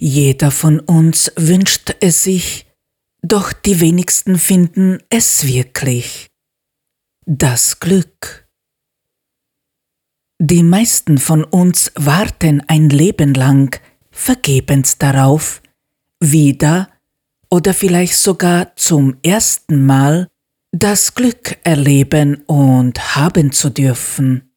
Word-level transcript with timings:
Jeder 0.00 0.52
von 0.52 0.78
uns 0.78 1.32
wünscht 1.36 1.96
es 2.00 2.22
sich, 2.22 2.66
doch 3.22 3.52
die 3.52 3.80
wenigsten 3.80 4.38
finden 4.38 5.02
es 5.10 5.44
wirklich. 5.44 6.28
Das 7.26 7.80
Glück. 7.80 8.48
Die 10.40 10.62
meisten 10.62 11.18
von 11.18 11.42
uns 11.42 11.90
warten 11.96 12.62
ein 12.68 12.90
Leben 12.90 13.34
lang 13.34 13.80
vergebens 14.12 14.98
darauf, 14.98 15.60
wieder 16.20 16.88
oder 17.50 17.74
vielleicht 17.74 18.16
sogar 18.16 18.76
zum 18.76 19.16
ersten 19.24 19.84
Mal 19.84 20.28
das 20.70 21.14
Glück 21.14 21.58
erleben 21.64 22.36
und 22.46 23.16
haben 23.16 23.50
zu 23.50 23.70
dürfen. 23.70 24.52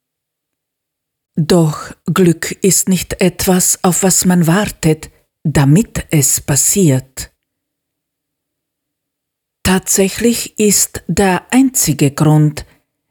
Doch 1.36 1.96
Glück 2.06 2.52
ist 2.62 2.90
nicht 2.90 3.22
etwas, 3.22 3.84
auf 3.84 4.04
was 4.04 4.26
man 4.26 4.46
wartet, 4.46 5.10
damit 5.44 6.06
es 6.12 6.42
passiert. 6.42 7.32
Tatsächlich 9.64 10.60
ist 10.60 11.04
der 11.08 11.46
einzige 11.52 12.12
Grund, 12.12 12.66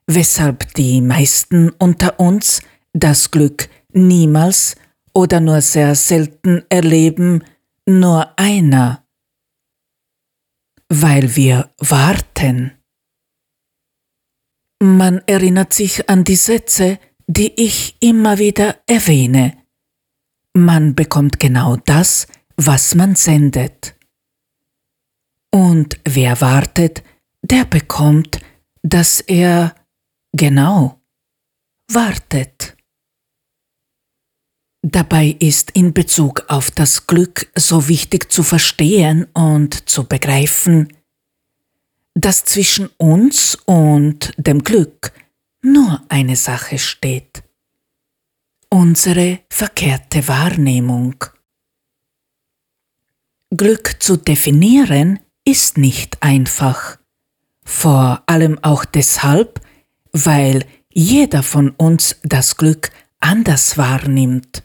weshalb 0.06 0.74
die 0.74 1.00
meisten 1.00 1.70
unter 1.70 2.18
uns 2.18 2.60
das 2.92 3.30
Glück 3.30 3.68
niemals 3.92 4.76
oder 5.14 5.40
nur 5.40 5.60
sehr 5.60 5.94
selten 5.94 6.64
erleben, 6.68 7.44
nur 7.86 8.38
einer, 8.38 9.06
weil 10.88 11.34
wir 11.36 11.70
warten. 11.78 12.72
Man 14.82 15.20
erinnert 15.26 15.72
sich 15.72 16.08
an 16.08 16.24
die 16.24 16.36
Sätze, 16.36 16.98
die 17.26 17.52
ich 17.62 17.96
immer 18.00 18.38
wieder 18.38 18.76
erwähne. 18.86 19.59
Man 20.60 20.94
bekommt 20.94 21.40
genau 21.40 21.76
das, 21.86 22.26
was 22.56 22.94
man 22.94 23.14
sendet. 23.14 23.96
Und 25.50 25.98
wer 26.04 26.38
wartet, 26.42 27.02
der 27.40 27.64
bekommt, 27.64 28.40
dass 28.82 29.20
er 29.20 29.74
genau 30.32 31.00
wartet. 31.90 32.76
Dabei 34.82 35.34
ist 35.38 35.70
in 35.70 35.94
Bezug 35.94 36.44
auf 36.48 36.70
das 36.70 37.06
Glück 37.06 37.50
so 37.54 37.88
wichtig 37.88 38.30
zu 38.30 38.42
verstehen 38.42 39.28
und 39.32 39.88
zu 39.88 40.04
begreifen, 40.04 40.92
dass 42.14 42.44
zwischen 42.44 42.90
uns 42.98 43.54
und 43.64 44.34
dem 44.36 44.62
Glück 44.62 45.12
nur 45.62 46.02
eine 46.10 46.36
Sache 46.36 46.78
steht. 46.78 47.44
Unsere 48.72 49.40
verkehrte 49.48 50.28
Wahrnehmung. 50.28 51.16
Glück 53.50 54.00
zu 54.00 54.16
definieren 54.16 55.18
ist 55.44 55.76
nicht 55.76 56.22
einfach, 56.22 56.98
vor 57.64 58.22
allem 58.26 58.62
auch 58.62 58.84
deshalb, 58.84 59.60
weil 60.12 60.64
jeder 60.88 61.42
von 61.42 61.70
uns 61.70 62.20
das 62.22 62.56
Glück 62.58 62.92
anders 63.18 63.76
wahrnimmt. 63.76 64.62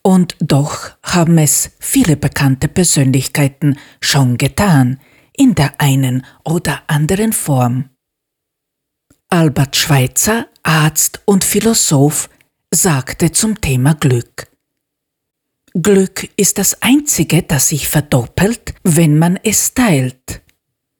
Und 0.00 0.34
doch 0.40 0.92
haben 1.02 1.36
es 1.36 1.72
viele 1.80 2.16
bekannte 2.16 2.66
Persönlichkeiten 2.66 3.78
schon 4.00 4.38
getan, 4.38 4.98
in 5.36 5.54
der 5.54 5.78
einen 5.82 6.24
oder 6.44 6.82
anderen 6.86 7.34
Form. 7.34 7.90
Albert 9.28 9.76
Schweitzer, 9.76 10.46
Arzt 10.62 11.20
und 11.26 11.44
Philosoph, 11.44 12.30
sagte 12.74 13.30
zum 13.32 13.60
Thema 13.60 13.94
Glück. 13.94 14.48
Glück 15.74 16.28
ist 16.36 16.58
das 16.58 16.82
Einzige, 16.82 17.42
das 17.42 17.68
sich 17.68 17.88
verdoppelt, 17.88 18.74
wenn 18.82 19.18
man 19.18 19.38
es 19.42 19.74
teilt. 19.74 20.42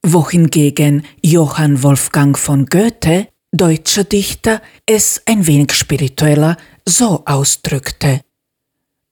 Wohingegen 0.02 1.04
Johann 1.22 1.82
Wolfgang 1.82 2.38
von 2.38 2.66
Goethe, 2.66 3.28
deutscher 3.52 4.04
Dichter, 4.04 4.62
es 4.86 5.22
ein 5.26 5.46
wenig 5.46 5.72
spiritueller 5.72 6.56
so 6.86 7.24
ausdrückte. 7.26 8.20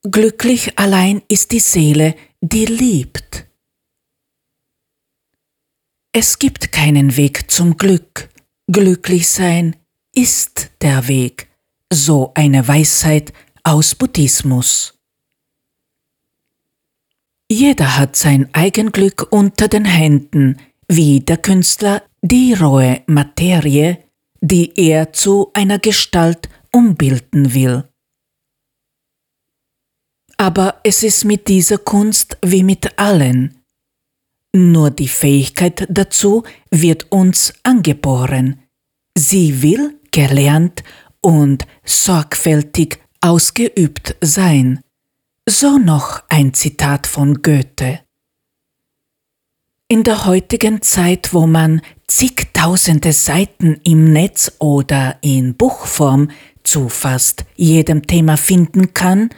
Glücklich 0.03 0.79
allein 0.79 1.23
ist 1.29 1.53
die 1.53 1.61
Seele, 1.61 2.15
die 2.41 2.65
liebt. 2.65 3.47
Es 6.13 6.39
gibt 6.39 6.73
keinen 6.73 7.17
Weg 7.17 7.51
zum 7.51 7.77
Glück. 7.77 8.29
Glücklich 8.67 9.29
sein 9.29 9.77
ist 10.15 10.71
der 10.81 11.07
Weg, 11.07 11.50
so 11.93 12.33
eine 12.35 12.67
Weisheit 12.67 13.33
aus 13.65 13.95
Buddhismus. 13.95 14.95
Jeder 17.51 17.97
hat 17.99 18.15
sein 18.15 18.49
Eigenglück 18.55 19.27
unter 19.31 19.67
den 19.67 19.85
Händen, 19.85 20.57
wie 20.87 21.21
der 21.21 21.37
Künstler 21.37 22.03
die 22.23 22.55
rohe 22.55 23.03
Materie, 23.07 23.99
die 24.41 24.73
er 24.77 25.13
zu 25.13 25.51
einer 25.53 25.79
Gestalt 25.79 26.49
umbilden 26.73 27.53
will. 27.55 27.89
Aber 30.37 30.81
es 30.85 31.03
ist 31.03 31.25
mit 31.25 31.49
dieser 31.49 31.79
Kunst 31.79 32.39
wie 32.43 32.63
mit 32.63 32.99
allen. 32.99 33.59
Nur 34.55 34.91
die 34.91 35.09
Fähigkeit 35.09 35.87
dazu 35.91 36.45
wird 36.71 37.11
uns 37.11 37.53
angeboren. 37.63 38.63
Sie 39.17 39.61
will 39.63 40.01
gelernt 40.13 40.83
und 41.21 41.67
sorgfältig 41.85 43.01
ausgeübt 43.21 44.17
sein. 44.21 44.81
So 45.47 45.79
noch 45.79 46.23
ein 46.29 46.55
Zitat 46.55 47.07
von 47.07 47.43
Goethe. 47.43 48.01
In 49.89 50.05
der 50.05 50.25
heutigen 50.25 50.83
Zeit, 50.83 51.35
wo 51.35 51.47
man 51.47 51.83
zigtausende 52.07 53.13
Seiten 53.13 53.81
im 53.83 54.13
Netz 54.13 54.53
oder 54.61 55.17
in 55.21 55.57
Buchform 55.57 56.31
zu 56.63 56.89
fast 56.89 57.45
jedem 57.57 58.07
Thema 58.07 58.37
finden 58.37 58.95
kann, 58.95 59.31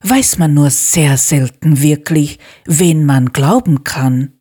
weiß 0.00 0.38
man 0.38 0.54
nur 0.54 0.70
sehr 0.70 1.16
selten 1.16 1.82
wirklich, 1.82 2.38
wen 2.66 3.04
man 3.04 3.32
glauben 3.32 3.82
kann. 3.82 4.34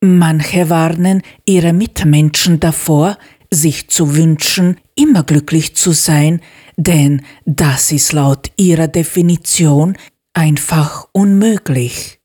Manche 0.00 0.70
warnen 0.70 1.22
ihre 1.44 1.72
Mitmenschen 1.72 2.58
davor, 2.58 3.18
sich 3.52 3.88
zu 3.88 4.16
wünschen, 4.16 4.78
immer 4.94 5.22
glücklich 5.22 5.76
zu 5.76 5.92
sein, 5.92 6.40
denn 6.76 7.22
das 7.44 7.92
ist 7.92 8.12
laut 8.12 8.50
ihrer 8.56 8.88
Definition 8.88 9.96
einfach 10.32 11.06
unmöglich. 11.12 12.20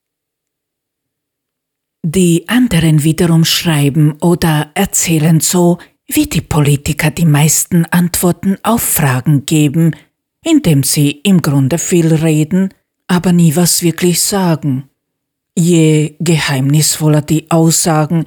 Die 2.04 2.48
anderen 2.48 3.04
wiederum 3.04 3.44
schreiben 3.44 4.14
oder 4.22 4.72
erzählen 4.76 5.42
so, 5.42 5.78
wie 6.08 6.28
die 6.28 6.42
Politiker 6.42 7.12
die 7.12 7.26
meisten 7.26 7.86
Antworten 7.86 8.58
auf 8.64 8.82
Fragen 8.82 9.46
geben, 9.46 9.94
indem 10.42 10.84
sie 10.84 11.12
im 11.12 11.42
Grunde 11.42 11.78
viel 11.78 12.14
reden, 12.14 12.74
aber 13.08 13.34
nie 13.34 13.56
was 13.58 13.82
wirklich 13.84 14.22
sagen. 14.22 14.90
Je 15.54 16.16
geheimnisvoller 16.20 17.22
die 17.22 17.52
Aussagen, 17.52 18.24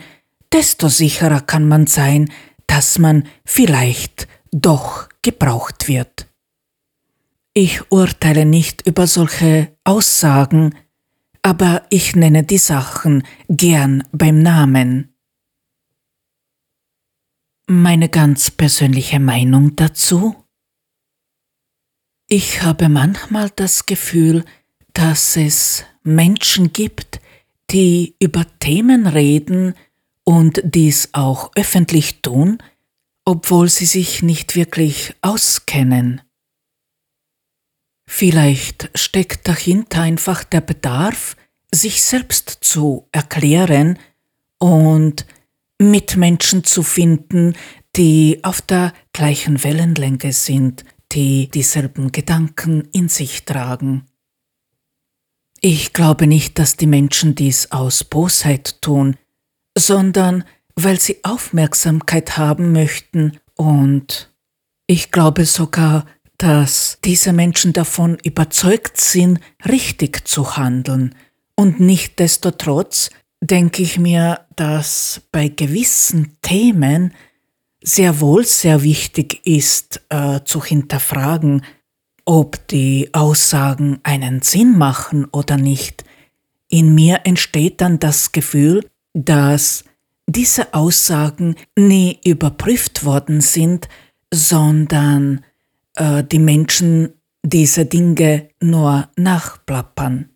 desto 0.53 0.89
sicherer 0.89 1.41
kann 1.41 1.67
man 1.67 1.87
sein, 1.87 2.31
dass 2.71 3.01
man 3.01 3.27
vielleicht 3.45 4.29
doch 4.53 5.09
gebraucht 5.23 5.89
wird. 5.89 6.29
Ich 7.53 7.91
urteile 7.91 8.47
nicht 8.47 8.87
über 8.87 9.09
solche 9.09 9.77
Aussagen, 9.83 10.77
aber 11.43 11.83
ich 11.91 12.15
nenne 12.15 12.45
die 12.45 12.59
Sachen 12.59 13.25
gern 13.49 14.05
beim 14.13 14.41
Namen. 14.41 15.17
Meine 17.67 18.09
ganz 18.09 18.53
persönliche 18.53 19.19
Meinung 19.19 19.75
dazu? 19.75 20.37
Ich 22.29 22.63
habe 22.63 22.89
manchmal 22.89 23.51
das 23.51 23.87
Gefühl, 23.87 24.45
dass 24.93 25.37
es 25.37 25.85
Menschen 26.05 26.73
gibt, 26.73 27.21
die 27.73 28.15
über 28.21 28.47
Themen 28.61 29.09
reden 29.09 29.75
und 30.31 30.61
dies 30.63 31.09
auch 31.11 31.51
öffentlich 31.57 32.23
tun, 32.23 32.59
obwohl 33.25 33.69
sie 33.69 33.85
sich 33.85 34.23
nicht 34.23 34.55
wirklich 34.55 35.17
auskennen. 35.23 36.21
Vielleicht 38.09 38.91
steckt 38.95 39.49
dahinter 39.49 40.03
einfach 40.03 40.45
der 40.45 40.61
Bedarf, 40.61 41.37
sich 41.75 42.03
selbst 42.03 42.59
zu 42.61 43.09
erklären 43.11 43.99
und 44.61 45.27
Mitmenschen 45.81 46.63
zu 46.63 46.85
finden, 46.85 47.57
die 47.97 48.39
auf 48.45 48.63
der 48.63 48.93
gleichen 49.13 49.65
Wellenlänge 49.65 50.33
sind, 50.33 50.85
die 51.11 51.49
dieselben 51.49 52.13
Gedanken 52.13 52.87
in 52.93 53.09
sich 53.09 53.47
tragen. 53.47 54.07
Ich 55.61 55.93
glaube 55.93 56.29
nicht, 56.29 56.61
dass 56.61 56.77
die 56.77 56.87
Menschen 56.87 57.35
dies 57.35 57.73
aus 57.73 58.05
Bosheit 58.05 58.81
tun, 58.81 59.17
sondern 59.77 60.45
weil 60.75 61.01
sie 61.01 61.19
Aufmerksamkeit 61.25 62.37
haben 62.37 62.73
möchten 62.73 63.39
und 63.57 64.31
ich 64.87 65.11
glaube 65.11 65.45
sogar, 65.45 66.07
dass 66.39 66.99
diese 67.05 67.33
Menschen 67.33 67.73
davon 67.73 68.19
überzeugt 68.25 68.99
sind, 68.99 69.41
richtig 69.69 70.27
zu 70.27 70.57
handeln. 70.57 71.15
Und 71.55 71.81
nichtdestotrotz 71.81 73.11
denke 73.43 73.83
ich 73.83 73.99
mir, 73.99 74.41
dass 74.57 75.21
bei 75.33 75.49
gewissen 75.49 76.37
Themen 76.43 77.13
sehr 77.83 78.21
wohl 78.21 78.45
sehr 78.45 78.83
wichtig 78.83 79.47
ist 79.47 80.01
äh, 80.09 80.41
zu 80.45 80.65
hinterfragen, 80.65 81.63
ob 82.25 82.67
die 82.69 83.11
Aussagen 83.13 84.01
einen 84.03 84.43
Sinn 84.43 84.77
machen 84.77 85.27
oder 85.27 85.57
nicht. 85.57 86.05
In 86.69 86.95
mir 86.95 87.21
entsteht 87.25 87.81
dann 87.81 87.99
das 87.99 88.33
Gefühl, 88.33 88.90
dass 89.15 89.85
diese 90.27 90.75
Aussagen 90.75 91.57
nie 91.77 92.19
überprüft 92.25 93.05
worden 93.05 93.41
sind, 93.41 93.89
sondern 94.33 95.45
äh, 95.97 96.23
die 96.25 96.39
Menschen 96.39 97.15
diese 97.43 97.87
Dinge 97.87 98.51
nur 98.61 99.09
nachplappern. 99.17 100.31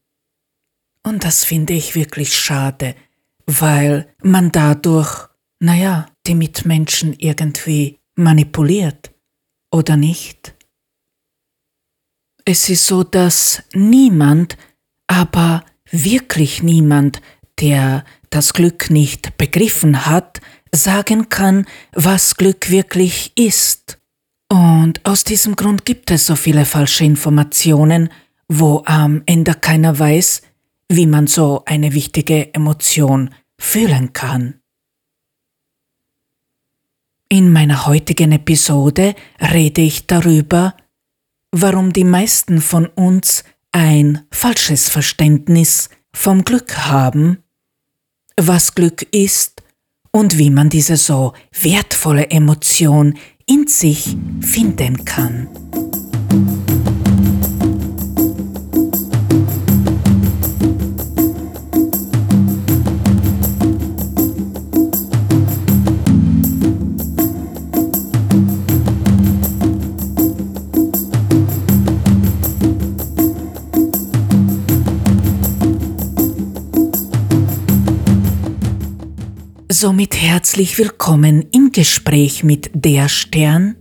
Und 1.02 1.24
das 1.24 1.44
finde 1.44 1.74
ich 1.74 1.94
wirklich 1.94 2.34
schade, 2.34 2.94
weil 3.46 4.08
man 4.22 4.50
dadurch, 4.52 5.28
naja, 5.60 6.06
die 6.26 6.34
Mitmenschen 6.34 7.12
irgendwie 7.12 8.00
manipuliert, 8.16 9.12
oder 9.70 9.96
nicht? 9.96 10.54
Es 12.44 12.68
ist 12.68 12.86
so, 12.86 13.02
dass 13.02 13.62
niemand, 13.74 14.56
aber 15.06 15.64
wirklich 15.90 16.62
niemand, 16.62 17.20
der 17.60 18.04
das 18.34 18.52
Glück 18.52 18.90
nicht 18.90 19.38
begriffen 19.38 20.06
hat, 20.06 20.40
sagen 20.72 21.28
kann, 21.28 21.66
was 21.92 22.36
Glück 22.36 22.68
wirklich 22.68 23.32
ist. 23.36 24.00
Und 24.50 25.04
aus 25.04 25.22
diesem 25.22 25.54
Grund 25.54 25.84
gibt 25.84 26.10
es 26.10 26.26
so 26.26 26.34
viele 26.34 26.64
falsche 26.64 27.04
Informationen, 27.04 28.08
wo 28.48 28.82
am 28.86 29.22
Ende 29.26 29.54
keiner 29.54 29.96
weiß, 29.98 30.42
wie 30.88 31.06
man 31.06 31.28
so 31.28 31.62
eine 31.64 31.94
wichtige 31.94 32.52
Emotion 32.52 33.30
fühlen 33.56 34.12
kann. 34.12 34.60
In 37.28 37.52
meiner 37.52 37.86
heutigen 37.86 38.32
Episode 38.32 39.14
rede 39.40 39.80
ich 39.80 40.06
darüber, 40.06 40.76
warum 41.52 41.92
die 41.92 42.04
meisten 42.04 42.60
von 42.60 42.86
uns 42.86 43.44
ein 43.70 44.26
falsches 44.30 44.88
Verständnis 44.88 45.88
vom 46.12 46.44
Glück 46.44 46.76
haben, 46.78 47.43
was 48.40 48.74
Glück 48.74 49.06
ist 49.12 49.62
und 50.10 50.38
wie 50.38 50.50
man 50.50 50.68
diese 50.70 50.96
so 50.96 51.32
wertvolle 51.60 52.30
Emotion 52.30 53.18
in 53.46 53.66
sich 53.66 54.16
finden 54.40 55.04
kann. 55.04 55.48
Somit 79.76 80.14
herzlich 80.22 80.78
willkommen 80.78 81.46
im 81.50 81.72
Gespräch 81.72 82.44
mit 82.44 82.70
Der 82.74 83.08
Stern, 83.08 83.74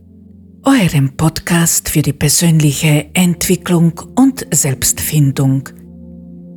eurem 0.63 1.15
Podcast 1.15 1.87
für 1.87 2.01
die 2.01 2.13
persönliche 2.13 3.11
Entwicklung 3.13 4.01
und 4.15 4.43
Selbstfindung. 4.51 5.69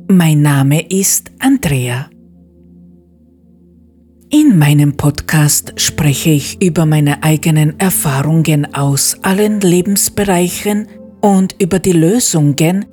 Mein 0.07 0.41
Name 0.41 0.89
ist 0.89 1.29
Andrea. 1.37 2.09
In 4.31 4.57
meinem 4.57 4.97
Podcast 4.97 5.73
spreche 5.75 6.31
ich 6.31 6.59
über 6.59 6.87
meine 6.87 7.21
eigenen 7.21 7.79
Erfahrungen 7.79 8.73
aus 8.73 9.17
allen 9.21 9.61
Lebensbereichen 9.61 10.87
und 11.21 11.55
über 11.61 11.77
die 11.77 11.91
Lösungen, 11.91 12.85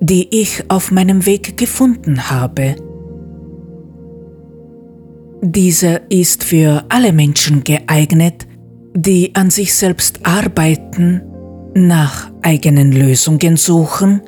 die 0.00 0.26
ich 0.40 0.68
auf 0.72 0.90
meinem 0.90 1.24
Weg 1.24 1.56
gefunden 1.56 2.30
habe. 2.30 2.74
Dieser 5.46 6.10
ist 6.10 6.42
für 6.42 6.86
alle 6.88 7.12
Menschen 7.12 7.64
geeignet, 7.64 8.46
die 8.94 9.34
an 9.34 9.50
sich 9.50 9.74
selbst 9.74 10.20
arbeiten, 10.22 11.20
nach 11.74 12.30
eigenen 12.40 12.92
Lösungen 12.92 13.58
suchen, 13.58 14.22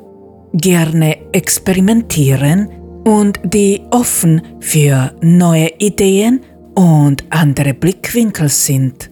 gerne 0.53 1.17
experimentieren 1.33 2.69
und 3.03 3.39
die 3.43 3.81
offen 3.89 4.43
für 4.59 5.11
neue 5.23 5.71
Ideen 5.79 6.41
und 6.75 7.25
andere 7.31 7.73
Blickwinkel 7.73 8.49
sind. 8.49 9.09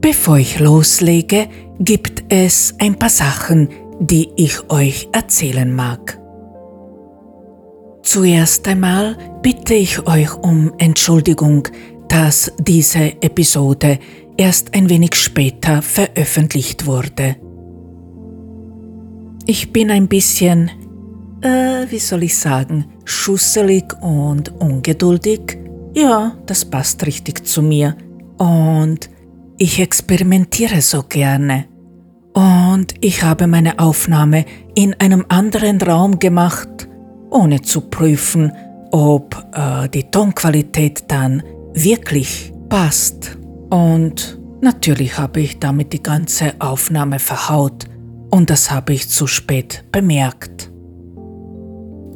Bevor 0.00 0.38
ich 0.38 0.58
loslege, 0.58 1.48
gibt 1.80 2.24
es 2.30 2.74
ein 2.78 2.98
paar 2.98 3.10
Sachen, 3.10 3.68
die 4.00 4.30
ich 4.36 4.70
euch 4.70 5.06
erzählen 5.12 5.70
mag. 5.70 6.19
Zuerst 8.12 8.66
einmal 8.66 9.16
bitte 9.40 9.74
ich 9.74 10.04
euch 10.08 10.34
um 10.34 10.72
Entschuldigung, 10.78 11.68
dass 12.08 12.50
diese 12.58 13.22
Episode 13.22 14.00
erst 14.36 14.74
ein 14.74 14.90
wenig 14.90 15.14
später 15.14 15.80
veröffentlicht 15.80 16.86
wurde. 16.86 17.36
Ich 19.46 19.72
bin 19.72 19.92
ein 19.92 20.08
bisschen, 20.08 20.72
äh, 21.40 21.86
wie 21.88 22.00
soll 22.00 22.24
ich 22.24 22.36
sagen, 22.36 22.86
schusselig 23.04 23.94
und 24.02 24.60
ungeduldig. 24.60 25.58
Ja, 25.94 26.36
das 26.46 26.64
passt 26.64 27.06
richtig 27.06 27.46
zu 27.46 27.62
mir. 27.62 27.96
Und 28.38 29.08
ich 29.56 29.78
experimentiere 29.78 30.80
so 30.80 31.04
gerne. 31.04 31.66
Und 32.32 32.92
ich 33.02 33.22
habe 33.22 33.46
meine 33.46 33.78
Aufnahme 33.78 34.46
in 34.74 34.94
einem 34.94 35.26
anderen 35.28 35.80
Raum 35.80 36.18
gemacht 36.18 36.88
ohne 37.30 37.62
zu 37.62 37.82
prüfen, 37.82 38.52
ob 38.90 39.36
äh, 39.52 39.88
die 39.88 40.10
Tonqualität 40.10 41.04
dann 41.08 41.42
wirklich 41.72 42.52
passt. 42.68 43.38
Und 43.70 44.38
natürlich 44.60 45.16
habe 45.18 45.40
ich 45.40 45.58
damit 45.58 45.92
die 45.92 46.02
ganze 46.02 46.54
Aufnahme 46.58 47.18
verhaut 47.18 47.84
und 48.30 48.50
das 48.50 48.70
habe 48.70 48.92
ich 48.92 49.08
zu 49.08 49.26
spät 49.26 49.84
bemerkt. 49.92 50.70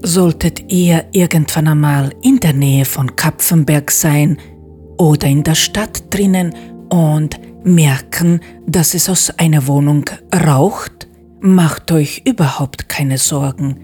Solltet 0.02 0.70
ihr 0.70 1.06
irgendwann 1.12 1.68
einmal 1.68 2.12
in 2.22 2.38
der 2.38 2.52
Nähe 2.52 2.84
von 2.84 3.16
Kapfenberg 3.16 3.90
sein 3.90 4.38
oder 4.98 5.28
in 5.28 5.42
der 5.42 5.54
Stadt 5.54 6.12
drinnen 6.12 6.54
und 6.90 7.40
merken, 7.64 8.40
dass 8.66 8.94
es 8.94 9.08
aus 9.08 9.30
einer 9.38 9.66
Wohnung 9.66 10.04
raucht, 10.46 11.08
macht 11.40 11.90
euch 11.90 12.22
überhaupt 12.26 12.88
keine 12.88 13.16
Sorgen 13.16 13.83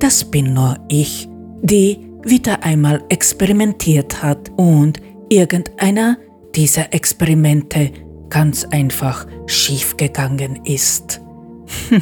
das 0.00 0.24
bin 0.30 0.54
nur 0.54 0.78
ich, 0.88 1.28
die 1.62 2.10
wieder 2.24 2.62
einmal 2.64 3.02
experimentiert 3.08 4.22
hat 4.22 4.50
und 4.56 5.00
irgendeiner 5.28 6.18
dieser 6.54 6.92
Experimente 6.92 7.92
ganz 8.28 8.64
einfach 8.64 9.26
schiefgegangen 9.46 10.64
ist. 10.64 11.20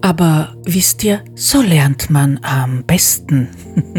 Aber 0.00 0.56
wisst 0.64 1.04
ihr, 1.04 1.24
so 1.34 1.60
lernt 1.60 2.08
man 2.10 2.38
am 2.42 2.84
besten. 2.84 3.48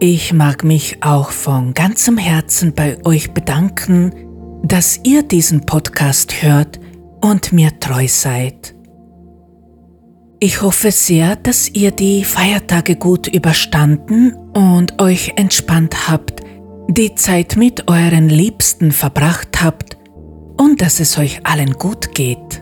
ich 0.00 0.32
mag 0.32 0.62
mich 0.62 1.02
auch 1.02 1.30
von 1.30 1.72
ganzem 1.74 2.18
Herzen 2.18 2.74
bei 2.74 3.04
euch 3.04 3.32
bedanken, 3.32 4.12
dass 4.62 5.00
ihr 5.04 5.22
diesen 5.22 5.64
Podcast 5.66 6.42
hört 6.42 6.78
und 7.22 7.52
mir 7.52 7.78
treu 7.80 8.06
seid. 8.08 8.73
Ich 10.44 10.60
hoffe 10.60 10.92
sehr, 10.92 11.36
dass 11.36 11.70
ihr 11.70 11.90
die 11.90 12.22
Feiertage 12.22 12.96
gut 12.96 13.28
überstanden 13.28 14.34
und 14.52 15.00
euch 15.00 15.32
entspannt 15.36 16.06
habt, 16.06 16.42
die 16.86 17.14
Zeit 17.14 17.56
mit 17.56 17.88
euren 17.88 18.28
Liebsten 18.28 18.92
verbracht 18.92 19.62
habt 19.62 19.96
und 20.58 20.82
dass 20.82 21.00
es 21.00 21.16
euch 21.16 21.40
allen 21.44 21.72
gut 21.72 22.14
geht. 22.14 22.60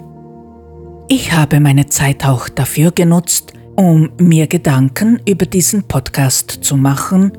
Ich 1.09 1.33
habe 1.33 1.59
meine 1.59 1.87
Zeit 1.87 2.25
auch 2.25 2.49
dafür 2.49 2.93
genutzt, 2.93 3.53
um 3.75 4.11
mir 4.17 4.47
Gedanken 4.47 5.21
über 5.29 5.47
diesen 5.47 5.83
Podcast 5.83 6.61
zu 6.62 6.77
machen 6.77 7.33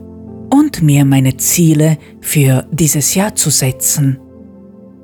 und 0.50 0.82
mir 0.82 1.06
meine 1.06 1.38
Ziele 1.38 1.98
für 2.20 2.68
dieses 2.70 3.16
Jahr 3.16 3.34
zu 3.34 3.50
setzen. 3.50 4.20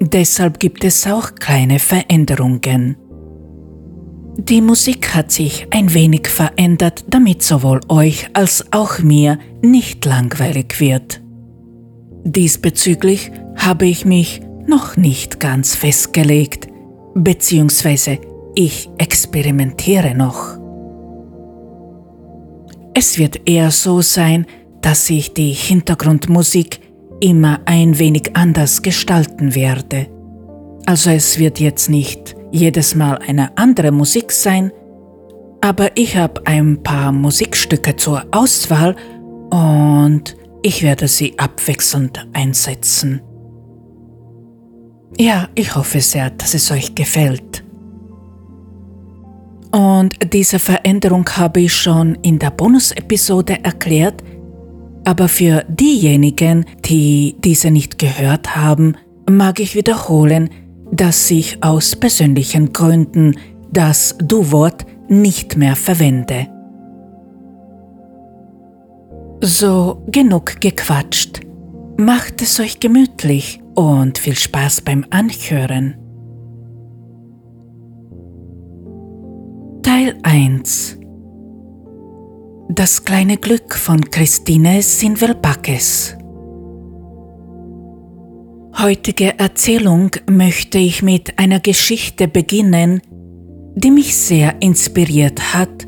Deshalb 0.01 0.59
gibt 0.59 0.83
es 0.83 1.07
auch 1.07 1.33
kleine 1.35 1.79
Veränderungen. 1.79 2.97
Die 4.41 4.61
Musik 4.61 5.13
hat 5.15 5.33
sich 5.33 5.67
ein 5.71 5.93
wenig 5.93 6.29
verändert, 6.29 7.03
damit 7.09 7.43
sowohl 7.43 7.81
euch 7.89 8.29
als 8.31 8.63
auch 8.71 8.99
mir 8.99 9.37
nicht 9.61 10.05
langweilig 10.05 10.79
wird. 10.79 11.21
Diesbezüglich 12.23 13.31
habe 13.57 13.85
ich 13.85 14.05
mich 14.05 14.39
noch 14.65 14.95
nicht 14.95 15.41
ganz 15.41 15.75
festgelegt, 15.75 16.69
beziehungsweise 17.15 18.17
ich 18.55 18.89
experimentiere 18.97 20.15
noch. 20.15 20.57
Es 22.93 23.17
wird 23.17 23.41
eher 23.45 23.71
so 23.71 24.01
sein, 24.01 24.45
dass 24.79 25.09
ich 25.09 25.33
die 25.33 25.51
Hintergrundmusik 25.51 26.79
immer 27.19 27.59
ein 27.65 27.99
wenig 27.99 28.37
anders 28.37 28.83
gestalten 28.83 29.53
werde. 29.53 30.07
Also 30.85 31.09
es 31.09 31.39
wird 31.39 31.59
jetzt 31.59 31.89
nicht 31.89 32.38
jedes 32.51 32.95
Mal 32.95 33.17
eine 33.17 33.57
andere 33.57 33.91
Musik 33.91 34.31
sein, 34.31 34.71
aber 35.61 35.95
ich 35.97 36.15
habe 36.15 36.45
ein 36.45 36.81
paar 36.83 37.11
Musikstücke 37.11 37.95
zur 37.95 38.25
Auswahl 38.31 38.95
und 39.49 40.35
ich 40.61 40.83
werde 40.83 41.07
sie 41.07 41.37
abwechselnd 41.37 42.27
einsetzen. 42.33 43.21
Ja, 45.17 45.49
ich 45.55 45.75
hoffe 45.75 46.01
sehr, 46.01 46.29
dass 46.29 46.53
es 46.53 46.71
euch 46.71 46.95
gefällt. 46.95 47.63
Und 49.71 50.15
diese 50.33 50.59
Veränderung 50.59 51.29
habe 51.29 51.61
ich 51.61 51.75
schon 51.75 52.15
in 52.21 52.39
der 52.39 52.51
Bonus-Episode 52.51 53.63
erklärt, 53.63 54.23
aber 55.05 55.27
für 55.27 55.63
diejenigen, 55.67 56.65
die 56.85 57.35
diese 57.43 57.69
nicht 57.69 57.97
gehört 57.97 58.55
haben, 58.55 58.95
mag 59.29 59.59
ich 59.59 59.75
wiederholen, 59.75 60.49
dass 60.91 61.29
ich 61.31 61.63
aus 61.63 61.95
persönlichen 61.95 62.73
Gründen 62.73 63.35
das 63.71 64.15
Du-Wort 64.19 64.85
nicht 65.07 65.57
mehr 65.57 65.75
verwende. 65.75 66.47
So, 69.41 70.03
genug 70.07 70.59
gequatscht. 70.59 71.41
Macht 71.97 72.41
es 72.41 72.59
euch 72.59 72.79
gemütlich 72.79 73.61
und 73.75 74.17
viel 74.17 74.35
Spaß 74.35 74.81
beim 74.81 75.05
Anhören. 75.09 75.95
Teil 79.81 80.17
1 80.23 80.97
Das 82.69 83.03
kleine 83.03 83.37
Glück 83.37 83.75
von 83.75 84.01
Christine 84.01 84.81
Sinvelbackes 84.81 86.18
Heutige 88.81 89.37
Erzählung 89.37 90.11
möchte 90.29 90.77
ich 90.77 91.03
mit 91.03 91.37
einer 91.37 91.59
Geschichte 91.59 92.29
beginnen, 92.29 93.01
die 93.75 93.91
mich 93.91 94.15
sehr 94.15 94.61
inspiriert 94.61 95.53
hat 95.53 95.85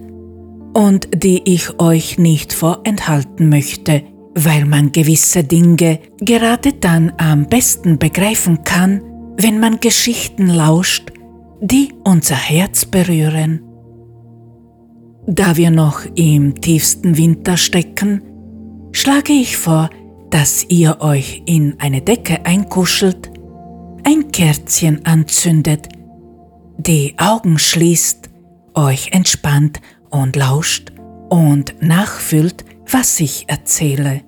und 0.73 1.07
die 1.15 1.41
ich 1.45 1.79
euch 1.79 2.17
nicht 2.17 2.51
vorenthalten 2.51 3.47
möchte, 3.47 4.03
weil 4.35 4.65
man 4.65 4.91
gewisse 4.91 5.45
Dinge 5.45 5.99
gerade 6.19 6.73
dann 6.73 7.13
am 7.15 7.45
besten 7.45 7.97
begreifen 7.97 8.65
kann, 8.65 9.01
wenn 9.37 9.61
man 9.61 9.79
Geschichten 9.79 10.47
lauscht, 10.47 11.13
die 11.61 11.93
unser 12.03 12.35
Herz 12.35 12.83
berühren. 12.83 13.61
Da 15.27 15.55
wir 15.55 15.71
noch 15.71 16.01
im 16.15 16.59
tiefsten 16.59 17.15
Winter 17.15 17.55
stecken, 17.55 18.21
schlage 18.91 19.31
ich 19.31 19.55
vor, 19.55 19.89
dass 20.31 20.63
ihr 20.69 21.01
euch 21.01 21.43
in 21.45 21.79
eine 21.79 22.01
Decke 22.01 22.45
einkuschelt, 22.45 23.29
ein 24.03 24.31
Kerzchen 24.31 25.05
anzündet, 25.05 25.89
die 26.77 27.15
Augen 27.19 27.59
schließt, 27.59 28.29
euch 28.73 29.11
entspannt 29.11 29.81
und 30.09 30.35
lauscht 30.35 30.91
und 31.29 31.75
nachfühlt, 31.81 32.65
was 32.89 33.19
ich 33.19 33.49
erzähle. 33.49 34.23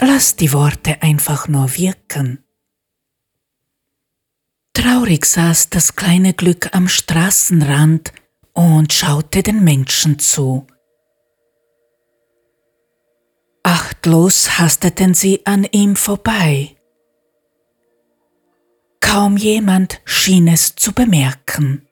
Lasst 0.00 0.40
die 0.40 0.52
Worte 0.52 1.02
einfach 1.02 1.46
nur 1.46 1.76
wirken. 1.76 2.42
Traurig 4.72 5.24
saß 5.26 5.70
das 5.70 5.96
kleine 5.96 6.32
Glück 6.32 6.74
am 6.74 6.88
Straßenrand 6.88 8.12
und 8.54 8.92
schaute 8.92 9.42
den 9.42 9.62
Menschen 9.62 10.18
zu. 10.18 10.66
Achtlos 13.66 14.58
hasteten 14.58 15.14
sie 15.14 15.40
an 15.46 15.66
ihm 15.72 15.96
vorbei. 15.96 16.76
Kaum 19.00 19.38
jemand 19.38 20.02
schien 20.04 20.48
es 20.48 20.76
zu 20.76 20.92
bemerken. 20.92 21.86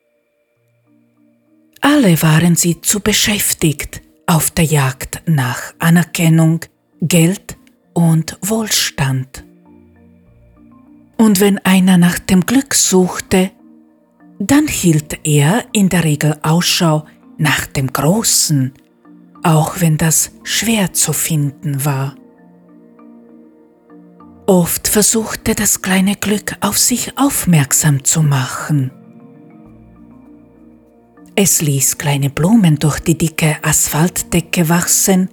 Alle 1.81 2.21
waren 2.21 2.57
sie 2.57 2.83
zu 2.83 3.01
beschäftigt 3.01 4.03
auf 4.27 4.51
der 4.51 4.67
Jagd 4.67 5.23
nach 5.25 5.73
Anerkennung, 5.79 6.61
Geld 7.01 7.57
und 7.95 8.39
Wohlstand. 8.43 9.43
Und 11.17 11.41
wenn 11.41 11.59
einer 11.59 11.97
nach 11.97 12.19
dem 12.19 12.45
Glück 12.45 12.75
suchte, 12.75 13.51
dann 14.39 14.69
hielt 14.69 15.27
er 15.27 15.65
in 15.73 15.89
der 15.89 16.05
Regel 16.05 16.39
Ausschau 16.43 17.07
nach 17.39 17.65
dem 17.65 17.93
Großen, 17.93 18.75
auch 19.43 19.81
wenn 19.81 19.97
das 19.97 20.33
schwer 20.43 20.93
zu 20.93 21.13
finden 21.13 21.85
war. 21.85 22.15
Oft 24.47 24.89
versuchte 24.89 25.55
das 25.55 25.83
kleine 25.83 26.17
Glück 26.17 26.57
auf 26.61 26.79
sich 26.79 27.17
aufmerksam 27.17 28.05
zu 28.05 28.23
machen. 28.23 28.91
Es 31.35 31.63
ließ 31.63 31.97
kleine 31.97 32.29
Blumen 32.29 32.79
durch 32.79 33.01
die 33.01 33.17
dicke 33.17 33.57
Asphaltdecke 33.63 34.69
wachsen 34.69 35.29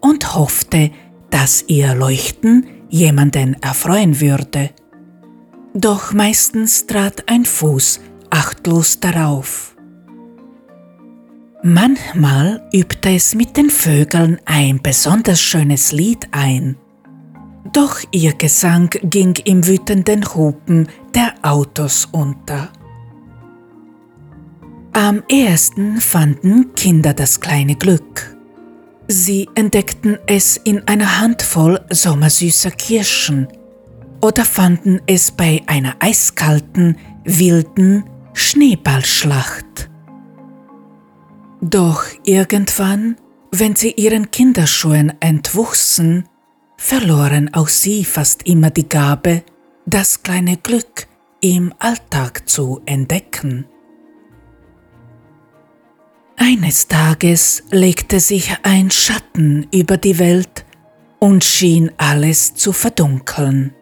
und 0.00 0.34
hoffte, 0.34 0.90
dass 1.30 1.64
ihr 1.68 1.94
Leuchten 1.94 2.66
jemanden 2.88 3.54
erfreuen 3.62 4.20
würde. 4.20 4.70
Doch 5.74 6.12
meistens 6.12 6.86
trat 6.86 7.28
ein 7.28 7.44
Fuß 7.44 8.00
achtlos 8.30 8.98
darauf. 8.98 9.76
Manchmal 11.62 12.62
übte 12.72 13.10
es 13.10 13.34
mit 13.34 13.56
den 13.56 13.68
Vögeln 13.68 14.38
ein 14.44 14.80
besonders 14.80 15.40
schönes 15.40 15.90
Lied 15.90 16.28
ein. 16.30 16.76
Doch 17.72 17.98
ihr 18.12 18.32
Gesang 18.34 18.88
ging 19.02 19.34
im 19.44 19.66
wütenden 19.66 20.24
Hupen 20.34 20.88
der 21.16 21.34
Autos 21.42 22.06
unter. 22.12 22.68
Am 24.92 25.24
ehesten 25.28 26.00
fanden 26.00 26.74
Kinder 26.74 27.12
das 27.12 27.40
kleine 27.40 27.74
Glück. 27.74 28.36
Sie 29.08 29.48
entdeckten 29.56 30.16
es 30.26 30.58
in 30.58 30.86
einer 30.86 31.20
Handvoll 31.20 31.80
sommersüßer 31.90 32.70
Kirschen 32.70 33.48
oder 34.22 34.44
fanden 34.44 35.00
es 35.06 35.32
bei 35.32 35.62
einer 35.66 35.96
eiskalten, 35.98 36.96
wilden 37.24 38.04
Schneeballschlacht. 38.32 39.90
Doch 41.60 42.04
irgendwann, 42.24 43.16
wenn 43.50 43.74
sie 43.74 43.92
ihren 43.92 44.30
Kinderschuhen 44.30 45.12
entwuchsen, 45.20 46.28
verloren 46.76 47.52
auch 47.52 47.68
sie 47.68 48.04
fast 48.04 48.46
immer 48.46 48.70
die 48.70 48.88
Gabe, 48.88 49.42
das 49.86 50.22
kleine 50.22 50.56
Glück 50.56 51.08
im 51.40 51.72
Alltag 51.78 52.48
zu 52.48 52.80
entdecken. 52.86 53.66
Eines 56.36 56.86
Tages 56.86 57.64
legte 57.70 58.20
sich 58.20 58.56
ein 58.62 58.90
Schatten 58.92 59.66
über 59.74 59.96
die 59.96 60.20
Welt 60.20 60.64
und 61.18 61.42
schien 61.42 61.90
alles 61.98 62.54
zu 62.54 62.72
verdunkeln. 62.72 63.74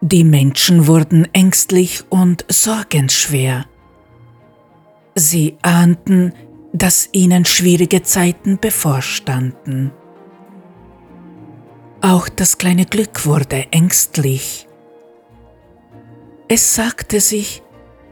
Die 0.00 0.24
Menschen 0.24 0.86
wurden 0.86 1.28
ängstlich 1.34 2.04
und 2.08 2.44
sorgenschwer. 2.48 3.66
Sie 5.14 5.56
ahnten, 5.62 6.32
dass 6.72 7.08
ihnen 7.12 7.44
schwierige 7.44 8.02
Zeiten 8.02 8.58
bevorstanden. 8.58 9.92
Auch 12.00 12.28
das 12.28 12.58
kleine 12.58 12.86
Glück 12.86 13.26
wurde 13.26 13.66
ängstlich. 13.72 14.66
Es 16.48 16.74
sagte 16.74 17.20
sich, 17.20 17.62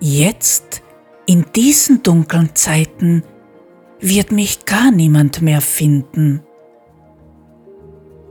jetzt, 0.00 0.82
in 1.26 1.46
diesen 1.54 2.02
dunklen 2.02 2.54
Zeiten, 2.54 3.22
wird 4.00 4.30
mich 4.30 4.64
gar 4.64 4.90
niemand 4.90 5.42
mehr 5.42 5.60
finden. 5.60 6.42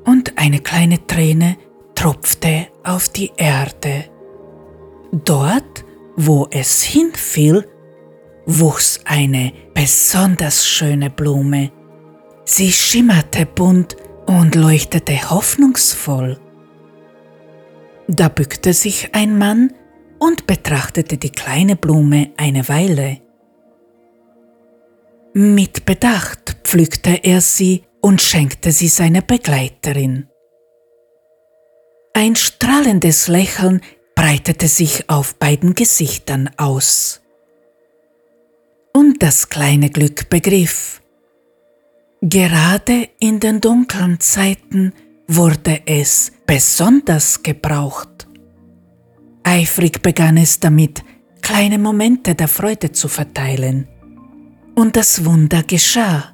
Und 0.06 0.38
eine 0.38 0.60
kleine 0.60 1.06
Träne 1.06 1.58
tropfte 1.96 2.68
auf 2.84 3.10
die 3.10 3.32
Erde. 3.36 4.06
Dort, 5.12 5.84
wo 6.16 6.48
es 6.52 6.84
hinfiel, 6.84 7.68
wuchs 8.48 9.02
eine 9.06 9.54
besonders 9.74 10.66
schöne 10.66 11.12
Blume. 11.12 11.72
Sie 12.46 12.72
schimmerte 12.72 13.46
bunt 13.46 13.98
und 14.26 14.56
leuchtete 14.56 15.30
hoffnungsvoll. 15.30 16.40
Da 18.08 18.30
bückte 18.30 18.74
sich 18.74 19.14
ein 19.14 19.38
Mann 19.38 19.74
und 20.18 20.48
betrachtete 20.48 21.18
die 21.18 21.32
kleine 21.32 21.76
Blume 21.76 22.32
eine 22.38 22.68
Weile. 22.70 23.20
Mit 25.34 25.86
Bedacht 25.86 26.58
pflückte 26.64 27.24
er 27.24 27.42
sie 27.42 27.84
und 28.02 28.22
schenkte 28.22 28.72
sie 28.72 28.88
seiner 28.88 29.22
Begleiterin. 29.22 30.30
Ein 32.14 32.36
strahlendes 32.36 33.28
Lächeln 33.28 33.82
breitete 34.16 34.68
sich 34.68 35.10
auf 35.10 35.36
beiden 35.36 35.76
Gesichtern 35.76 36.50
aus. 36.58 37.22
Und 38.98 39.22
das 39.22 39.48
kleine 39.50 39.92
Glück 39.92 40.28
begriff, 40.28 41.04
gerade 42.20 43.10
in 43.20 43.40
den 43.40 43.62
dunklen 43.62 44.20
Zeiten 44.20 44.92
wurde 45.28 45.82
es 45.86 46.32
besonders 46.48 47.44
gebraucht. 47.44 48.28
Eifrig 49.44 50.02
begann 50.02 50.38
es 50.38 50.60
damit, 50.60 51.04
kleine 51.44 51.78
Momente 51.78 52.34
der 52.34 52.48
Freude 52.48 52.92
zu 52.92 53.08
verteilen. 53.08 53.88
Und 54.74 54.96
das 54.96 55.24
Wunder 55.24 55.62
geschah. 55.62 56.34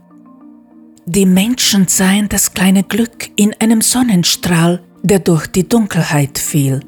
Die 1.05 1.25
Menschen 1.25 1.89
sahen 1.89 2.29
das 2.29 2.53
kleine 2.53 2.83
Glück 2.83 3.29
in 3.35 3.53
einem 3.59 3.81
Sonnenstrahl, 3.81 4.81
der 5.01 5.19
durch 5.19 5.47
die 5.47 5.67
Dunkelheit 5.67 6.39
fiel. 6.39 6.79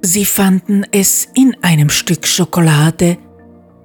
Sie 0.00 0.24
fanden 0.24 0.86
es 0.92 1.28
in 1.34 1.54
einem 1.60 1.90
Stück 1.90 2.26
Schokolade, 2.26 3.18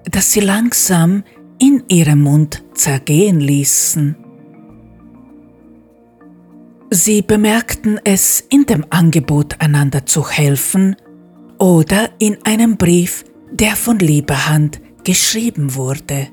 das 0.10 0.32
sie 0.32 0.40
langsam 0.40 1.24
in 1.60 1.84
ihrem 1.88 2.22
Mund 2.22 2.64
zergehen 2.74 3.40
ließen. 3.40 4.16
Sie 6.92 7.22
bemerkten 7.22 8.00
es 8.04 8.42
in 8.50 8.66
dem 8.66 8.86
Angebot, 8.90 9.60
einander 9.60 10.06
zu 10.06 10.30
helfen 10.30 10.96
oder 11.58 12.10
in 12.20 12.38
einem 12.46 12.78
Brief, 12.78 13.26
der 13.52 13.76
von 13.76 14.00
lieber 14.00 14.48
Hand 14.48 14.80
geschrieben 15.04 15.76
wurde. 15.76 16.28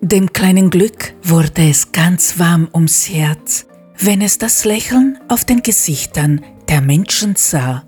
Dem 0.00 0.32
kleinen 0.32 0.70
Glück 0.70 1.14
wurde 1.22 1.68
es 1.68 1.92
ganz 1.92 2.38
warm 2.38 2.68
ums 2.72 3.08
Herz, 3.08 3.66
wenn 3.98 4.22
es 4.22 4.38
das 4.38 4.64
Lächeln 4.64 5.18
auf 5.28 5.44
den 5.44 5.62
Gesichtern 5.62 6.40
der 6.68 6.80
Menschen 6.80 7.34
sah. 7.36 7.87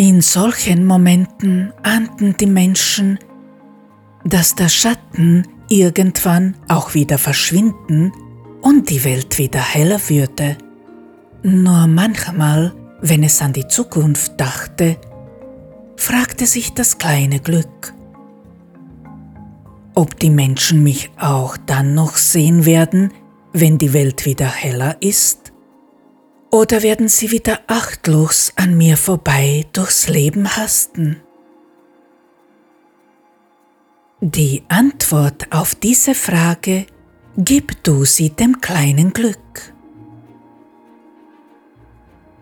In 0.00 0.20
solchen 0.20 0.86
Momenten 0.86 1.72
ahnten 1.82 2.36
die 2.36 2.46
Menschen, 2.46 3.18
dass 4.24 4.54
der 4.54 4.68
Schatten 4.68 5.42
irgendwann 5.68 6.54
auch 6.68 6.94
wieder 6.94 7.18
verschwinden 7.18 8.12
und 8.62 8.90
die 8.90 9.02
Welt 9.02 9.38
wieder 9.38 9.58
heller 9.58 9.98
würde. 10.08 10.56
Nur 11.42 11.88
manchmal, 11.88 12.72
wenn 13.00 13.24
es 13.24 13.42
an 13.42 13.52
die 13.52 13.66
Zukunft 13.66 14.40
dachte, 14.40 14.98
fragte 15.96 16.46
sich 16.46 16.74
das 16.74 16.98
kleine 16.98 17.40
Glück, 17.40 17.92
ob 19.96 20.16
die 20.20 20.30
Menschen 20.30 20.84
mich 20.84 21.10
auch 21.18 21.56
dann 21.56 21.94
noch 21.94 22.18
sehen 22.18 22.66
werden, 22.66 23.12
wenn 23.52 23.78
die 23.78 23.92
Welt 23.92 24.26
wieder 24.26 24.46
heller 24.46 24.96
ist? 25.00 25.47
Oder 26.50 26.82
werden 26.82 27.08
sie 27.08 27.30
wieder 27.30 27.60
achtlos 27.66 28.52
an 28.56 28.76
mir 28.76 28.96
vorbei 28.96 29.66
durchs 29.72 30.08
Leben 30.08 30.56
hasten? 30.56 31.20
Die 34.20 34.64
Antwort 34.68 35.52
auf 35.52 35.74
diese 35.74 36.14
Frage 36.14 36.86
gib 37.36 37.84
du 37.84 38.04
sie 38.04 38.30
dem 38.30 38.60
kleinen 38.60 39.12
Glück. 39.12 39.74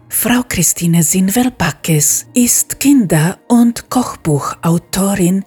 Frau 0.08 0.42
Christine 0.48 1.02
Sinvel-Backes 1.02 2.26
ist 2.32 2.80
Kinder- 2.80 3.38
und 3.48 3.90
Kochbuchautorin 3.90 5.44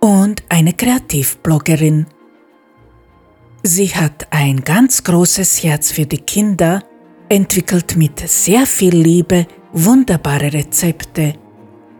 und 0.00 0.44
eine 0.48 0.74
Kreativbloggerin. 0.74 2.06
Sie 3.62 3.88
hat 3.88 4.28
ein 4.30 4.62
ganz 4.62 5.02
großes 5.02 5.64
Herz 5.64 5.90
für 5.90 6.06
die 6.06 6.18
Kinder, 6.18 6.84
entwickelt 7.30 7.96
mit 7.96 8.20
sehr 8.28 8.66
viel 8.66 8.94
Liebe 8.94 9.46
wunderbare 9.72 10.52
Rezepte, 10.52 11.32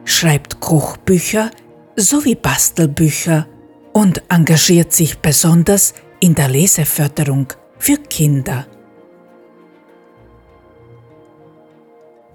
schreibt 0.04 0.60
Kochbücher 0.60 1.50
sowie 1.96 2.34
Bastelbücher 2.34 3.46
und 3.92 4.22
engagiert 4.28 4.92
sich 4.92 5.18
besonders 5.18 5.94
in 6.20 6.34
der 6.34 6.48
Leseförderung 6.48 7.46
für 7.78 7.96
Kinder. 7.96 8.66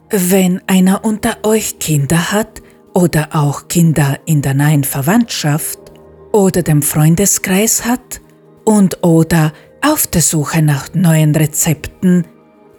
Wenn 0.09 0.61
einer 0.67 1.05
unter 1.05 1.37
euch 1.43 1.77
Kinder 1.79 2.31
hat, 2.31 2.61
oder 2.95 3.27
auch 3.33 3.67
Kinder 3.67 4.19
in 4.25 4.41
der 4.41 4.53
nahen 4.53 4.85
Verwandtschaft 4.85 5.79
oder 6.31 6.63
dem 6.63 6.81
Freundeskreis 6.81 7.85
hat 7.85 8.21
und 8.63 9.03
oder 9.03 9.51
auf 9.81 10.07
der 10.07 10.21
Suche 10.21 10.61
nach 10.61 10.93
neuen 10.93 11.35
Rezepten 11.35 12.25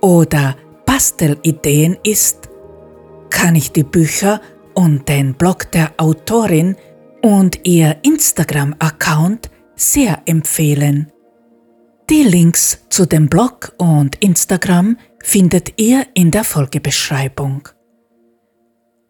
oder 0.01 0.57
Bastelideen 0.85 1.97
ist, 2.03 2.49
kann 3.31 3.55
ich 3.55 3.73
die 3.73 3.85
Bücher 3.85 4.41
und 4.75 5.09
den 5.09 5.35
Blog 5.35 5.71
der 5.73 5.93
Autorin 5.97 6.77
und 7.23 7.61
ihr 7.67 7.97
Instagram-Account 8.03 9.51
sehr 9.75 10.23
empfehlen. 10.27 11.13
Die 12.09 12.23
Links 12.23 12.79
zu 12.89 13.05
dem 13.05 13.29
Blog 13.29 13.73
und 13.79 14.17
Instagram 14.23 14.97
findet 15.23 15.73
ihr 15.81 16.07
in 16.15 16.31
der 16.31 16.45
Folgebeschreibung. 16.45 17.69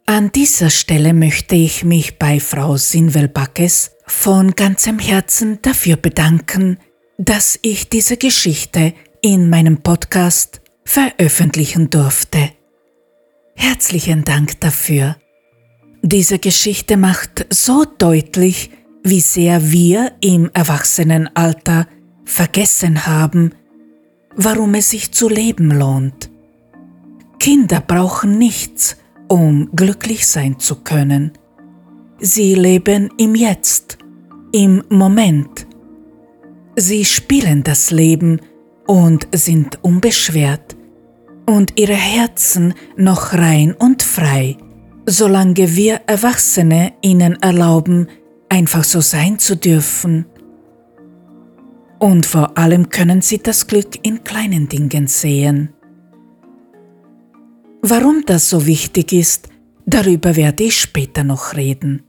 An 0.07 0.33
dieser 0.33 0.71
Stelle 0.71 1.13
möchte 1.13 1.57
ich 1.57 1.85
mich 1.85 2.19
bei 2.19 2.41
Frau 2.41 2.77
Sinwelbackes 2.77 3.91
von 4.07 4.53
ganzem 4.53 4.99
Herzen 4.99 5.59
dafür 5.63 5.97
bedanken, 5.97 6.79
dass 7.19 7.59
ich 7.63 7.89
diese 7.89 8.17
Geschichte 8.17 8.95
in 9.21 9.51
meinem 9.51 9.83
Podcast 9.83 10.61
veröffentlichen 10.87 11.91
durfte. 11.91 12.53
Herzlichen 13.55 14.25
Dank 14.25 14.61
dafür. 14.61 15.17
Diese 16.01 16.39
Geschichte 16.39 16.97
macht 16.97 17.47
so 17.51 17.85
deutlich, 17.85 18.71
wie 19.03 19.21
sehr 19.21 19.71
wir 19.71 20.13
im 20.21 20.49
Erwachsenenalter 20.55 21.89
vergessen 22.25 23.07
haben, 23.07 23.53
warum 24.37 24.75
es 24.75 24.91
sich 24.91 25.13
zu 25.13 25.29
leben 25.29 25.71
lohnt. 25.71 26.31
Kinder 27.41 27.81
brauchen 27.81 28.39
nichts, 28.39 28.97
um 29.29 29.71
glücklich 29.75 30.27
sein 30.27 30.59
zu 30.61 30.77
können. 30.77 31.33
Sie 32.21 32.55
leben 32.55 33.11
im 33.19 33.35
Jetzt, 33.35 33.99
im 34.53 34.85
Moment. 34.89 35.67
Sie 36.77 37.05
spielen 37.05 37.65
das 37.65 37.91
Leben 37.91 38.41
und 38.87 39.27
sind 39.33 39.83
unbeschwert 39.83 40.76
und 41.47 41.79
ihre 41.79 41.95
Herzen 41.95 42.75
noch 42.97 43.33
rein 43.33 43.73
und 43.73 44.03
frei, 44.03 44.57
solange 45.07 45.77
wir 45.77 46.03
Erwachsene 46.07 46.93
ihnen 47.01 47.41
erlauben, 47.41 48.09
einfach 48.49 48.85
so 48.85 49.01
sein 49.01 49.39
zu 49.39 49.57
dürfen. 49.57 50.27
Und 51.99 52.27
vor 52.27 52.59
allem 52.59 52.91
können 52.91 53.23
sie 53.23 53.39
das 53.39 53.67
Glück 53.67 54.05
in 54.07 54.23
kleinen 54.25 54.69
Dingen 54.69 55.07
sehen. 55.07 55.73
Warum 57.81 58.25
das 58.27 58.51
so 58.51 58.67
wichtig 58.67 59.13
ist, 59.13 59.49
darüber 59.87 60.37
werde 60.37 60.65
ich 60.65 60.81
später 60.81 61.25
noch 61.25 61.55
reden. 61.55 62.03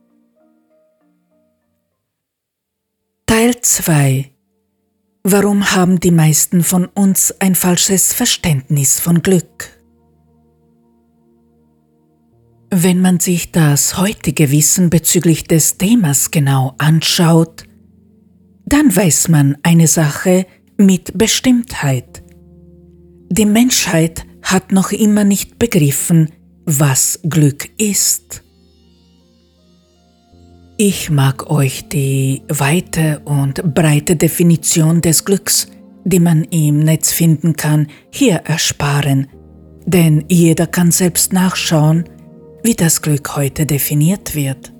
Teil 3.27 3.61
2 3.61 4.31
Warum 5.29 5.75
haben 5.75 5.99
die 5.99 6.11
meisten 6.11 6.63
von 6.63 6.85
uns 6.85 7.35
ein 7.41 7.53
falsches 7.53 8.13
Verständnis 8.13 8.97
von 8.97 9.21
Glück? 9.21 9.77
Wenn 12.69 13.01
man 13.01 13.19
sich 13.19 13.51
das 13.51 13.97
heutige 13.97 14.51
Wissen 14.51 14.89
bezüglich 14.89 15.43
des 15.43 15.77
Themas 15.77 16.31
genau 16.31 16.75
anschaut, 16.77 17.65
dann 18.65 18.95
weiß 18.95 19.27
man 19.27 19.57
eine 19.63 19.87
Sache 19.87 20.47
mit 20.77 21.17
Bestimmtheit. 21.17 22.23
Die 23.29 23.45
Menschheit 23.45 24.25
hat 24.43 24.71
noch 24.71 24.93
immer 24.93 25.25
nicht 25.25 25.59
begriffen, 25.59 26.29
was 26.63 27.19
Glück 27.23 27.67
ist. 27.77 28.43
Ich 30.79 31.09
mag 31.09 31.49
euch 31.49 31.89
die 31.89 32.43
weite 32.49 33.19
und 33.25 33.73
breite 33.73 34.15
Definition 34.15 35.01
des 35.01 35.25
Glücks, 35.25 35.65
die 36.05 36.19
man 36.19 36.43
im 36.43 36.77
Netz 36.81 37.11
finden 37.11 37.55
kann, 37.55 37.87
hier 38.11 38.35
ersparen, 38.45 39.25
denn 39.87 40.23
jeder 40.29 40.67
kann 40.67 40.91
selbst 40.91 41.33
nachschauen, 41.33 42.03
wie 42.61 42.75
das 42.75 43.01
Glück 43.01 43.35
heute 43.35 43.65
definiert 43.65 44.35
wird. 44.35 44.71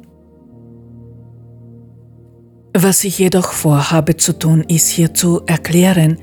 Was 2.75 3.03
ich 3.03 3.17
jedoch 3.17 3.51
vorhabe 3.51 4.17
zu 4.17 4.37
tun, 4.37 4.63
ist 4.67 4.89
hier 4.89 5.15
zu 5.15 5.41
erklären, 5.47 6.19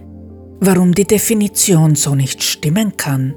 warum 0.60 0.94
die 0.94 1.06
Definition 1.06 1.96
so 1.96 2.14
nicht 2.14 2.44
stimmen 2.44 2.96
kann. 2.96 3.34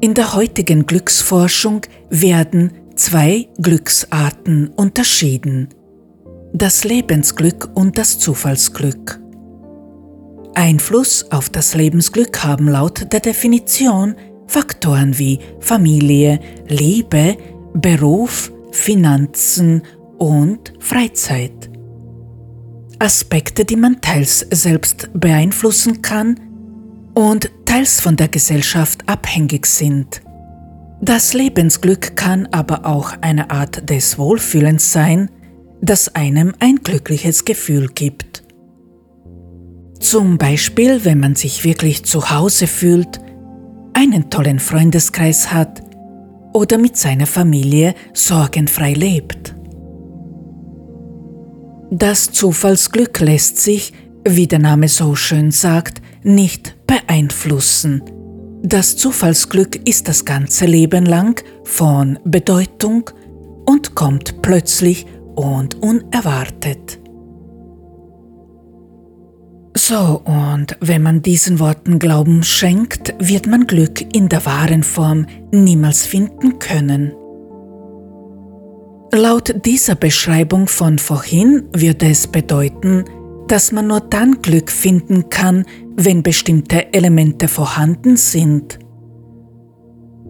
In 0.00 0.14
der 0.14 0.34
heutigen 0.34 0.86
Glücksforschung 0.86 1.82
werden 2.08 2.72
zwei 3.00 3.48
Glücksarten 3.56 4.68
unterschieden. 4.76 5.68
Das 6.52 6.84
Lebensglück 6.84 7.70
und 7.74 7.96
das 7.96 8.18
Zufallsglück. 8.18 9.18
Einfluss 10.54 11.24
auf 11.30 11.48
das 11.48 11.74
Lebensglück 11.74 12.44
haben 12.44 12.68
laut 12.68 13.10
der 13.10 13.20
Definition 13.20 14.16
Faktoren 14.46 15.18
wie 15.18 15.38
Familie, 15.60 16.40
Liebe, 16.68 17.38
Beruf, 17.72 18.52
Finanzen 18.70 19.82
und 20.18 20.74
Freizeit. 20.78 21.70
Aspekte, 22.98 23.64
die 23.64 23.76
man 23.76 24.02
teils 24.02 24.46
selbst 24.50 25.08
beeinflussen 25.14 26.02
kann 26.02 26.38
und 27.14 27.50
teils 27.64 27.98
von 27.98 28.16
der 28.16 28.28
Gesellschaft 28.28 29.08
abhängig 29.08 29.64
sind. 29.64 30.20
Das 31.02 31.32
Lebensglück 31.32 32.14
kann 32.14 32.46
aber 32.52 32.84
auch 32.84 33.14
eine 33.22 33.50
Art 33.50 33.88
des 33.88 34.18
Wohlfühlens 34.18 34.92
sein, 34.92 35.30
das 35.80 36.14
einem 36.14 36.54
ein 36.58 36.76
glückliches 36.76 37.46
Gefühl 37.46 37.88
gibt. 37.88 38.42
Zum 39.98 40.36
Beispiel, 40.36 41.04
wenn 41.04 41.18
man 41.18 41.34
sich 41.36 41.64
wirklich 41.64 42.04
zu 42.04 42.30
Hause 42.30 42.66
fühlt, 42.66 43.20
einen 43.94 44.28
tollen 44.28 44.58
Freundeskreis 44.58 45.52
hat 45.52 45.82
oder 46.52 46.76
mit 46.76 46.96
seiner 46.96 47.26
Familie 47.26 47.94
sorgenfrei 48.12 48.92
lebt. 48.92 49.54
Das 51.90 52.30
Zufallsglück 52.30 53.20
lässt 53.20 53.58
sich, 53.58 53.92
wie 54.26 54.46
der 54.46 54.58
Name 54.58 54.88
so 54.88 55.14
schön 55.14 55.50
sagt, 55.50 56.02
nicht 56.22 56.76
beeinflussen. 56.86 58.02
Das 58.62 58.96
Zufallsglück 58.96 59.88
ist 59.88 60.06
das 60.06 60.24
ganze 60.24 60.66
Leben 60.66 61.06
lang 61.06 61.42
von 61.64 62.18
Bedeutung 62.24 63.10
und 63.64 63.94
kommt 63.94 64.42
plötzlich 64.42 65.06
und 65.34 65.82
unerwartet. 65.82 66.98
So, 69.74 70.20
und 70.24 70.76
wenn 70.80 71.02
man 71.02 71.22
diesen 71.22 71.58
Worten 71.58 71.98
Glauben 71.98 72.42
schenkt, 72.42 73.14
wird 73.18 73.46
man 73.46 73.66
Glück 73.66 74.14
in 74.14 74.28
der 74.28 74.44
wahren 74.44 74.82
Form 74.82 75.26
niemals 75.52 76.04
finden 76.04 76.58
können. 76.58 77.12
Laut 79.12 79.64
dieser 79.64 79.94
Beschreibung 79.94 80.68
von 80.68 80.98
vorhin 80.98 81.64
würde 81.72 82.10
es 82.10 82.26
bedeuten, 82.26 83.04
dass 83.48 83.72
man 83.72 83.88
nur 83.88 84.00
dann 84.00 84.42
Glück 84.42 84.70
finden 84.70 85.28
kann, 85.30 85.64
wenn 86.04 86.22
bestimmte 86.22 86.92
Elemente 86.92 87.48
vorhanden 87.48 88.16
sind 88.16 88.78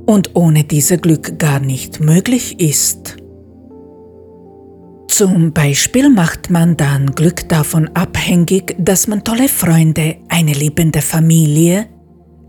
und 0.06 0.34
ohne 0.34 0.64
diese 0.64 0.98
Glück 0.98 1.38
gar 1.38 1.60
nicht 1.60 2.00
möglich 2.00 2.60
ist. 2.60 3.16
Zum 5.08 5.52
Beispiel 5.52 6.08
macht 6.08 6.50
man 6.50 6.76
dann 6.76 7.14
Glück 7.14 7.48
davon 7.48 7.88
abhängig, 7.94 8.74
dass 8.78 9.06
man 9.06 9.22
tolle 9.22 9.48
Freunde, 9.48 10.16
eine 10.28 10.52
liebende 10.52 11.02
Familie, 11.02 11.86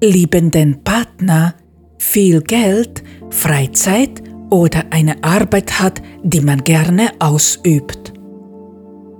liebenden 0.01 0.83
Partner, 0.83 1.55
viel 1.97 2.41
Geld, 2.41 3.03
Freizeit 3.29 4.23
oder 4.49 4.85
eine 4.89 5.23
Arbeit 5.23 5.79
hat, 5.79 6.01
die 6.23 6.41
man 6.41 6.63
gerne 6.63 7.09
ausübt. 7.19 8.13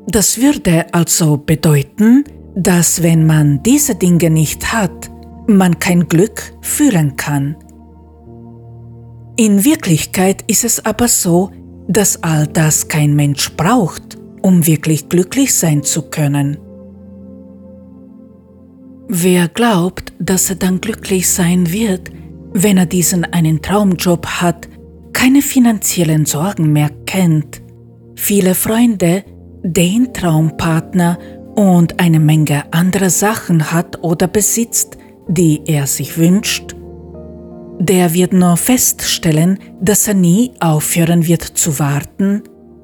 Das 0.08 0.42
würde 0.42 0.86
also 0.94 1.38
bedeuten, 1.38 2.24
dass 2.56 3.02
wenn 3.04 3.26
man 3.26 3.64
diese 3.64 3.96
Dinge 3.96 4.30
nicht 4.30 4.74
hat, 4.74 5.10
man 5.48 5.80
kein 5.80 6.08
Glück 6.08 6.54
fühlen 6.62 7.16
kann. 7.16 7.56
In 9.38 9.64
Wirklichkeit 9.64 10.44
ist 10.48 10.64
es 10.64 10.86
aber 10.86 11.08
so, 11.08 11.52
dass 11.88 12.22
all 12.24 12.48
das 12.48 12.88
kein 12.88 13.16
Mensch 13.16 13.56
braucht, 13.56 14.18
um 14.42 14.66
wirklich 14.66 15.10
glücklich 15.10 15.54
sein 15.54 15.84
zu 15.84 16.04
können. 16.04 16.58
Wer 19.08 19.48
glaubt, 19.48 20.14
dass 20.20 20.50
er 20.50 20.56
dann 20.56 20.80
glücklich 20.80 21.30
sein 21.30 21.72
wird, 21.72 22.12
wenn 22.54 22.78
er 22.78 22.86
diesen 22.86 23.26
einen 23.26 23.62
Traumjob 23.62 24.26
hat, 24.26 24.70
keine 25.14 25.42
finanziellen 25.42 26.26
Sorgen 26.26 26.72
mehr 26.72 26.90
kennt, 27.06 27.62
viele 28.16 28.56
Freunde, 28.56 29.24
den 29.64 30.14
Traumpartner 30.14 31.18
und 31.56 32.00
eine 32.00 32.20
Menge 32.20 32.64
anderer 32.72 33.10
Sachen 33.10 33.72
hat 33.72 34.04
oder 34.04 34.28
besitzt, 34.28 34.98
die 35.28 35.62
er 35.66 35.88
sich 35.88 36.18
wünscht, 36.18 36.76
der 37.80 38.14
wird 38.14 38.34
nur 38.34 38.58
feststellen, 38.58 39.58
dass 39.80 40.08
er 40.08 40.14
nie 40.14 40.52
aufhören 40.60 41.26
wird 41.26 41.44
zu 41.44 41.80
warten, 41.80 42.44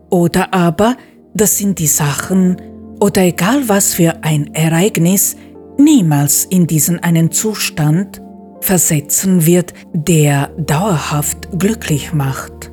oder 0.09 0.53
aber, 0.53 0.95
dass 1.33 1.59
ihn 1.61 1.75
die 1.75 1.87
Sachen 1.87 2.57
oder 2.99 3.23
egal 3.23 3.67
was 3.67 3.93
für 3.93 4.23
ein 4.23 4.53
Ereignis 4.53 5.35
niemals 5.77 6.45
in 6.45 6.65
diesen 6.65 6.99
einen 7.03 7.31
Zustand 7.31 8.21
versetzen 8.61 9.45
wird, 9.45 9.73
der 9.93 10.49
dauerhaft 10.57 11.59
glücklich 11.59 12.13
macht. 12.13 12.71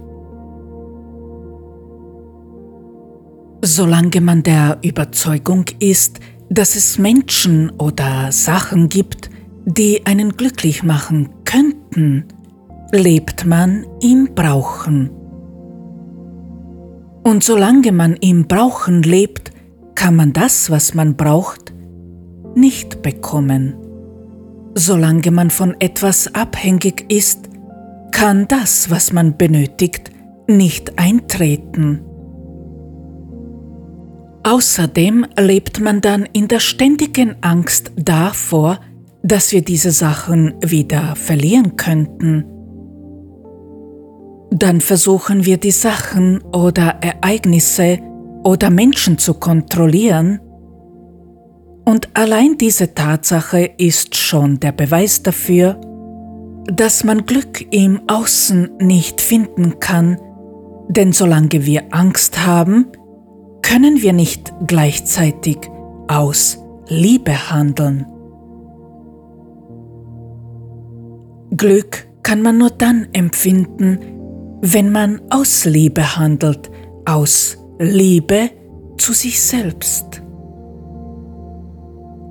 Solange 3.67 4.21
man 4.21 4.43
der 4.43 4.77
Überzeugung 4.83 5.65
ist, 5.79 6.21
dass 6.51 6.77
es 6.77 6.99
Menschen 6.99 7.71
oder 7.71 8.31
Sachen 8.31 8.91
gibt, 8.91 9.31
die 9.65 10.05
einen 10.05 10.37
glücklich 10.37 10.83
machen 10.83 11.31
könnten, 11.47 12.27
lebt 12.93 13.47
man 13.47 13.87
im 14.03 14.35
Brauchen. 14.35 15.09
Und 17.23 17.43
solange 17.43 17.91
man 17.91 18.17
im 18.17 18.47
Brauchen 18.47 19.03
lebt, 19.03 19.51
kann 19.95 20.15
man 20.15 20.35
das, 20.35 20.69
was 20.69 20.93
man 20.93 21.17
braucht, 21.17 21.73
nicht 22.55 23.01
bekommen. 23.01 23.77
Solange 24.75 25.31
man 25.31 25.49
von 25.49 25.75
etwas 25.79 26.35
abhängig 26.35 27.07
ist, 27.11 27.49
kann 28.13 28.47
das, 28.47 28.91
was 28.91 29.15
man 29.15 29.39
benötigt, 29.39 30.11
nicht 30.47 30.99
eintreten. 30.99 32.03
Außerdem 34.55 35.27
lebt 35.37 35.81
man 35.81 36.01
dann 36.01 36.29
in 36.33 36.47
der 36.47 36.61
ständigen 36.61 37.35
Angst 37.41 37.91
davor, 37.97 38.79
dass 39.25 39.51
wir 39.51 39.63
diese 39.63 39.91
Sachen 39.91 40.55
wieder 40.65 41.17
verlieren 41.17 41.75
könnten. 41.75 42.45
Dann 44.53 44.81
versuchen 44.81 45.45
wir 45.45 45.57
die 45.57 45.73
Sachen 45.73 46.41
oder 46.53 46.99
Ereignisse 47.01 47.99
oder 48.45 48.71
Menschen 48.71 49.19
zu 49.19 49.35
kontrollieren. 49.35 50.39
Und 51.85 52.11
allein 52.15 52.57
diese 52.57 52.95
Tatsache 52.95 53.73
ist 53.77 54.15
schon 54.15 54.61
der 54.61 54.71
Beweis 54.71 55.21
dafür, 55.21 55.81
dass 56.73 57.03
man 57.03 57.27
Glück 57.27 57.67
im 57.73 58.03
Außen 58.07 58.71
nicht 58.79 59.21
finden 59.21 59.81
kann, 59.81 60.17
denn 60.91 61.13
solange 61.13 61.67
wir 61.67 61.87
Angst 61.91 62.47
haben, 62.47 62.87
können 63.65 64.03
wir 64.03 64.13
nicht 64.13 64.53
gleichzeitig 64.67 65.59
aus 66.07 66.59
Liebe 66.87 67.51
handeln. 67.51 68.07
Glück 71.57 72.07
kann 72.23 72.43
man 72.43 72.59
nur 72.59 72.71
dann 72.71 73.09
empfinden, 73.13 73.99
wenn 74.61 74.93
man 74.93 75.21
aus 75.31 75.65
Liebe 75.65 76.17
handelt, 76.17 76.71
aus 77.07 77.57
Liebe 77.79 78.51
zu 78.99 79.13
sich 79.13 79.41
selbst. 79.41 80.23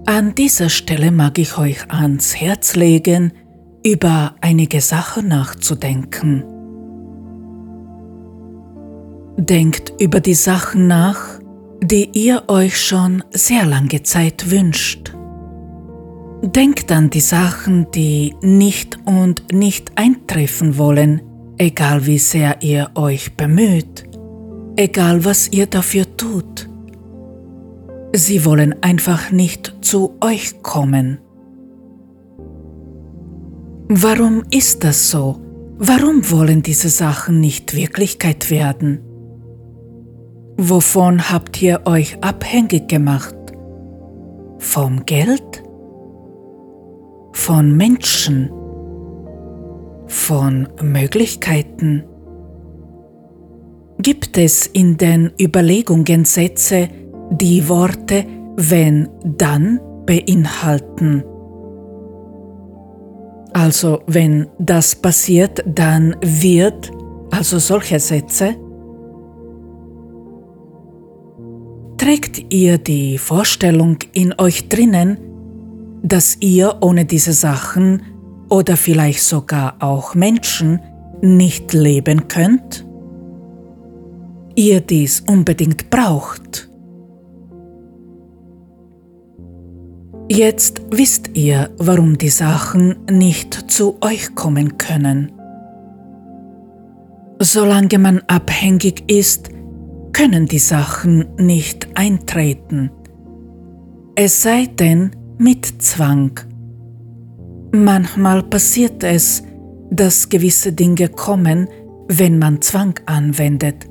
An 0.06 0.36
dieser 0.36 0.70
Stelle 0.70 1.12
mag 1.12 1.40
ich 1.40 1.58
euch 1.58 1.90
ans 1.90 2.36
Herz 2.36 2.76
legen, 2.76 3.34
über 3.86 4.36
einige 4.42 4.82
Sachen 4.82 5.30
nachzudenken. 5.30 6.53
Denkt 9.38 9.94
über 10.00 10.20
die 10.20 10.36
Sachen 10.36 10.88
nach, 10.88 11.40
die 11.82 12.10
ihr 12.14 12.44
euch 12.48 12.80
schon 12.80 13.24
sehr 13.32 13.66
lange 13.66 14.04
Zeit 14.04 14.52
wünscht. 14.52 15.14
Denkt 16.44 16.92
an 16.92 17.10
die 17.10 17.20
Sachen, 17.20 17.90
die 17.92 18.36
nicht 18.42 19.00
und 19.06 19.52
nicht 19.52 19.98
eintreffen 19.98 20.78
wollen, 20.78 21.22
egal 21.58 22.06
wie 22.06 22.20
sehr 22.20 22.62
ihr 22.62 22.92
euch 22.96 23.36
bemüht, 23.36 24.04
egal 24.76 25.26
was 25.26 25.52
ihr 25.52 25.66
dafür 25.66 26.06
tut. 26.16 26.70
Sie 28.14 28.46
wollen 28.46 28.76
einfach 28.84 29.32
nicht 29.32 29.74
zu 29.82 30.16
euch 30.22 30.62
kommen. 30.62 31.20
Warum 33.90 34.44
ist 34.52 34.84
das 34.84 35.10
so? 35.10 35.40
Warum 35.78 36.30
wollen 36.30 36.62
diese 36.62 36.90
Sachen 36.90 37.40
nicht 37.40 37.76
Wirklichkeit 37.76 38.52
werden? 38.52 39.00
Wovon 40.58 41.32
habt 41.32 41.62
ihr 41.62 41.82
euch 41.86 42.18
abhängig 42.22 42.88
gemacht? 42.88 43.36
Vom 44.60 45.06
Geld? 45.06 45.64
von 47.34 47.76
Menschen, 47.76 48.50
von 50.08 50.68
Möglichkeiten. 50.82 52.04
Gibt 54.00 54.38
es 54.38 54.68
in 54.68 54.98
den 54.98 55.32
Überlegungen 55.40 56.26
Sätze, 56.26 56.90
die 57.32 57.68
Worte 57.68 58.26
wenn 58.56 59.10
dann 59.24 59.80
beinhalten. 60.06 61.24
Also 63.52 64.02
wenn 64.06 64.48
das 64.60 64.96
passiert, 64.96 65.64
dann 65.66 66.16
wird, 66.22 66.92
also 67.32 67.58
solche 67.58 68.00
Sätze, 68.00 68.56
trägt 72.04 72.52
ihr 72.52 72.78
die 72.78 73.18
Vorstellung 73.18 73.98
in 74.12 74.38
euch 74.38 74.68
drinnen, 74.68 75.18
dass 76.02 76.36
ihr 76.42 76.80
ohne 76.82 77.06
diese 77.06 77.32
Sachen 77.32 78.02
oder 78.50 78.76
vielleicht 78.76 79.22
sogar 79.22 79.78
auch 79.80 80.14
Menschen 80.14 80.82
nicht 81.22 81.72
leben 81.72 82.28
könnt? 82.28 82.86
Ihr 84.54 84.82
dies 84.82 85.22
unbedingt 85.22 85.90
braucht. 85.90 86.70
Jetzt 90.30 90.82
wisst 90.92 91.30
ihr, 91.36 91.70
warum 91.78 92.18
die 92.18 92.28
Sachen 92.28 92.98
nicht 93.10 93.72
zu 93.72 93.96
euch 94.02 94.36
kommen 94.36 94.78
können. 94.78 95.32
Solange 97.40 97.98
man 97.98 98.20
abhängig 98.28 99.10
ist, 99.10 99.53
können 100.14 100.46
die 100.46 100.60
Sachen 100.60 101.26
nicht 101.38 101.88
eintreten. 101.96 102.92
Es 104.16 104.44
sei 104.44 104.68
denn 104.68 105.12
mit 105.38 105.82
Zwang. 105.82 106.40
Manchmal 107.72 108.44
passiert 108.44 109.04
es, 109.04 109.44
dass 109.90 110.30
gewisse 110.30 110.72
Dinge 110.72 111.10
kommen, 111.10 111.68
wenn 112.08 112.38
man 112.38 112.62
Zwang 112.62 113.00
anwendet. 113.08 113.88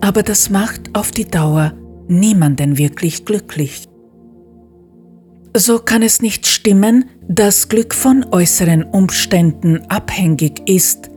Aber 0.00 0.22
das 0.22 0.50
macht 0.50 0.96
auf 0.96 1.10
die 1.10 1.26
Dauer 1.26 1.72
niemanden 2.08 2.78
wirklich 2.78 3.24
glücklich. 3.24 3.86
So 5.54 5.78
kann 5.78 6.02
es 6.02 6.20
nicht 6.20 6.46
stimmen, 6.46 7.06
dass 7.28 7.68
Glück 7.68 7.94
von 7.94 8.24
äußeren 8.30 8.84
Umständen 8.84 9.82
abhängig 9.88 10.68
ist. 10.68 11.10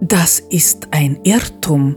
Das 0.00 0.40
ist 0.40 0.88
ein 0.92 1.18
Irrtum. 1.24 1.96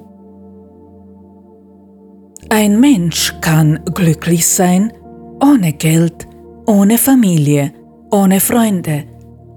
Ein 2.49 2.79
Mensch 2.79 3.33
kann 3.41 3.79
glücklich 3.93 4.47
sein 4.47 4.93
ohne 5.41 5.73
Geld, 5.73 6.27
ohne 6.65 6.97
Familie, 6.97 7.73
ohne 8.11 8.39
Freunde, 8.39 9.03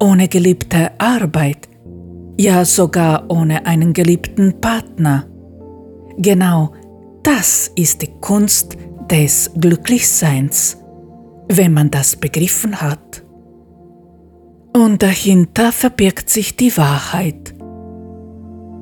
ohne 0.02 0.28
geliebte 0.28 0.90
Arbeit, 0.98 1.68
ja 2.36 2.64
sogar 2.64 3.30
ohne 3.30 3.64
einen 3.66 3.92
geliebten 3.92 4.60
Partner. 4.60 5.26
Genau 6.18 6.72
das 7.22 7.70
ist 7.76 8.02
die 8.02 8.10
Kunst 8.20 8.76
des 9.10 9.50
Glücklichseins 9.58 10.80
wenn 11.52 11.72
man 11.72 11.90
das 11.90 12.16
begriffen 12.16 12.80
hat. 12.80 13.24
Und 14.72 15.02
dahinter 15.02 15.72
verbirgt 15.72 16.30
sich 16.30 16.56
die 16.56 16.76
Wahrheit. 16.76 17.54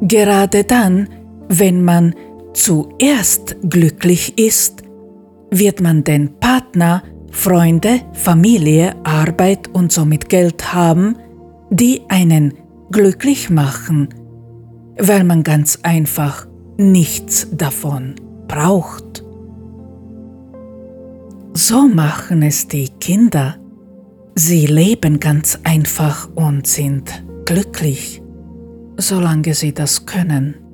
Gerade 0.03 0.65
dann, 0.65 1.09
wenn 1.49 1.83
man 1.83 2.15
zuerst 2.59 3.57
glücklich 3.68 4.37
ist, 4.38 4.83
wird 5.51 5.81
man 5.81 6.05
den 6.05 6.38
Partner, 6.40 7.03
Freunde, 7.31 8.01
Familie, 8.12 8.97
Arbeit 9.05 9.68
und 9.68 9.92
somit 9.92 10.29
Geld 10.29 10.75
haben, 10.75 11.16
die 11.71 12.03
einen 12.09 12.55
glücklich 12.90 13.49
machen, 13.49 14.09
weil 14.99 15.25
man 15.25 15.42
ganz 15.42 15.79
einfach 15.83 16.47
nichts 16.77 17.49
davon 17.53 18.16
braucht. 18.49 19.25
So 21.55 21.87
machen 21.87 22.42
es 22.42 22.66
die 22.66 22.88
Kinder. 23.01 23.57
Sie 24.35 24.66
leben 24.66 25.21
ganz 25.21 25.59
einfach 25.64 26.29
und 26.35 26.66
sind 26.66 27.25
glücklich, 27.44 28.23
solange 28.97 29.55
sie 29.55 29.73
das 29.73 30.07
können. 30.07 30.67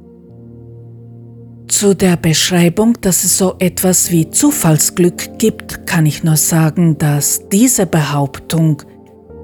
Zu 1.68 1.94
der 1.94 2.16
Beschreibung, 2.16 2.94
dass 3.00 3.24
es 3.24 3.38
so 3.38 3.54
etwas 3.58 4.10
wie 4.10 4.30
Zufallsglück 4.30 5.38
gibt, 5.38 5.86
kann 5.86 6.04
ich 6.04 6.22
nur 6.22 6.36
sagen, 6.36 6.98
dass 6.98 7.48
diese 7.48 7.86
Behauptung 7.86 8.82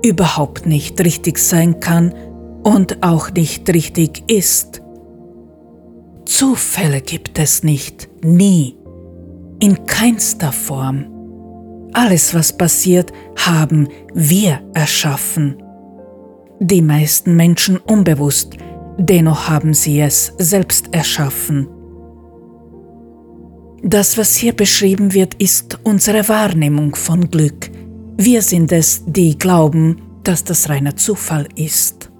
überhaupt 0.04 0.66
nicht 0.66 1.00
richtig 1.00 1.38
sein 1.38 1.80
kann 1.80 2.14
und 2.62 3.02
auch 3.02 3.30
nicht 3.30 3.68
richtig 3.70 4.22
ist. 4.30 4.83
Zufälle 6.26 7.00
gibt 7.00 7.38
es 7.38 7.62
nicht, 7.62 8.09
nie, 8.22 8.76
in 9.59 9.87
keinster 9.87 10.52
Form. 10.52 11.06
Alles, 11.92 12.35
was 12.35 12.56
passiert, 12.56 13.12
haben 13.37 13.88
wir 14.14 14.61
erschaffen. 14.74 15.62
Die 16.61 16.83
meisten 16.83 17.35
Menschen 17.35 17.78
unbewusst, 17.78 18.56
dennoch 18.98 19.48
haben 19.48 19.74
sie 19.74 20.00
es 20.00 20.35
selbst 20.38 20.94
erschaffen. 20.94 21.68
Das, 23.83 24.19
was 24.19 24.37
hier 24.37 24.53
beschrieben 24.53 25.14
wird, 25.14 25.35
ist 25.35 25.79
unsere 25.85 26.29
Wahrnehmung 26.29 26.95
von 26.95 27.31
Glück. 27.31 27.71
Wir 28.19 28.43
sind 28.43 28.73
es, 28.73 29.03
die 29.07 29.38
glauben, 29.38 30.03
dass 30.23 30.45
das 30.45 30.69
reiner 30.69 30.97
Zufall 30.97 31.49
ist. 31.57 32.11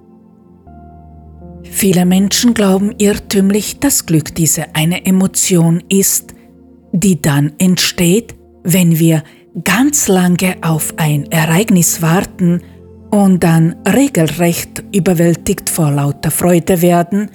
Viele 1.63 2.05
Menschen 2.05 2.53
glauben 2.53 2.93
irrtümlich, 2.97 3.79
dass 3.79 4.05
Glück 4.05 4.33
diese 4.33 4.75
eine 4.75 5.05
Emotion 5.05 5.83
ist, 5.87 6.33
die 6.91 7.21
dann 7.21 7.53
entsteht, 7.59 8.35
wenn 8.63 8.97
wir 8.97 9.23
ganz 9.63 10.07
lange 10.07 10.55
auf 10.61 10.93
ein 10.97 11.25
Ereignis 11.31 12.01
warten 12.01 12.61
und 13.11 13.43
dann 13.43 13.75
regelrecht 13.87 14.83
überwältigt 14.93 15.69
vor 15.69 15.91
lauter 15.91 16.31
Freude 16.31 16.81
werden, 16.81 17.29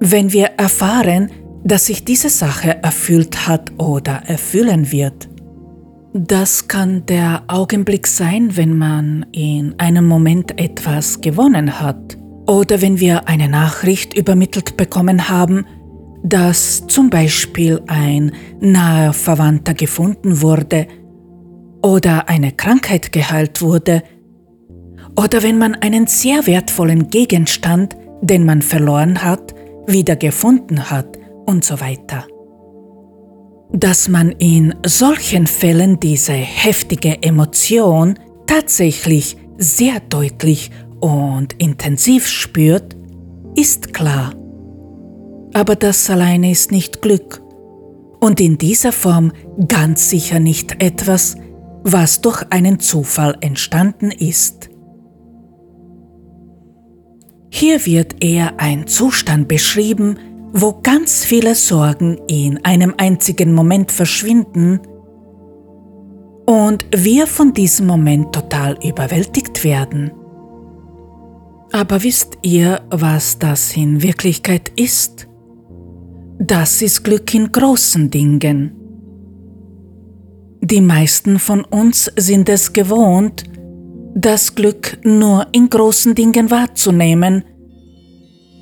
wenn 0.00 0.32
wir 0.32 0.46
erfahren, 0.58 1.30
dass 1.64 1.86
sich 1.86 2.04
diese 2.04 2.28
Sache 2.28 2.82
erfüllt 2.82 3.48
hat 3.48 3.72
oder 3.78 4.22
erfüllen 4.26 4.92
wird. 4.92 5.28
Das 6.12 6.68
kann 6.68 7.06
der 7.06 7.42
Augenblick 7.48 8.06
sein, 8.06 8.56
wenn 8.56 8.76
man 8.76 9.26
in 9.32 9.74
einem 9.78 10.06
Moment 10.06 10.60
etwas 10.60 11.20
gewonnen 11.20 11.80
hat 11.80 12.16
oder 12.46 12.82
wenn 12.82 13.00
wir 13.00 13.26
eine 13.26 13.48
Nachricht 13.48 14.14
übermittelt 14.16 14.76
bekommen 14.76 15.28
haben, 15.28 15.66
dass 16.22 16.86
zum 16.86 17.10
Beispiel 17.10 17.80
ein 17.86 18.32
naher 18.60 19.12
Verwandter 19.12 19.74
gefunden 19.74 20.40
wurde 20.40 20.86
oder 21.82 22.28
eine 22.28 22.52
Krankheit 22.52 23.10
geheilt 23.10 23.60
wurde 23.60 24.02
oder 25.16 25.42
wenn 25.42 25.58
man 25.58 25.74
einen 25.74 26.06
sehr 26.06 26.46
wertvollen 26.46 27.08
Gegenstand, 27.08 27.96
den 28.22 28.44
man 28.44 28.62
verloren 28.62 29.22
hat, 29.22 29.54
wieder 29.86 30.16
gefunden 30.16 30.90
hat 30.90 31.13
und 31.46 31.64
so 31.64 31.80
weiter. 31.80 32.26
Dass 33.72 34.08
man 34.08 34.30
in 34.30 34.74
solchen 34.86 35.46
Fällen 35.46 35.98
diese 35.98 36.32
heftige 36.32 37.22
Emotion 37.22 38.18
tatsächlich 38.46 39.36
sehr 39.58 40.00
deutlich 40.00 40.70
und 41.00 41.54
intensiv 41.54 42.26
spürt, 42.26 42.96
ist 43.56 43.92
klar. 43.92 44.34
Aber 45.54 45.76
das 45.76 46.08
alleine 46.10 46.50
ist 46.50 46.72
nicht 46.72 47.02
Glück 47.02 47.42
und 48.20 48.40
in 48.40 48.58
dieser 48.58 48.92
Form 48.92 49.32
ganz 49.68 50.10
sicher 50.10 50.40
nicht 50.40 50.82
etwas, 50.82 51.36
was 51.82 52.20
durch 52.22 52.42
einen 52.50 52.80
Zufall 52.80 53.36
entstanden 53.40 54.10
ist. 54.10 54.70
Hier 57.50 57.84
wird 57.86 58.24
eher 58.24 58.58
ein 58.58 58.86
Zustand 58.86 59.46
beschrieben, 59.46 60.18
wo 60.56 60.78
ganz 60.82 61.24
viele 61.24 61.56
Sorgen 61.56 62.16
in 62.28 62.64
einem 62.64 62.94
einzigen 62.96 63.52
Moment 63.52 63.90
verschwinden 63.90 64.80
und 66.46 66.86
wir 66.94 67.26
von 67.26 67.52
diesem 67.52 67.88
Moment 67.88 68.32
total 68.32 68.78
überwältigt 68.86 69.64
werden. 69.64 70.12
Aber 71.72 72.04
wisst 72.04 72.38
ihr, 72.42 72.82
was 72.88 73.36
das 73.40 73.76
in 73.76 74.00
Wirklichkeit 74.00 74.70
ist? 74.76 75.26
Das 76.38 76.82
ist 76.82 77.02
Glück 77.02 77.34
in 77.34 77.50
großen 77.50 78.10
Dingen. 78.10 78.76
Die 80.60 80.80
meisten 80.80 81.40
von 81.40 81.64
uns 81.64 82.12
sind 82.16 82.48
es 82.48 82.72
gewohnt, 82.72 83.42
das 84.14 84.54
Glück 84.54 84.98
nur 85.02 85.48
in 85.50 85.68
großen 85.68 86.14
Dingen 86.14 86.52
wahrzunehmen, 86.52 87.44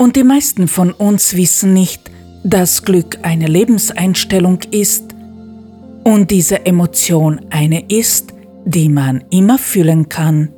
und 0.03 0.17
die 0.17 0.25
meisten 0.25 0.67
von 0.67 0.91
uns 0.91 1.37
wissen 1.37 1.73
nicht, 1.73 2.11
dass 2.43 2.83
Glück 2.83 3.19
eine 3.23 3.47
Lebenseinstellung 3.47 4.59
ist 4.73 5.15
und 6.03 6.33
diese 6.33 6.67
Emotion 6.67 7.41
eine 7.51 7.89
ist, 7.89 8.35
die 8.65 8.89
man 8.89 9.23
immer 9.31 9.59
fühlen 9.59 10.09
kann. 10.09 10.49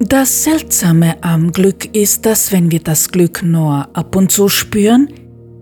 Das 0.00 0.44
Seltsame 0.44 1.14
am 1.22 1.52
Glück 1.52 1.96
ist, 1.96 2.26
dass 2.26 2.52
wenn 2.52 2.70
wir 2.70 2.80
das 2.80 3.10
Glück 3.10 3.42
nur 3.42 3.88
ab 3.96 4.14
und 4.14 4.30
zu 4.30 4.50
spüren, 4.50 5.08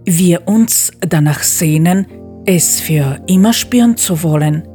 wir 0.04 0.48
uns 0.48 0.90
danach 0.98 1.44
sehnen, 1.44 2.08
es 2.44 2.80
für 2.80 3.20
immer 3.28 3.52
spüren 3.52 3.96
zu 3.96 4.24
wollen, 4.24 4.66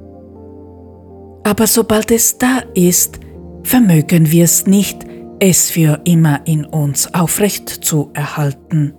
Aber 1.44 1.68
sobald 1.68 2.12
es 2.12 2.38
da 2.38 2.64
ist, 2.74 3.20
vermögen 3.64 4.32
wir 4.32 4.46
es 4.46 4.66
nicht, 4.66 5.06
es 5.40 5.70
für 5.70 6.02
immer 6.06 6.42
in 6.46 6.66
uns 6.66 7.14
aufrecht 7.14 7.70
zu 7.70 8.12
erhalten. 8.14 8.94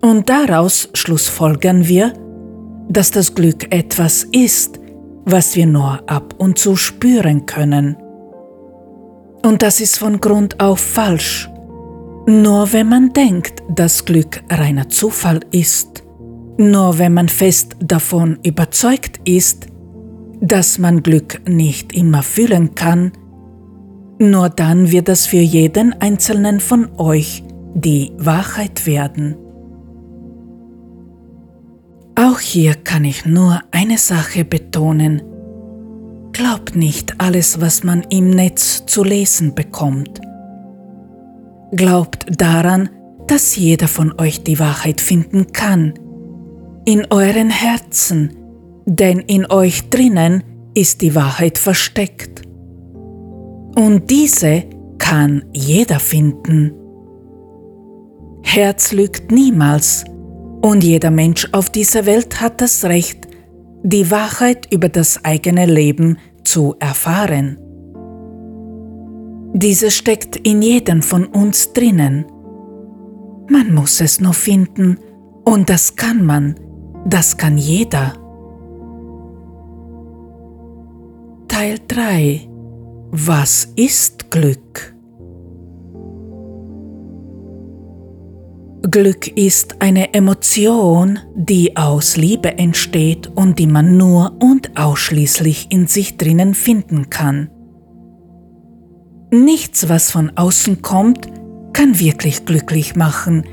Und 0.00 0.28
daraus 0.28 0.90
schlussfolgern 0.94 1.88
wir, 1.88 2.12
dass 2.88 3.10
das 3.10 3.34
Glück 3.34 3.72
etwas 3.74 4.24
ist, 4.32 4.78
was 5.24 5.56
wir 5.56 5.66
nur 5.66 6.02
ab 6.06 6.34
und 6.38 6.58
zu 6.58 6.76
spüren 6.76 7.46
können. 7.46 7.96
Und 9.42 9.62
das 9.62 9.80
ist 9.80 9.98
von 9.98 10.20
Grund 10.20 10.60
auf 10.60 10.80
falsch. 10.80 11.48
Nur 12.26 12.72
wenn 12.72 12.88
man 12.88 13.12
denkt, 13.12 13.62
dass 13.68 14.04
Glück 14.04 14.42
reiner 14.50 14.88
Zufall 14.88 15.40
ist, 15.50 16.02
nur 16.56 16.98
wenn 16.98 17.14
man 17.14 17.28
fest 17.28 17.76
davon 17.80 18.38
überzeugt 18.42 19.20
ist, 19.24 19.66
dass 20.40 20.78
man 20.78 21.02
Glück 21.02 21.42
nicht 21.48 21.92
immer 21.92 22.22
fühlen 22.22 22.74
kann, 22.74 23.12
nur 24.18 24.48
dann 24.48 24.90
wird 24.90 25.08
es 25.08 25.26
für 25.26 25.36
jeden 25.38 25.92
einzelnen 26.00 26.60
von 26.60 26.88
euch 26.98 27.42
die 27.74 28.12
Wahrheit 28.16 28.86
werden. 28.86 29.36
Auch 32.16 32.38
hier 32.38 32.74
kann 32.74 33.04
ich 33.04 33.26
nur 33.26 33.60
eine 33.72 33.98
Sache 33.98 34.44
betonen. 34.44 35.22
Glaubt 36.32 36.76
nicht 36.76 37.20
alles, 37.20 37.60
was 37.60 37.82
man 37.82 38.02
im 38.10 38.30
Netz 38.30 38.86
zu 38.86 39.02
lesen 39.02 39.54
bekommt. 39.54 40.20
Glaubt 41.72 42.26
daran, 42.40 42.88
dass 43.26 43.56
jeder 43.56 43.88
von 43.88 44.12
euch 44.18 44.44
die 44.44 44.60
Wahrheit 44.60 45.00
finden 45.00 45.52
kann. 45.52 45.94
In 46.84 47.06
euren 47.10 47.50
Herzen, 47.50 48.36
denn 48.84 49.18
in 49.20 49.50
euch 49.50 49.88
drinnen 49.90 50.44
ist 50.74 51.00
die 51.00 51.14
Wahrheit 51.14 51.58
versteckt. 51.58 52.42
Und 53.74 54.10
diese 54.10 54.64
kann 54.98 55.44
jeder 55.52 55.98
finden. 55.98 56.72
Herz 58.42 58.92
lügt 58.92 59.32
niemals, 59.32 60.04
und 60.62 60.82
jeder 60.82 61.10
Mensch 61.10 61.48
auf 61.52 61.68
dieser 61.70 62.06
Welt 62.06 62.40
hat 62.40 62.60
das 62.62 62.84
Recht, 62.84 63.28
die 63.82 64.10
Wahrheit 64.10 64.72
über 64.72 64.88
das 64.88 65.22
eigene 65.22 65.66
Leben 65.66 66.16
zu 66.42 66.74
erfahren. 66.78 67.58
Diese 69.52 69.90
steckt 69.90 70.36
in 70.36 70.62
jedem 70.62 71.02
von 71.02 71.26
uns 71.26 71.74
drinnen. 71.74 72.24
Man 73.50 73.74
muss 73.74 74.00
es 74.00 74.20
nur 74.20 74.32
finden 74.32 74.98
und 75.44 75.68
das 75.68 75.96
kann 75.96 76.24
man, 76.24 76.54
das 77.04 77.36
kann 77.36 77.58
jeder. 77.58 78.14
Teil 81.48 81.76
3 81.88 82.53
Was 83.16 83.68
ist 83.76 84.32
Glück? 84.32 84.92
Glück 88.90 89.28
ist 89.28 89.80
eine 89.80 90.12
Emotion, 90.14 91.20
die 91.36 91.76
aus 91.76 92.16
Liebe 92.16 92.58
entsteht 92.58 93.28
und 93.28 93.60
die 93.60 93.68
man 93.68 93.96
nur 93.96 94.36
und 94.42 94.76
ausschließlich 94.76 95.68
in 95.70 95.86
sich 95.86 96.16
drinnen 96.16 96.54
finden 96.54 97.08
kann. 97.08 97.50
Nichts, 99.30 99.88
was 99.88 100.10
von 100.10 100.36
außen 100.36 100.82
kommt, 100.82 101.28
kann 101.72 102.00
wirklich 102.00 102.44
glücklich 102.44 102.96
machen, 102.96 103.44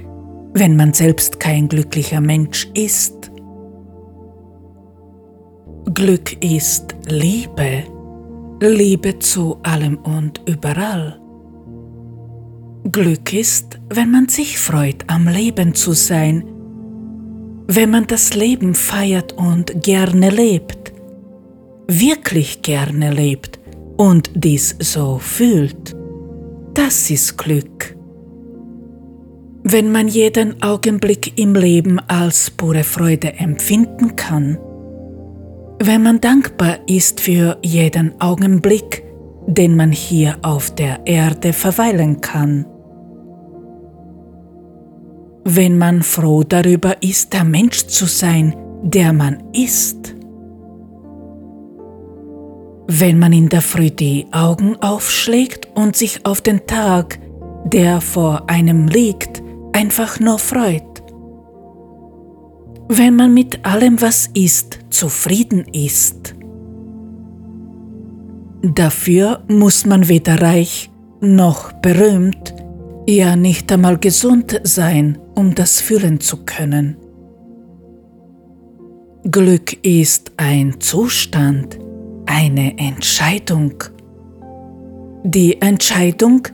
wenn 0.56 0.76
man 0.76 0.94
selbst 0.94 1.40
kein 1.40 1.68
glücklicher 1.70 2.20
Mensch 2.20 2.68
ist. 2.74 3.32
Glück 5.94 6.44
ist 6.44 6.96
Liebe, 7.08 7.84
Liebe 8.64 9.18
zu 9.18 9.58
allem 9.64 9.98
und 9.98 10.40
überall. 10.46 11.20
Glück 12.92 13.34
ist, 13.34 13.80
wenn 13.90 14.12
man 14.12 14.30
sich 14.30 14.60
freut, 14.60 15.04
am 15.08 15.28
Leben 15.28 15.74
zu 15.74 15.94
sein, 15.94 16.44
wenn 17.66 17.90
man 17.90 18.06
das 18.06 18.36
Leben 18.36 18.76
feiert 18.76 19.34
und 19.34 19.82
gerne 19.82 20.30
lebt, 20.30 20.94
wirklich 21.88 22.62
gerne 22.62 23.12
lebt 23.12 23.60
und 23.98 24.30
dies 24.36 24.76
so 24.80 25.18
fühlt. 25.18 25.96
Das 26.76 27.10
ist 27.10 27.40
Glück. 27.40 27.96
Wenn 29.64 29.92
man 29.92 30.08
jeden 30.08 30.62
Augenblick 30.62 31.36
im 31.40 31.56
Leben 31.56 31.98
als 31.98 32.52
pure 32.52 32.84
Freude 32.84 33.34
empfinden 33.34 34.16
kann, 34.16 34.60
wenn 35.86 36.04
man 36.04 36.22
dankbar 36.22 36.78
ist 36.88 37.22
für 37.22 37.58
jeden 37.64 38.20
Augenblick, 38.22 39.04
den 39.48 39.76
man 39.76 39.92
hier 39.92 40.38
auf 40.44 40.74
der 40.76 41.06
Erde 41.06 41.54
verweilen 41.54 42.22
kann. 42.22 42.66
Wenn 45.44 45.78
man 45.78 46.04
froh 46.04 46.44
darüber 46.44 47.02
ist, 47.02 47.34
der 47.34 47.44
Mensch 47.44 47.88
zu 47.88 48.06
sein, 48.06 48.56
der 48.84 49.12
man 49.12 49.44
ist. 49.54 50.16
Wenn 52.88 53.18
man 53.18 53.34
in 53.34 53.50
der 53.50 53.62
Früh 53.62 53.90
die 53.90 54.28
Augen 54.32 54.76
aufschlägt 54.82 55.68
und 55.76 55.96
sich 55.96 56.26
auf 56.26 56.42
den 56.42 56.68
Tag, 56.68 57.20
der 57.66 58.02
vor 58.02 58.44
einem 58.48 58.88
liegt, 58.88 59.42
einfach 59.74 60.20
nur 60.20 60.38
freut. 60.38 60.91
Wenn 62.94 63.16
man 63.16 63.34
mit 63.34 63.66
allem, 63.66 64.02
was 64.02 64.30
ist, 64.34 64.80
zufrieden 64.90 65.64
ist. 65.72 66.36
Dafür 68.62 69.46
muss 69.48 69.86
man 69.86 70.10
weder 70.10 70.42
reich 70.42 70.92
noch 71.22 71.72
berühmt, 71.72 72.54
ja 73.08 73.38
nicht 73.38 73.72
einmal 73.72 73.98
gesund 73.98 74.60
sein, 74.64 75.18
um 75.36 75.56
das 75.56 75.80
fühlen 75.80 76.20
zu 76.20 76.44
können. 76.44 76.98
Glück 79.24 79.72
ist 79.86 80.34
ein 80.36 80.82
Zustand, 80.82 81.80
eine 82.26 82.78
Entscheidung. 82.78 83.74
Die 85.24 85.62
Entscheidung, 85.62 86.46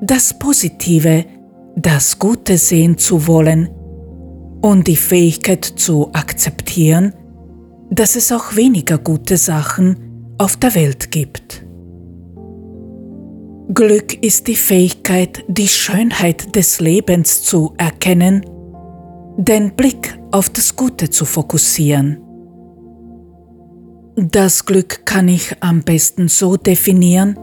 das 0.00 0.36
Positive, 0.36 1.26
das 1.76 2.18
Gute 2.18 2.58
sehen 2.58 2.98
zu 2.98 3.28
wollen 3.28 3.68
und 4.62 4.86
die 4.86 4.96
Fähigkeit 4.96 5.64
zu 5.64 6.10
akzeptieren, 6.12 7.12
dass 7.90 8.16
es 8.16 8.32
auch 8.32 8.56
weniger 8.56 8.98
gute 8.98 9.36
Sachen 9.36 9.96
auf 10.38 10.56
der 10.56 10.74
Welt 10.74 11.10
gibt. 11.10 11.64
Glück 13.72 14.22
ist 14.22 14.46
die 14.46 14.56
Fähigkeit, 14.56 15.44
die 15.48 15.68
Schönheit 15.68 16.54
des 16.54 16.80
Lebens 16.80 17.42
zu 17.42 17.74
erkennen, 17.78 18.44
den 19.36 19.74
Blick 19.74 20.18
auf 20.30 20.50
das 20.50 20.76
Gute 20.76 21.10
zu 21.10 21.24
fokussieren. 21.24 22.18
Das 24.16 24.64
Glück 24.64 25.04
kann 25.04 25.28
ich 25.28 25.54
am 25.60 25.82
besten 25.82 26.28
so 26.28 26.56
definieren, 26.56 27.38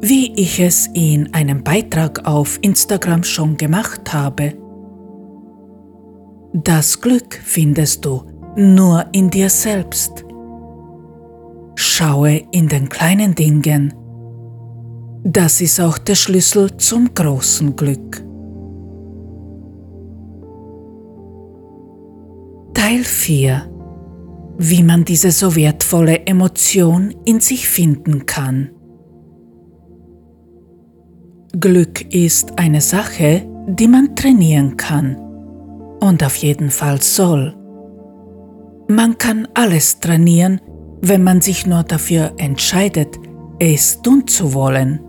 wie 0.00 0.32
ich 0.36 0.60
es 0.60 0.88
in 0.94 1.32
einem 1.34 1.64
Beitrag 1.64 2.26
auf 2.26 2.58
Instagram 2.62 3.24
schon 3.24 3.56
gemacht 3.56 4.12
habe. 4.12 4.54
Das 6.54 7.00
Glück 7.00 7.40
findest 7.42 8.04
du 8.04 8.24
nur 8.56 9.06
in 9.12 9.30
dir 9.30 9.48
selbst. 9.48 10.22
Schaue 11.76 12.42
in 12.52 12.68
den 12.68 12.90
kleinen 12.90 13.34
Dingen. 13.34 13.94
Das 15.24 15.62
ist 15.62 15.80
auch 15.80 15.96
der 15.96 16.14
Schlüssel 16.14 16.76
zum 16.76 17.14
großen 17.14 17.74
Glück. 17.74 18.22
Teil 22.74 23.02
4 23.02 23.70
Wie 24.58 24.82
man 24.82 25.06
diese 25.06 25.30
so 25.30 25.56
wertvolle 25.56 26.26
Emotion 26.26 27.14
in 27.24 27.40
sich 27.40 27.66
finden 27.66 28.26
kann. 28.26 28.68
Glück 31.58 32.12
ist 32.14 32.58
eine 32.58 32.82
Sache, 32.82 33.48
die 33.68 33.88
man 33.88 34.14
trainieren 34.14 34.76
kann 34.76 35.31
und 36.02 36.24
auf 36.24 36.34
jeden 36.36 36.70
Fall 36.70 37.00
soll. 37.00 37.54
Man 38.88 39.18
kann 39.18 39.46
alles 39.54 40.00
trainieren, 40.00 40.60
wenn 41.00 41.22
man 41.22 41.40
sich 41.40 41.64
nur 41.64 41.84
dafür 41.84 42.32
entscheidet, 42.38 43.18
es 43.60 44.02
tun 44.02 44.26
zu 44.26 44.52
wollen. 44.52 45.00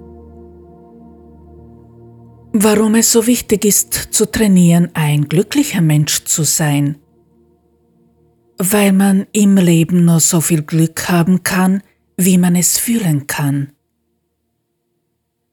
Warum 2.54 2.94
es 2.94 3.12
so 3.12 3.26
wichtig 3.26 3.66
ist 3.66 3.94
zu 4.12 4.30
trainieren, 4.30 4.91
ein 4.94 5.28
glücklicher 5.28 5.82
Mensch 5.82 6.26
zu 6.26 6.44
sein. 6.44 7.00
Weil 8.60 8.94
man 8.94 9.26
im 9.32 9.58
Leben 9.58 10.06
nur 10.06 10.20
so 10.20 10.41
viel 10.41 10.62
Glück 10.62 11.10
haben 11.10 11.41
kann, 11.41 11.82
wie 12.18 12.38
man 12.38 12.56
es 12.56 12.78
fühlen 12.78 13.26
kann. 13.26 13.74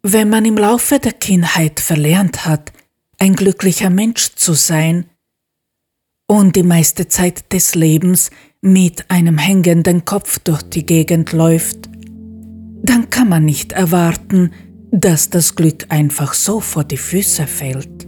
Wenn 0.02 0.28
man 0.28 0.44
im 0.44 0.58
Laufe 0.58 0.98
der 0.98 1.12
Kindheit 1.12 1.80
verlernt 1.80 2.44
hat, 2.44 2.72
ein 3.18 3.34
glücklicher 3.34 3.90
Mensch 3.90 4.34
zu 4.34 4.52
sein 4.52 5.06
und 6.30 6.54
die 6.54 6.62
meiste 6.62 7.08
Zeit 7.08 7.52
des 7.52 7.74
Lebens 7.74 8.30
mit 8.60 9.10
einem 9.10 9.36
hängenden 9.36 10.04
Kopf 10.04 10.38
durch 10.38 10.62
die 10.62 10.86
Gegend 10.86 11.32
läuft, 11.32 11.88
dann 12.84 13.10
kann 13.10 13.28
man 13.28 13.44
nicht 13.44 13.72
erwarten, 13.72 14.52
dass 14.92 15.30
das 15.30 15.56
Glück 15.56 15.86
einfach 15.88 16.34
so 16.34 16.60
vor 16.60 16.84
die 16.84 16.98
Füße 16.98 17.48
fällt. 17.48 18.06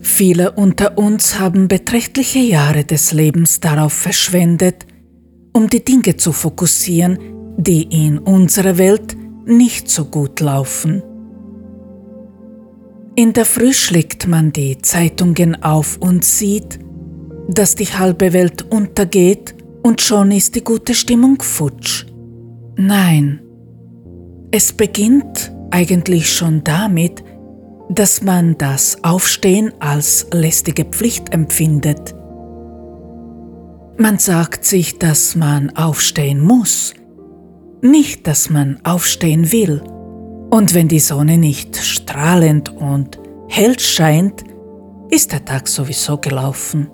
Viele 0.00 0.52
unter 0.52 0.98
uns 0.98 1.38
haben 1.38 1.68
beträchtliche 1.68 2.40
Jahre 2.40 2.84
des 2.84 3.14
Lebens 3.14 3.60
darauf 3.60 3.94
verschwendet, 3.94 4.84
um 5.54 5.70
die 5.70 5.82
Dinge 5.82 6.18
zu 6.18 6.32
fokussieren, 6.32 7.18
die 7.56 7.84
in 7.84 8.18
unserer 8.18 8.76
Welt 8.76 9.16
nicht 9.46 9.88
so 9.88 10.04
gut 10.04 10.40
laufen. 10.40 11.02
In 13.16 13.32
der 13.32 13.44
Früh 13.44 13.72
schlägt 13.72 14.26
man 14.26 14.52
die 14.52 14.76
Zeitungen 14.78 15.62
auf 15.62 15.98
und 16.00 16.24
sieht, 16.24 16.80
dass 17.48 17.76
die 17.76 17.86
halbe 17.86 18.32
Welt 18.32 18.62
untergeht 18.72 19.54
und 19.84 20.00
schon 20.00 20.32
ist 20.32 20.56
die 20.56 20.64
gute 20.64 20.94
Stimmung 20.94 21.40
futsch. 21.40 22.06
Nein, 22.76 23.40
es 24.50 24.72
beginnt 24.72 25.52
eigentlich 25.70 26.32
schon 26.32 26.64
damit, 26.64 27.22
dass 27.88 28.22
man 28.22 28.58
das 28.58 29.04
Aufstehen 29.04 29.72
als 29.78 30.26
lästige 30.32 30.84
Pflicht 30.84 31.32
empfindet. 31.32 32.16
Man 33.96 34.18
sagt 34.18 34.64
sich, 34.64 34.98
dass 34.98 35.36
man 35.36 35.70
aufstehen 35.76 36.40
muss, 36.40 36.94
nicht 37.80 38.26
dass 38.26 38.50
man 38.50 38.80
aufstehen 38.82 39.52
will. 39.52 39.82
Und 40.54 40.72
wenn 40.72 40.86
die 40.86 41.00
Sonne 41.00 41.36
nicht 41.36 41.76
strahlend 41.76 42.68
und 42.68 43.18
hell 43.48 43.76
scheint, 43.76 44.44
ist 45.10 45.32
der 45.32 45.44
Tag 45.44 45.66
sowieso 45.66 46.16
gelaufen. 46.18 46.92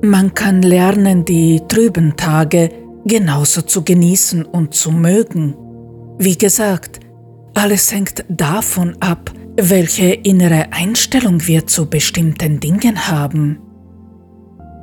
Man 0.00 0.32
kann 0.32 0.62
lernen, 0.62 1.26
die 1.26 1.60
trüben 1.68 2.16
Tage 2.16 2.70
genauso 3.04 3.60
zu 3.60 3.84
genießen 3.84 4.42
und 4.46 4.72
zu 4.72 4.90
mögen. 4.90 5.54
Wie 6.16 6.38
gesagt, 6.38 6.98
alles 7.52 7.92
hängt 7.92 8.24
davon 8.30 8.96
ab, 9.00 9.30
welche 9.60 10.14
innere 10.14 10.72
Einstellung 10.72 11.46
wir 11.46 11.66
zu 11.66 11.90
bestimmten 11.90 12.58
Dingen 12.58 13.06
haben. 13.08 13.58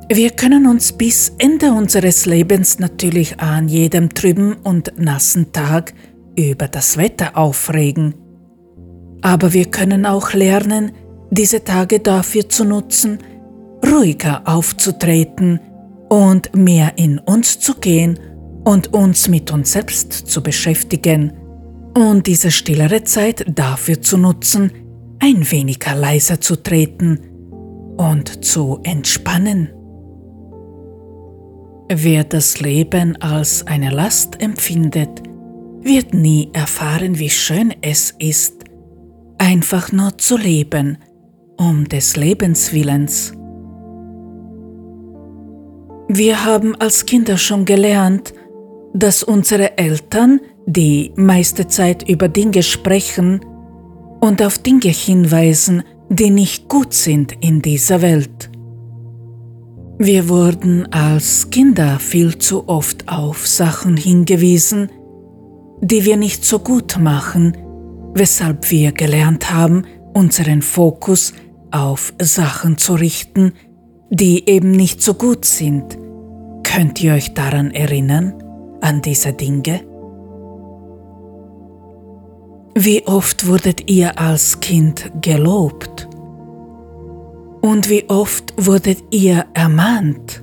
Wir 0.08 0.30
können 0.30 0.68
uns 0.68 0.92
bis 0.92 1.32
Ende 1.38 1.72
unseres 1.72 2.24
Lebens 2.24 2.78
natürlich 2.78 3.40
an 3.40 3.66
jedem 3.66 4.10
trüben 4.10 4.52
und 4.62 4.92
nassen 4.96 5.50
Tag 5.50 5.92
über 6.36 6.68
das 6.68 6.96
Wetter 6.96 7.36
aufregen. 7.36 8.14
Aber 9.22 9.52
wir 9.52 9.66
können 9.66 10.06
auch 10.06 10.32
lernen, 10.32 10.92
diese 11.30 11.64
Tage 11.64 12.00
dafür 12.00 12.48
zu 12.48 12.64
nutzen, 12.64 13.18
ruhiger 13.84 14.42
aufzutreten 14.46 15.60
und 16.08 16.54
mehr 16.54 16.92
in 16.96 17.18
uns 17.18 17.58
zu 17.58 17.74
gehen 17.74 18.18
und 18.64 18.92
uns 18.92 19.28
mit 19.28 19.50
uns 19.50 19.72
selbst 19.72 20.12
zu 20.12 20.42
beschäftigen 20.42 21.32
und 21.96 22.26
diese 22.26 22.50
stillere 22.50 23.04
Zeit 23.04 23.44
dafür 23.54 24.00
zu 24.02 24.18
nutzen, 24.18 24.70
ein 25.18 25.50
weniger 25.50 25.94
leiser 25.94 26.40
zu 26.40 26.56
treten 26.56 27.20
und 27.96 28.44
zu 28.44 28.80
entspannen. 28.82 29.70
Wer 31.88 32.24
das 32.24 32.60
Leben 32.60 33.16
als 33.22 33.66
eine 33.66 33.90
Last 33.90 34.42
empfindet, 34.42 35.22
wird 35.86 36.14
nie 36.14 36.50
erfahren, 36.52 37.18
wie 37.18 37.30
schön 37.30 37.72
es 37.80 38.14
ist, 38.18 38.64
einfach 39.38 39.92
nur 39.92 40.18
zu 40.18 40.36
leben, 40.36 40.98
um 41.56 41.88
des 41.88 42.16
Lebens 42.16 42.72
willens. 42.72 43.32
Wir 46.08 46.44
haben 46.44 46.74
als 46.76 47.06
Kinder 47.06 47.38
schon 47.38 47.64
gelernt, 47.64 48.34
dass 48.94 49.22
unsere 49.22 49.78
Eltern 49.78 50.40
die 50.66 51.12
meiste 51.16 51.68
Zeit 51.68 52.08
über 52.08 52.28
Dinge 52.28 52.62
sprechen 52.62 53.40
und 54.20 54.42
auf 54.42 54.58
Dinge 54.58 54.88
hinweisen, 54.88 55.82
die 56.08 56.30
nicht 56.30 56.68
gut 56.68 56.94
sind 56.94 57.32
in 57.40 57.62
dieser 57.62 58.02
Welt. 58.02 58.50
Wir 59.98 60.28
wurden 60.28 60.90
als 60.92 61.50
Kinder 61.50 61.98
viel 61.98 62.36
zu 62.38 62.68
oft 62.68 63.08
auf 63.08 63.46
Sachen 63.46 63.96
hingewiesen, 63.96 64.90
die 65.86 66.04
wir 66.04 66.16
nicht 66.16 66.44
so 66.44 66.58
gut 66.58 66.98
machen, 66.98 67.56
weshalb 68.14 68.70
wir 68.70 68.90
gelernt 68.90 69.52
haben, 69.52 69.84
unseren 70.14 70.62
Fokus 70.62 71.32
auf 71.70 72.12
Sachen 72.20 72.76
zu 72.76 72.94
richten, 72.94 73.52
die 74.10 74.48
eben 74.48 74.72
nicht 74.72 75.00
so 75.00 75.14
gut 75.14 75.44
sind. 75.44 75.96
Könnt 76.64 77.00
ihr 77.02 77.14
euch 77.14 77.34
daran 77.34 77.70
erinnern, 77.70 78.34
an 78.80 79.00
diese 79.00 79.32
Dinge? 79.32 79.80
Wie 82.74 83.06
oft 83.06 83.46
wurdet 83.46 83.88
ihr 83.88 84.18
als 84.18 84.58
Kind 84.60 85.10
gelobt? 85.22 86.08
Und 87.60 87.88
wie 87.88 88.08
oft 88.08 88.52
wurdet 88.56 89.04
ihr 89.10 89.44
ermahnt? 89.54 90.42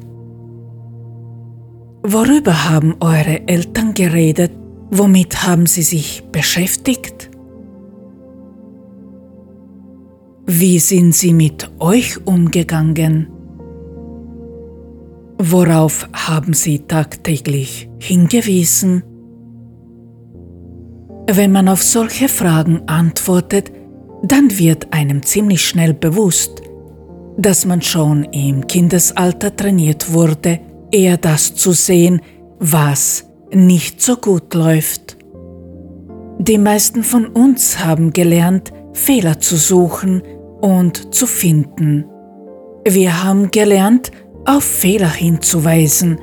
Worüber 2.01 2.69
haben 2.69 2.95
eure 3.01 3.47
Eltern 3.47 3.93
geredet? 3.93 4.62
Womit 4.95 5.41
haben 5.41 5.65
sie 5.65 5.81
sich 5.81 6.23
beschäftigt? 6.31 7.31
Wie 10.45 10.77
sind 10.77 11.15
sie 11.15 11.33
mit 11.33 11.71
euch 11.79 12.27
umgegangen? 12.27 13.27
Worauf 15.39 16.07
haben 16.13 16.53
sie 16.53 16.77
tagtäglich 16.77 17.89
hingewiesen? 17.97 19.01
Wenn 21.25 21.51
man 21.51 21.69
auf 21.69 21.81
solche 21.81 22.29
Fragen 22.29 22.83
antwortet, 22.87 23.71
dann 24.21 24.59
wird 24.59 24.93
einem 24.93 25.23
ziemlich 25.23 25.65
schnell 25.65 25.95
bewusst, 25.95 26.61
dass 27.39 27.65
man 27.65 27.81
schon 27.81 28.25
im 28.25 28.67
Kindesalter 28.67 29.55
trainiert 29.55 30.13
wurde, 30.13 30.59
eher 30.91 31.17
das 31.17 31.55
zu 31.55 31.71
sehen, 31.71 32.21
was 32.59 33.32
nicht 33.53 34.01
so 34.01 34.17
gut 34.17 34.53
läuft. 34.53 35.17
Die 36.39 36.57
meisten 36.57 37.03
von 37.03 37.27
uns 37.27 37.79
haben 37.79 38.11
gelernt, 38.11 38.73
Fehler 38.93 39.39
zu 39.39 39.55
suchen 39.55 40.21
und 40.61 41.13
zu 41.13 41.25
finden. 41.25 42.05
Wir 42.87 43.23
haben 43.23 43.51
gelernt, 43.51 44.11
auf 44.45 44.63
Fehler 44.63 45.09
hinzuweisen 45.09 46.19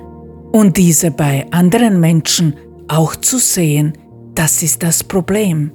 und 0.53 0.77
diese 0.77 1.11
bei 1.11 1.47
anderen 1.51 2.01
Menschen 2.01 2.55
auch 2.89 3.17
zu 3.17 3.39
sehen. 3.39 3.95
Das 4.35 4.63
ist 4.63 4.83
das 4.83 5.03
Problem 5.03 5.73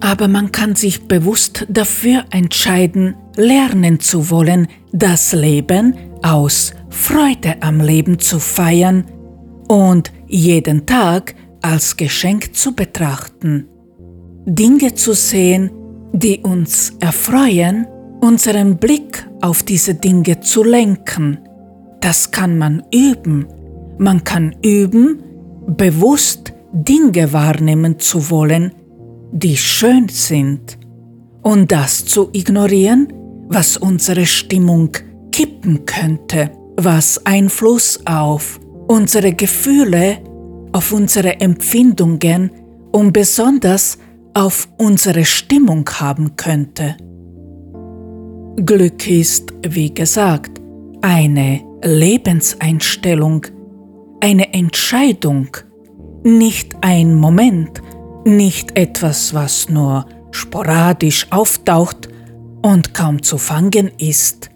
aber 0.00 0.28
man 0.28 0.52
kann 0.52 0.74
sich 0.74 1.06
bewusst 1.06 1.66
dafür 1.68 2.24
entscheiden, 2.30 3.14
lernen 3.36 4.00
zu 4.00 4.30
wollen, 4.30 4.68
das 4.92 5.32
Leben 5.32 5.94
aus 6.22 6.72
Freude 6.90 7.56
am 7.60 7.80
Leben 7.80 8.18
zu 8.18 8.38
feiern 8.38 9.04
und 9.68 10.12
jeden 10.26 10.86
Tag 10.86 11.34
als 11.62 11.96
Geschenk 11.96 12.54
zu 12.54 12.74
betrachten. 12.74 13.68
Dinge 14.46 14.94
zu 14.94 15.12
sehen, 15.12 15.70
die 16.12 16.40
uns 16.40 16.94
erfreuen, 17.00 17.86
unseren 18.20 18.78
Blick 18.78 19.26
auf 19.42 19.62
diese 19.62 19.94
Dinge 19.94 20.40
zu 20.40 20.64
lenken. 20.64 21.38
Das 22.00 22.30
kann 22.30 22.56
man 22.56 22.82
üben. 22.92 23.46
Man 23.98 24.24
kann 24.24 24.56
üben, 24.62 25.22
bewusst 25.66 26.52
Dinge 26.72 27.32
wahrnehmen 27.32 27.98
zu 27.98 28.30
wollen, 28.30 28.72
die 29.32 29.56
schön 29.56 30.08
sind, 30.08 30.78
und 31.42 31.70
das 31.72 32.04
zu 32.04 32.30
ignorieren, 32.32 33.12
was 33.48 33.76
unsere 33.76 34.26
Stimmung 34.26 34.90
kippen 35.32 35.84
könnte, 35.86 36.50
was 36.78 37.20
Einfluss 37.26 37.98
auf 38.06 38.60
unsere 38.86 39.32
Gefühle, 39.32 40.18
auf 40.72 40.92
unsere 40.92 41.40
Empfindungen 41.40 42.52
und 42.92 43.12
besonders 43.12 43.98
auf 44.32 44.68
unsere 44.78 45.24
Stimmung 45.24 45.88
haben 45.90 46.36
könnte. 46.36 46.96
Glück 48.64 49.08
ist, 49.08 49.52
wie 49.68 49.92
gesagt, 49.92 50.60
eine 51.02 51.60
Lebenseinstellung, 51.82 53.46
eine 54.20 54.52
Entscheidung, 54.54 55.48
nicht 56.22 56.76
ein 56.80 57.16
Moment, 57.16 57.82
nicht 58.24 58.78
etwas, 58.78 59.34
was 59.34 59.68
nur 59.68 60.06
sporadisch 60.30 61.26
auftaucht 61.30 62.08
und 62.62 62.94
kaum 62.94 63.22
zu 63.22 63.36
fangen 63.36 63.90
ist. 63.98 64.50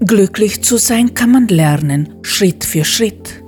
Glücklich 0.00 0.62
zu 0.62 0.76
sein 0.76 1.14
kann 1.14 1.30
man 1.30 1.48
lernen, 1.48 2.14
Schritt 2.22 2.64
für 2.64 2.84
Schritt. 2.84 3.42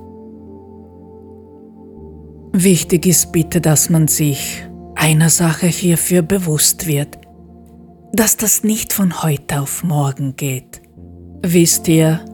Wichtig 2.52 3.06
ist 3.06 3.32
bitte, 3.32 3.60
dass 3.60 3.90
man 3.90 4.08
sich 4.08 4.64
einer 4.94 5.28
Sache 5.28 5.66
hierfür 5.66 6.22
bewusst 6.22 6.86
wird, 6.86 7.18
dass 8.12 8.36
das 8.36 8.64
nicht 8.64 8.92
von 8.92 9.22
heute 9.22 9.60
auf 9.60 9.84
morgen 9.84 10.36
geht. 10.36 10.80
Wisst 11.42 11.88
ihr, 11.88 12.24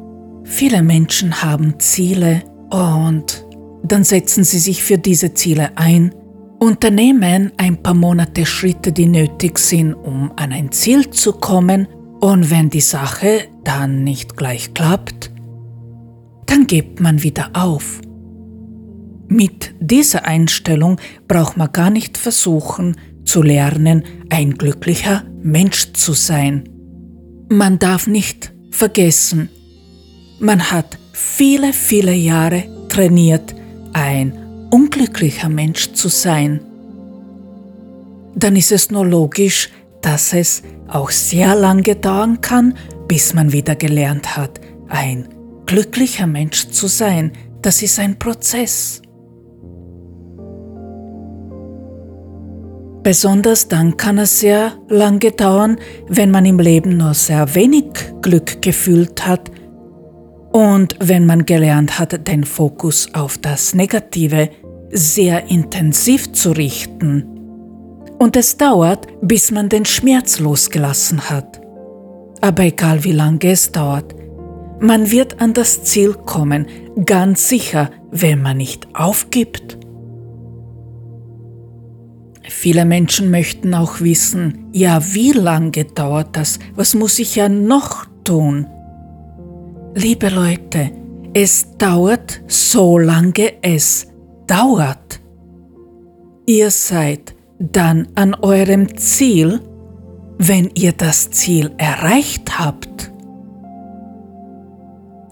viele 0.45 0.83
Menschen 0.83 1.43
haben 1.43 1.81
Ziele 1.81 2.43
und 2.71 3.45
dann 3.83 4.05
setzen 4.05 4.45
sie 4.45 4.59
sich 4.59 4.83
für 4.83 4.99
diese 4.99 5.35
Ziele 5.35 5.71
ein, 5.77 6.15
unternehmen 6.61 7.51
ein 7.57 7.83
paar 7.83 7.95
Monate 7.95 8.47
Schritte, 8.47 8.93
die 8.93 9.07
nötig 9.07 9.59
sind, 9.59 9.95
um 9.95 10.31
an 10.37 10.53
ein 10.53 10.71
Ziel 10.71 11.11
zu 11.11 11.33
kommen 11.33 11.89
und 12.23 12.51
wenn 12.51 12.71
die 12.71 12.81
Sache 12.81 13.49
dann 13.65 14.05
nicht 14.05 14.37
gleich 14.37 14.75
klappt, 14.75 15.33
dann 16.47 16.69
gibt 16.69 17.01
man 17.01 17.25
wieder 17.25 17.51
auf. 17.53 18.01
Mit 19.27 19.75
dieser 19.81 20.25
Einstellung 20.25 21.01
braucht 21.27 21.57
man 21.57 21.73
gar 21.73 21.91
nicht 21.91 22.17
versuchen 22.17 22.97
zu 23.25 23.43
lernen, 23.43 24.05
ein 24.31 24.55
glücklicher 24.55 25.25
Mensch 25.43 25.95
zu 25.95 26.13
sein. 26.13 26.69
Man 27.49 27.81
darf 27.81 28.07
nicht 28.07 28.53
vergessen, 28.71 29.49
man 30.39 30.71
hat 30.71 30.99
viele, 31.13 31.73
viele 31.73 32.15
Jahre 32.15 32.63
trainiert, 32.89 33.53
ein 33.95 34.69
unglücklicher 34.71 35.49
Mensch 35.49 35.93
zu 35.95 36.07
sein. 36.07 36.61
Dann 38.37 38.55
ist 38.55 38.71
es 38.71 38.93
nur 38.93 39.07
logisch, 39.07 39.71
dass 40.03 40.33
es 40.33 40.63
auch 40.95 41.11
sehr 41.11 41.55
lange 41.55 41.97
dauern 41.97 42.41
kann, 42.41 42.75
bis 43.09 43.35
man 43.35 43.53
wieder 43.53 43.75
gelernt 43.77 44.37
hat, 44.37 44.61
ein 44.89 45.29
glücklicher 45.67 46.27
Mensch 46.27 46.69
zu 46.69 46.87
sein. 46.87 47.33
Das 47.63 47.83
ist 47.83 47.99
ein 47.99 48.19
Prozess. 48.19 49.01
Besonders 53.03 53.67
dann 53.67 53.97
kann 53.97 54.19
es 54.19 54.39
sehr 54.39 54.73
lange 54.89 55.33
dauern, 55.33 55.79
wenn 56.09 56.31
man 56.31 56.47
im 56.47 56.61
Leben 56.61 56.99
nur 56.99 57.15
sehr 57.15 57.55
wenig 57.55 57.87
Glück 58.21 58.63
gefühlt 58.63 59.27
hat 59.27 59.51
und 60.53 60.97
wenn 61.01 61.27
man 61.27 61.47
gelernt 61.47 61.99
hat, 61.99 62.29
den 62.29 62.45
Fokus 62.45 63.09
auf 63.15 63.39
das 63.39 63.75
Negative 63.75 64.51
sehr 64.91 65.51
intensiv 65.51 66.33
zu 66.33 66.53
richten. 66.53 67.32
Und 68.23 68.37
es 68.37 68.57
dauert, 68.57 69.09
bis 69.21 69.51
man 69.51 69.69
den 69.69 69.85
Schmerz 69.85 70.39
losgelassen 70.39 71.29
hat. 71.29 71.61
Aber 72.41 72.63
egal 72.63 73.03
wie 73.03 73.11
lange 73.11 73.51
es 73.51 73.73
dauert, 73.73 74.15
man 74.79 75.11
wird 75.11 75.41
an 75.41 75.55
das 75.55 75.83
Ziel 75.83 76.15
kommen, 76.15 76.69
ganz 77.05 77.49
sicher, 77.49 77.91
wenn 78.13 78.41
man 78.41 78.59
nicht 78.59 78.87
aufgibt. 78.95 79.77
Viele 82.49 82.85
Menschen 82.85 83.33
möchten 83.33 83.75
auch 83.75 84.01
wissen, 84.01 84.69
ja, 84.71 85.03
wie 85.15 85.33
lange 85.33 85.85
dauert 85.85 86.37
das? 86.37 86.61
Was 86.77 86.95
muss 86.95 87.19
ich 87.19 87.35
ja 87.35 87.49
noch 87.49 88.07
tun? 88.23 88.69
Liebe 89.97 90.29
Leute, 90.29 90.93
es 91.35 91.77
dauert 91.77 92.41
so 92.47 92.99
lange 92.99 93.55
es 93.63 94.07
dauert. 94.47 95.21
Ihr 96.47 96.71
seid 96.71 97.32
dann 97.71 98.09
an 98.15 98.35
eurem 98.35 98.97
Ziel, 98.97 99.61
wenn 100.39 100.71
ihr 100.75 100.93
das 100.93 101.31
Ziel 101.31 101.71
erreicht 101.79 102.59
habt. 102.59 103.13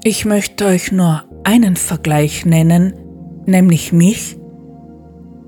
Ich 0.05 0.24
möchte 0.24 0.66
euch 0.66 0.93
nur 0.93 1.24
einen 1.45 1.76
Vergleich 1.76 2.45
nennen, 2.47 2.95
nämlich 3.47 3.93
mich 3.93 4.37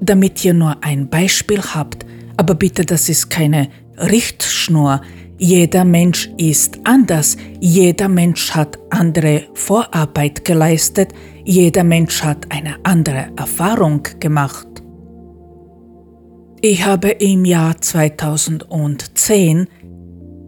damit 0.03 0.45
ihr 0.45 0.53
nur 0.53 0.77
ein 0.83 1.09
Beispiel 1.09 1.63
habt, 1.63 2.05
aber 2.37 2.55
bitte, 2.55 2.85
das 2.85 3.09
ist 3.09 3.31
keine 3.31 3.69
Richtschnur. 3.97 5.01
Jeder 5.39 5.85
Mensch 5.85 6.29
ist 6.37 6.81
anders, 6.85 7.37
jeder 7.61 8.09
Mensch 8.09 8.51
hat 8.51 8.79
andere 8.91 9.45
Vorarbeit 9.55 10.45
geleistet, 10.45 11.13
jeder 11.45 11.85
Mensch 11.85 12.23
hat 12.23 12.47
eine 12.51 12.77
andere 12.83 13.29
Erfahrung 13.37 14.03
gemacht. 14.19 14.72
Ich 16.63 16.87
habe 16.87 17.11
im 17.11 17.45
Jahr 17.45 17.81
2010 17.81 19.67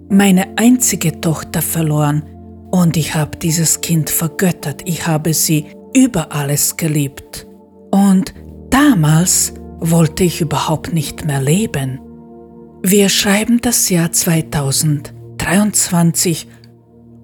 meine 0.08 0.56
einzige 0.56 1.20
Tochter 1.20 1.60
verloren 1.60 2.22
und 2.70 2.96
ich 2.96 3.14
habe 3.14 3.36
dieses 3.36 3.80
Kind 3.80 4.10
vergöttert, 4.10 4.82
ich 4.86 5.06
habe 5.06 5.34
sie 5.34 5.66
über 5.92 6.32
alles 6.32 6.76
geliebt. 6.76 7.46
Und 7.90 8.32
Damals 8.74 9.54
wollte 9.78 10.24
ich 10.24 10.40
überhaupt 10.40 10.92
nicht 10.92 11.24
mehr 11.24 11.40
leben. 11.40 12.00
Wir 12.82 13.08
schreiben 13.08 13.60
das 13.60 13.88
Jahr 13.88 14.10
2023 14.10 16.48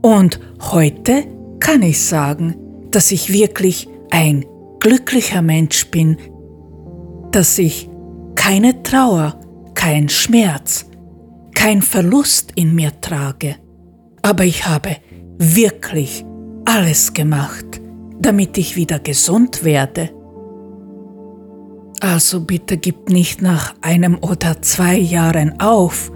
und 0.01 0.39
heute 0.61 1.25
kann 1.59 1.83
ich 1.83 2.05
sagen, 2.05 2.55
dass 2.93 3.11
ich 3.11 3.33
wirklich 3.33 3.89
ein 4.13 4.47
glücklicher 4.79 5.43
Mensch 5.43 5.91
bin, 5.91 6.19
dass 7.33 7.59
ich 7.59 7.90
keine 8.41 8.83
Trauer, 8.83 9.39
kein 9.75 10.09
Schmerz, 10.09 10.87
kein 11.55 11.83
Verlust 11.83 12.53
in 12.55 12.75
mir 12.75 12.99
trage. 13.03 13.57
Aber 14.23 14.45
ich 14.45 14.67
habe 14.67 14.97
wirklich 15.37 16.25
alles 16.65 17.13
gemacht, 17.13 17.83
damit 18.19 18.57
ich 18.57 18.77
wieder 18.77 18.99
gesund 18.99 19.63
werde. 19.63 20.09
Also 22.01 22.41
bitte 22.41 22.79
gib 22.79 23.11
nicht 23.11 23.43
nach 23.43 23.75
einem 23.83 24.17
oder 24.17 24.63
zwei 24.63 24.97
Jahren 24.97 25.61
auf. 25.61 26.11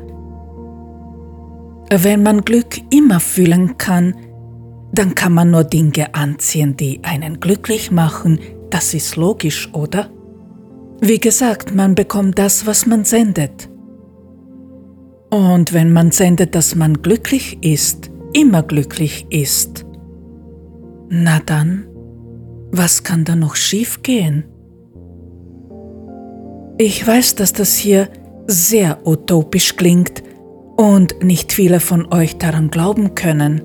Wenn 1.90 2.22
man 2.22 2.40
Glück 2.40 2.80
immer 2.90 3.20
fühlen 3.20 3.76
kann, 3.76 4.14
dann 4.92 5.14
kann 5.14 5.34
man 5.34 5.50
nur 5.50 5.64
Dinge 5.64 6.14
anziehen, 6.14 6.74
die 6.74 7.04
einen 7.04 7.38
glücklich 7.38 7.90
machen. 7.90 8.40
Das 8.70 8.94
ist 8.94 9.16
logisch, 9.16 9.68
oder? 9.74 10.08
Wie 11.00 11.18
gesagt, 11.18 11.74
man 11.74 11.94
bekommt 11.94 12.38
das, 12.38 12.66
was 12.66 12.86
man 12.86 13.04
sendet. 13.04 13.68
Und 15.30 15.72
wenn 15.72 15.92
man 15.92 16.12
sendet, 16.12 16.54
dass 16.54 16.74
man 16.74 17.02
glücklich 17.02 17.58
ist, 17.62 18.10
immer 18.32 18.62
glücklich 18.62 19.26
ist, 19.30 19.84
na 21.08 21.40
dann, 21.44 21.86
was 22.70 23.02
kann 23.02 23.24
da 23.24 23.36
noch 23.36 23.56
schiefgehen? 23.56 24.44
Ich 26.78 27.06
weiß, 27.06 27.36
dass 27.36 27.52
das 27.52 27.76
hier 27.76 28.08
sehr 28.46 29.06
utopisch 29.06 29.76
klingt 29.76 30.22
und 30.76 31.22
nicht 31.22 31.52
viele 31.52 31.80
von 31.80 32.12
euch 32.12 32.36
daran 32.36 32.70
glauben 32.70 33.14
können. 33.14 33.62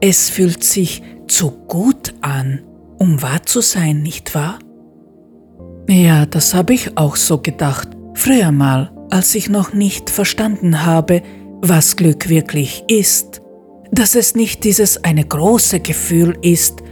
Es 0.00 0.30
fühlt 0.30 0.62
sich 0.62 1.02
zu 1.26 1.50
gut 1.50 2.14
an, 2.20 2.60
um 2.98 3.22
wahr 3.22 3.44
zu 3.44 3.60
sein, 3.60 4.02
nicht 4.02 4.34
wahr? 4.34 4.58
Ja, 5.90 6.26
das 6.26 6.52
habe 6.52 6.74
ich 6.74 6.98
auch 6.98 7.16
so 7.16 7.38
gedacht, 7.38 7.88
früher 8.12 8.52
mal, 8.52 8.92
als 9.10 9.34
ich 9.34 9.48
noch 9.48 9.72
nicht 9.72 10.10
verstanden 10.10 10.84
habe, 10.84 11.22
was 11.62 11.96
Glück 11.96 12.28
wirklich 12.28 12.84
ist, 12.88 13.40
dass 13.90 14.14
es 14.14 14.34
nicht 14.34 14.64
dieses 14.64 15.02
eine 15.02 15.24
große 15.24 15.80
Gefühl 15.80 16.36
ist, 16.42 16.82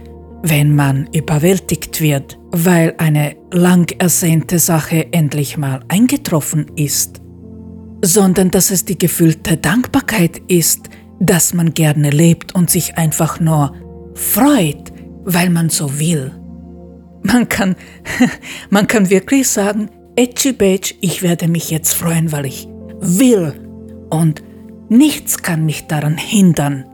wenn 0.41 0.75
man 0.75 1.07
überwältigt 1.13 2.01
wird, 2.01 2.39
weil 2.51 2.95
eine 2.97 3.35
lang 3.51 3.91
ersehnte 3.99 4.57
Sache 4.57 5.13
endlich 5.13 5.57
mal 5.57 5.81
eingetroffen 5.89 6.65
ist, 6.75 7.21
sondern 8.03 8.49
dass 8.49 8.71
es 8.71 8.83
die 8.83 8.97
gefühlte 8.97 9.57
Dankbarkeit 9.57 10.41
ist, 10.47 10.89
dass 11.19 11.53
man 11.53 11.75
gerne 11.75 12.09
lebt 12.09 12.55
und 12.55 12.71
sich 12.71 12.97
einfach 12.97 13.39
nur 13.39 13.73
freut, 14.15 14.91
weil 15.23 15.51
man 15.51 15.69
so 15.69 15.99
will. 15.99 16.31
Man 17.23 17.49
kann, 17.49 17.75
man 18.69 18.87
kann 18.87 19.09
wirklich 19.09 19.47
sagen, 19.49 19.89
Etchi 20.15 20.53
Betsch, 20.53 20.95
ich 21.01 21.21
werde 21.21 21.47
mich 21.47 21.69
jetzt 21.69 21.93
freuen, 21.93 22.31
weil 22.31 22.45
ich 22.45 22.67
will 22.99 23.53
und 24.09 24.43
nichts 24.89 25.41
kann 25.43 25.65
mich 25.65 25.87
daran 25.87 26.17
hindern, 26.17 26.85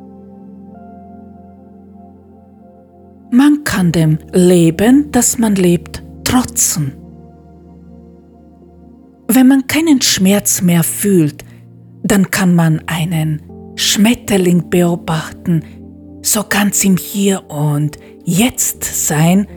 Man 3.36 3.64
kann 3.64 3.92
dem 3.92 4.20
Leben, 4.32 5.12
das 5.12 5.40
man 5.40 5.56
lebt, 5.56 6.04
trotzen. 6.24 6.94
Wenn 9.28 9.48
man 9.48 9.66
keinen 9.66 10.04
Schmerz 10.04 10.62
mehr 10.62 10.84
fühlt, 10.84 11.44
dann 12.04 12.30
kann 12.30 12.54
man 12.54 12.84
einen 12.86 13.42
Schmetterling 13.76 14.70
beobachten, 14.70 15.64
so 16.22 16.44
ganz 16.48 16.84
im 16.84 16.96
Hier 16.96 17.50
und 17.50 17.98
Jetzt 18.24 19.08
sein 19.08 19.48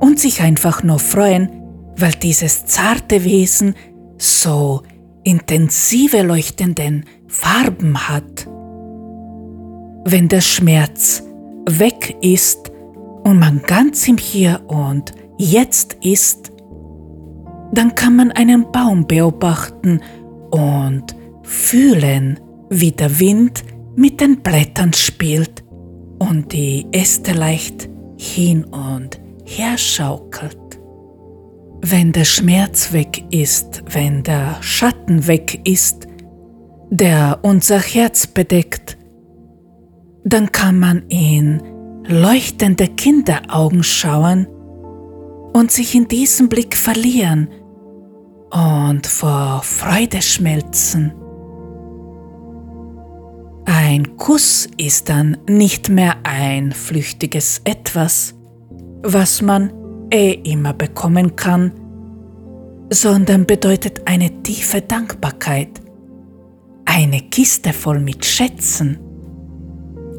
und 0.00 0.18
sich 0.18 0.42
einfach 0.42 0.82
nur 0.82 0.98
freuen, 0.98 1.50
weil 1.96 2.12
dieses 2.12 2.66
zarte 2.66 3.24
Wesen 3.24 3.74
so 4.18 4.82
intensive 5.22 6.22
leuchtenden 6.22 7.04
Farben 7.28 8.08
hat. 8.08 8.46
Wenn 10.04 10.28
der 10.28 10.40
Schmerz 10.40 11.22
weg 11.66 12.16
ist, 12.22 12.70
und 13.24 13.38
man 13.38 13.62
ganz 13.66 14.06
im 14.08 14.16
Hier 14.16 14.60
und 14.66 15.12
Jetzt 15.38 15.96
ist, 16.02 16.52
dann 17.72 17.94
kann 17.94 18.16
man 18.16 18.30
einen 18.32 18.70
Baum 18.72 19.06
beobachten 19.06 20.00
und 20.50 21.16
fühlen, 21.42 22.38
wie 22.68 22.92
der 22.92 23.20
Wind 23.20 23.64
mit 23.96 24.20
den 24.20 24.40
Blättern 24.42 24.92
spielt 24.92 25.64
und 26.18 26.52
die 26.52 26.86
Äste 26.92 27.32
leicht 27.32 27.88
hin 28.18 28.64
und 28.64 29.19
her 29.50 29.76
schaukelt. 29.76 30.56
Wenn 31.82 32.12
der 32.12 32.24
Schmerz 32.24 32.92
weg 32.92 33.24
ist, 33.30 33.82
wenn 33.90 34.22
der 34.22 34.56
Schatten 34.60 35.26
weg 35.26 35.60
ist, 35.64 36.06
der 36.90 37.40
unser 37.42 37.78
Herz 37.78 38.26
bedeckt, 38.26 38.96
dann 40.24 40.52
kann 40.52 40.78
man 40.78 41.02
in 41.08 41.62
leuchtende 42.06 42.86
Kinderaugen 42.86 43.82
schauen 43.82 44.46
und 45.52 45.70
sich 45.70 45.94
in 45.94 46.06
diesem 46.06 46.48
Blick 46.48 46.76
verlieren 46.76 47.48
und 48.50 49.06
vor 49.06 49.62
Freude 49.64 50.22
schmelzen. 50.22 51.12
Ein 53.64 54.16
Kuss 54.16 54.68
ist 54.76 55.08
dann 55.08 55.38
nicht 55.48 55.88
mehr 55.88 56.16
ein 56.24 56.72
flüchtiges 56.72 57.62
Etwas, 57.64 58.34
was 59.02 59.42
man 59.42 59.72
eh 60.10 60.32
immer 60.44 60.72
bekommen 60.72 61.36
kann, 61.36 61.72
sondern 62.90 63.46
bedeutet 63.46 64.02
eine 64.06 64.42
tiefe 64.42 64.80
Dankbarkeit, 64.82 65.80
eine 66.84 67.20
Kiste 67.20 67.72
voll 67.72 68.00
mit 68.00 68.24
Schätzen, 68.24 68.98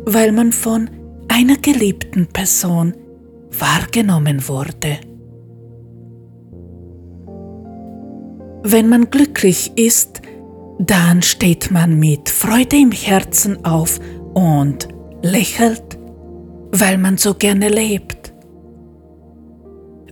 weil 0.05 0.32
man 0.32 0.51
von 0.51 0.89
einer 1.27 1.57
geliebten 1.57 2.27
Person 2.27 2.93
wahrgenommen 3.51 4.47
wurde. 4.47 4.97
Wenn 8.63 8.89
man 8.89 9.09
glücklich 9.09 9.71
ist, 9.75 10.21
dann 10.79 11.21
steht 11.21 11.71
man 11.71 11.99
mit 11.99 12.29
Freude 12.29 12.77
im 12.77 12.91
Herzen 12.91 13.65
auf 13.65 13.99
und 14.34 14.88
lächelt, 15.23 15.97
weil 16.71 16.97
man 16.97 17.17
so 17.17 17.34
gerne 17.34 17.69
lebt. 17.69 18.20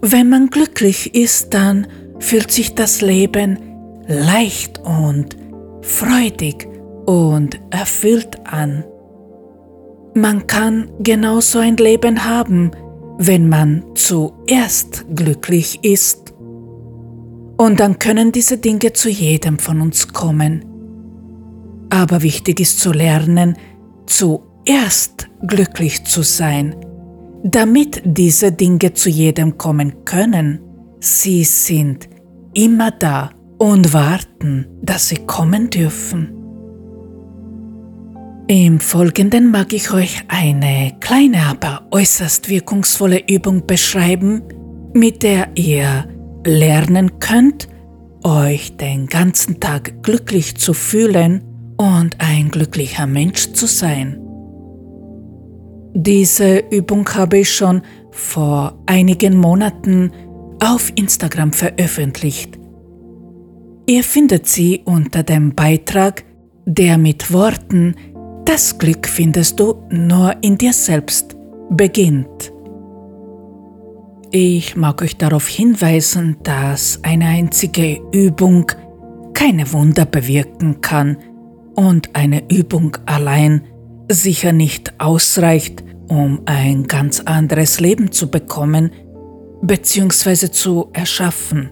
Wenn 0.02 0.30
man 0.30 0.50
glücklich 0.50 1.14
ist, 1.14 1.54
dann 1.54 1.88
fühlt 2.20 2.52
sich 2.52 2.76
das 2.76 3.02
Leben 3.02 3.60
leicht 4.08 4.80
und 4.80 5.36
freudig 5.82 6.68
und 7.06 7.60
erfüllt 7.70 8.38
an. 8.46 8.84
Man 10.14 10.48
kann 10.48 10.90
genauso 11.00 11.60
ein 11.60 11.78
Leben 11.78 12.26
haben, 12.26 12.72
wenn 13.18 13.50
man 13.50 13.84
zuerst 13.96 15.06
glücklich 15.14 15.80
ist. 15.84 16.34
Und 17.58 17.80
dann 17.80 18.00
können 18.00 18.32
diese 18.32 18.58
Dinge 18.58 18.94
zu 18.94 19.10
jedem 19.10 19.60
von 19.60 19.82
uns 19.82 20.08
kommen. 20.08 20.66
Aber 21.90 22.22
wichtig 22.22 22.60
ist 22.62 22.80
zu 22.80 22.94
lernen, 22.94 23.58
zuerst 24.06 25.28
glücklich 25.46 26.06
zu 26.06 26.22
sein, 26.22 26.76
damit 27.44 28.02
diese 28.06 28.52
Dinge 28.52 28.94
zu 28.94 29.10
jedem 29.10 29.58
kommen 29.58 30.06
können. 30.06 30.60
Sie 31.00 31.44
sind 31.44 32.10
immer 32.54 32.92
da 32.92 33.32
und 33.58 33.94
warten, 33.94 34.68
dass 34.82 35.10
sie 35.10 35.26
kommen 35.26 35.70
dürfen. 35.70 36.36
Im 38.48 38.80
Folgenden 38.80 39.52
mag 39.52 39.74
ich 39.74 39.92
euch 39.94 40.24
eine 40.28 40.96
kleine, 41.00 41.44
aber 41.44 41.88
äußerst 41.92 42.50
wirkungsvolle 42.50 43.22
Übung 43.30 43.68
beschreiben, 43.68 44.42
mit 44.94 45.22
der 45.22 45.50
ihr 45.56 46.08
lernen 46.46 47.20
könnt, 47.20 47.68
euch 48.24 48.76
den 48.76 49.06
ganzen 49.06 49.60
Tag 49.60 50.02
glücklich 50.02 50.58
zu 50.58 50.74
fühlen 50.74 51.44
und 51.78 52.18
ein 52.20 52.50
glücklicher 52.50 53.06
Mensch 53.06 53.54
zu 53.54 53.68
sein. 53.68 54.29
Diese 55.94 56.60
Übung 56.70 57.08
habe 57.10 57.40
ich 57.40 57.52
schon 57.52 57.82
vor 58.12 58.78
einigen 58.86 59.38
Monaten 59.38 60.12
auf 60.60 60.92
Instagram 60.96 61.52
veröffentlicht. 61.52 62.60
Ihr 63.88 64.04
findet 64.04 64.48
sie 64.48 64.82
unter 64.86 65.24
dem 65.24 65.56
Beitrag, 65.56 66.24
der 66.66 66.98
mit 66.98 67.34
Worten 67.34 67.96
Das 68.46 68.78
Glück 68.78 69.08
findest 69.08 69.60
du 69.60 69.84
nur 69.90 70.36
in 70.42 70.58
dir 70.58 70.74
selbst 70.74 71.36
beginnt. 71.72 72.54
Ich 74.32 74.76
mag 74.76 75.02
euch 75.02 75.18
darauf 75.18 75.48
hinweisen, 75.48 76.38
dass 76.44 77.00
eine 77.04 77.26
einzige 77.26 78.00
Übung 78.12 78.72
keine 79.34 79.72
Wunder 79.74 80.06
bewirken 80.06 80.82
kann 80.82 81.18
und 81.76 82.16
eine 82.16 82.44
Übung 82.52 82.96
allein 83.08 83.64
sicher 84.10 84.52
nicht 84.52 85.00
ausreicht, 85.00 85.84
um 86.10 86.42
ein 86.46 86.88
ganz 86.88 87.22
anderes 87.22 87.80
Leben 87.80 88.12
zu 88.12 88.30
bekommen 88.30 88.92
bzw. 89.62 90.52
zu 90.52 90.90
erschaffen. 90.94 91.70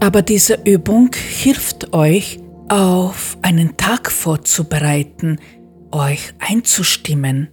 Aber 0.00 0.22
diese 0.22 0.58
Übung 0.64 1.10
hilft 1.14 1.92
euch, 1.92 2.40
auf 2.68 3.38
einen 3.40 3.78
Tag 3.78 4.10
vorzubereiten, 4.10 5.38
euch 5.90 6.34
einzustimmen 6.38 7.48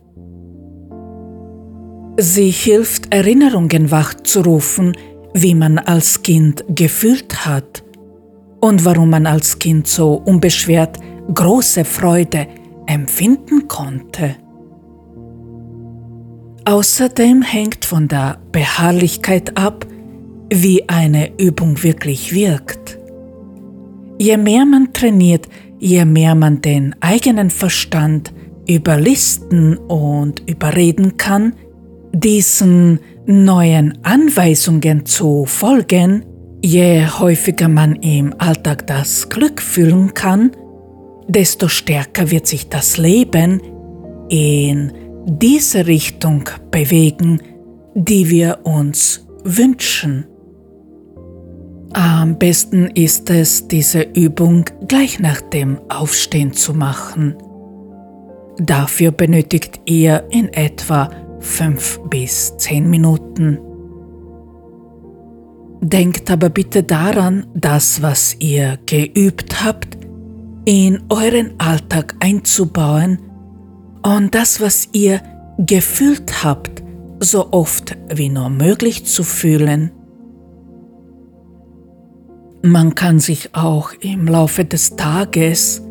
Sie 2.17 2.49
hilft, 2.49 3.13
Erinnerungen 3.13 3.91
wachzurufen, 3.91 4.95
wie 5.33 5.53
man 5.53 5.79
als 5.79 6.21
Kind 6.21 6.63
gefühlt 6.69 7.45
hat 7.45 7.83
und 8.61 8.85
warum 8.85 9.09
man 9.09 9.27
als 9.27 9.59
Kind 9.59 9.87
so 9.87 10.13
unbeschwert 10.13 10.97
große 11.33 11.83
Freude 11.83 12.47
empfinden 12.87 13.67
konnte. 13.67 14.35
Außerdem 16.65 17.41
hängt 17.43 17.85
von 17.85 18.07
der 18.07 18.39
Beharrlichkeit 18.51 19.57
ab, 19.57 19.85
wie 20.51 20.87
eine 20.89 21.37
Übung 21.37 21.83
wirklich 21.83 22.33
wirkt. 22.33 22.97
Je 24.17 24.37
mehr 24.37 24.65
man 24.65 24.93
trainiert, 24.93 25.47
je 25.79 26.05
mehr 26.05 26.35
man 26.35 26.61
den 26.61 26.95
eigenen 27.01 27.49
Verstand 27.49 28.33
überlisten 28.67 29.77
und 29.77 30.41
überreden 30.49 31.17
kann, 31.17 31.53
diesen 32.13 32.99
neuen 33.25 33.97
Anweisungen 34.03 35.05
zu 35.05 35.45
folgen, 35.45 36.23
je 36.63 37.05
häufiger 37.05 37.67
man 37.67 37.95
im 37.97 38.33
Alltag 38.39 38.87
das 38.87 39.29
Glück 39.29 39.61
fühlen 39.61 40.13
kann, 40.13 40.51
desto 41.27 41.67
stärker 41.67 42.31
wird 42.31 42.47
sich 42.47 42.69
das 42.69 42.97
Leben 42.97 43.61
in 44.29 44.91
diese 45.25 45.87
Richtung 45.87 46.49
bewegen, 46.71 47.41
die 47.95 48.29
wir 48.29 48.59
uns 48.63 49.25
wünschen. 49.43 50.25
Am 51.93 52.37
besten 52.37 52.87
ist 52.87 53.29
es, 53.29 53.67
diese 53.67 54.01
Übung 54.01 54.65
gleich 54.87 55.19
nach 55.19 55.41
dem 55.41 55.79
Aufstehen 55.89 56.51
zu 56.53 56.73
machen. 56.73 57.35
Dafür 58.57 59.11
benötigt 59.11 59.79
ihr 59.85 60.27
in 60.29 60.49
etwa 60.49 61.09
fünf 61.39 61.99
bis 62.09 62.57
zehn 62.57 62.89
Minuten. 62.89 63.59
Denkt 65.81 66.31
aber 66.31 66.49
bitte 66.49 66.83
daran, 66.83 67.45
das, 67.53 68.01
was 68.01 68.35
ihr 68.39 68.79
geübt 68.85 69.63
habt, 69.63 69.94
in 70.65 71.03
euren 71.09 71.59
Alltag 71.59 72.15
einzubauen 72.19 73.19
und 74.03 74.33
das, 74.33 74.59
was 74.59 74.89
ihr 74.93 75.21
gefühlt 75.59 76.43
habt, 76.43 76.83
so 77.19 77.51
oft 77.51 77.95
wie 78.13 78.29
nur 78.29 78.49
möglich 78.49 79.05
zu 79.05 79.23
fühlen. 79.23 79.91
Man 82.61 82.95
kann 82.95 83.19
sich 83.19 83.53
auch 83.53 83.93
im 84.01 84.27
Laufe 84.27 84.65
des 84.65 84.95
Tages 84.95 85.83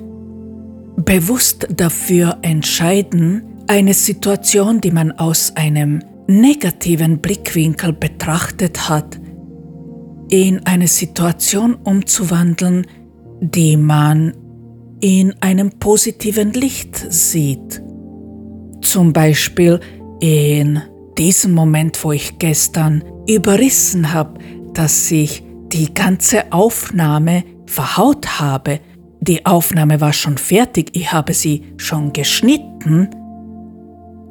bewusst 0.96 1.68
dafür 1.76 2.38
entscheiden, 2.42 3.42
eine 3.68 3.94
Situation, 3.94 4.80
die 4.80 4.90
man 4.90 5.12
aus 5.12 5.54
einem 5.56 6.02
negativen 6.26 7.18
Blickwinkel 7.18 7.92
betrachtet 7.92 8.88
hat, 8.88 9.20
in 10.28 10.66
eine 10.66 10.88
Situation 10.88 11.74
umzuwandeln, 11.74 12.86
die 13.40 13.76
man 13.76 14.34
in 15.04 15.34
einem 15.42 15.68
positiven 15.80 16.54
Licht 16.54 16.96
sieht. 16.96 17.82
Zum 18.80 19.12
Beispiel 19.12 19.78
in 20.20 20.80
diesem 21.18 21.52
Moment, 21.52 22.02
wo 22.02 22.12
ich 22.12 22.38
gestern 22.38 23.04
überrissen 23.28 24.14
habe, 24.14 24.40
dass 24.72 25.10
ich 25.10 25.44
die 25.74 25.92
ganze 25.92 26.50
Aufnahme 26.54 27.44
verhaut 27.66 28.40
habe. 28.40 28.80
Die 29.20 29.44
Aufnahme 29.44 30.00
war 30.00 30.14
schon 30.14 30.38
fertig, 30.38 30.88
ich 30.94 31.12
habe 31.12 31.34
sie 31.34 31.74
schon 31.76 32.14
geschnitten 32.14 33.10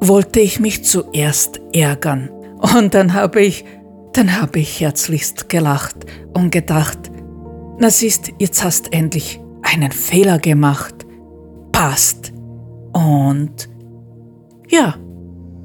wollte 0.00 0.40
ich 0.40 0.58
mich 0.58 0.84
zuerst 0.84 1.60
ärgern. 1.72 2.30
Und 2.74 2.94
dann 2.94 3.14
habe 3.14 3.42
ich, 3.42 3.64
dann 4.12 4.40
habe 4.40 4.58
ich 4.58 4.80
herzlichst 4.80 5.48
gelacht 5.48 5.96
und 6.34 6.50
gedacht, 6.50 6.98
na 7.78 7.90
siehst, 7.90 8.32
jetzt 8.40 8.64
hast 8.64 8.92
endlich 8.92 9.40
einen 9.74 9.92
Fehler 9.92 10.38
gemacht. 10.38 10.94
Passt. 11.72 12.32
Und 12.92 13.68
ja, 14.68 14.94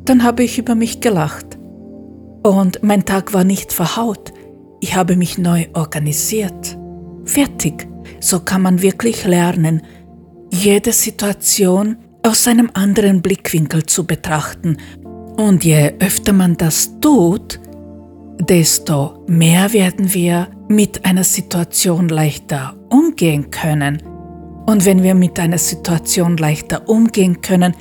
dann 0.05 0.23
habe 0.23 0.43
ich 0.43 0.57
über 0.57 0.75
mich 0.75 0.99
gelacht. 0.99 1.57
Und 2.43 2.81
mein 2.81 3.05
Tag 3.05 3.33
war 3.33 3.43
nicht 3.43 3.71
verhaut. 3.71 4.33
Ich 4.81 4.95
habe 4.95 5.15
mich 5.15 5.37
neu 5.37 5.67
organisiert. 5.73 6.77
Fertig. 7.25 7.87
So 8.19 8.39
kann 8.39 8.63
man 8.63 8.81
wirklich 8.81 9.25
lernen, 9.25 9.83
jede 10.51 10.91
Situation 10.91 11.97
aus 12.23 12.47
einem 12.47 12.71
anderen 12.73 13.21
Blickwinkel 13.21 13.85
zu 13.85 14.07
betrachten. 14.07 14.77
Und 15.37 15.63
je 15.63 15.93
öfter 15.99 16.33
man 16.33 16.57
das 16.57 16.99
tut, 16.99 17.59
desto 18.39 19.23
mehr 19.27 19.71
werden 19.73 20.13
wir 20.13 20.47
mit 20.67 21.05
einer 21.05 21.23
Situation 21.23 22.09
leichter 22.09 22.78
umgehen 22.89 23.51
können. 23.51 24.01
Und 24.65 24.85
wenn 24.85 25.03
wir 25.03 25.15
mit 25.15 25.39
einer 25.39 25.57
Situation 25.57 26.37
leichter 26.37 26.87
umgehen 26.87 27.41
können, 27.41 27.73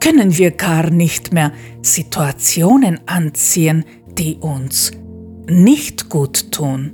können 0.00 0.36
wir 0.36 0.52
gar 0.52 0.90
nicht 0.90 1.32
mehr 1.32 1.52
Situationen 1.82 3.00
anziehen, 3.06 3.84
die 4.18 4.36
uns 4.36 4.92
nicht 5.48 6.08
gut 6.08 6.52
tun. 6.52 6.92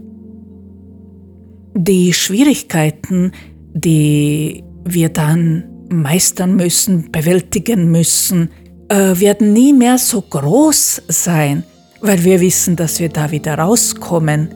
Die 1.75 2.13
Schwierigkeiten, 2.13 3.33
die 3.75 4.65
wir 4.85 5.09
dann 5.09 5.65
meistern 5.91 6.57
müssen, 6.57 7.11
bewältigen 7.13 7.91
müssen, 7.91 8.51
äh, 8.89 9.19
werden 9.19 9.53
nie 9.53 9.73
mehr 9.73 9.99
so 9.99 10.23
groß 10.23 11.03
sein, 11.09 11.65
weil 12.01 12.25
wir 12.25 12.41
wissen, 12.41 12.77
dass 12.77 13.01
wir 13.01 13.09
da 13.09 13.31
wieder 13.31 13.55
rauskommen. 13.59 14.49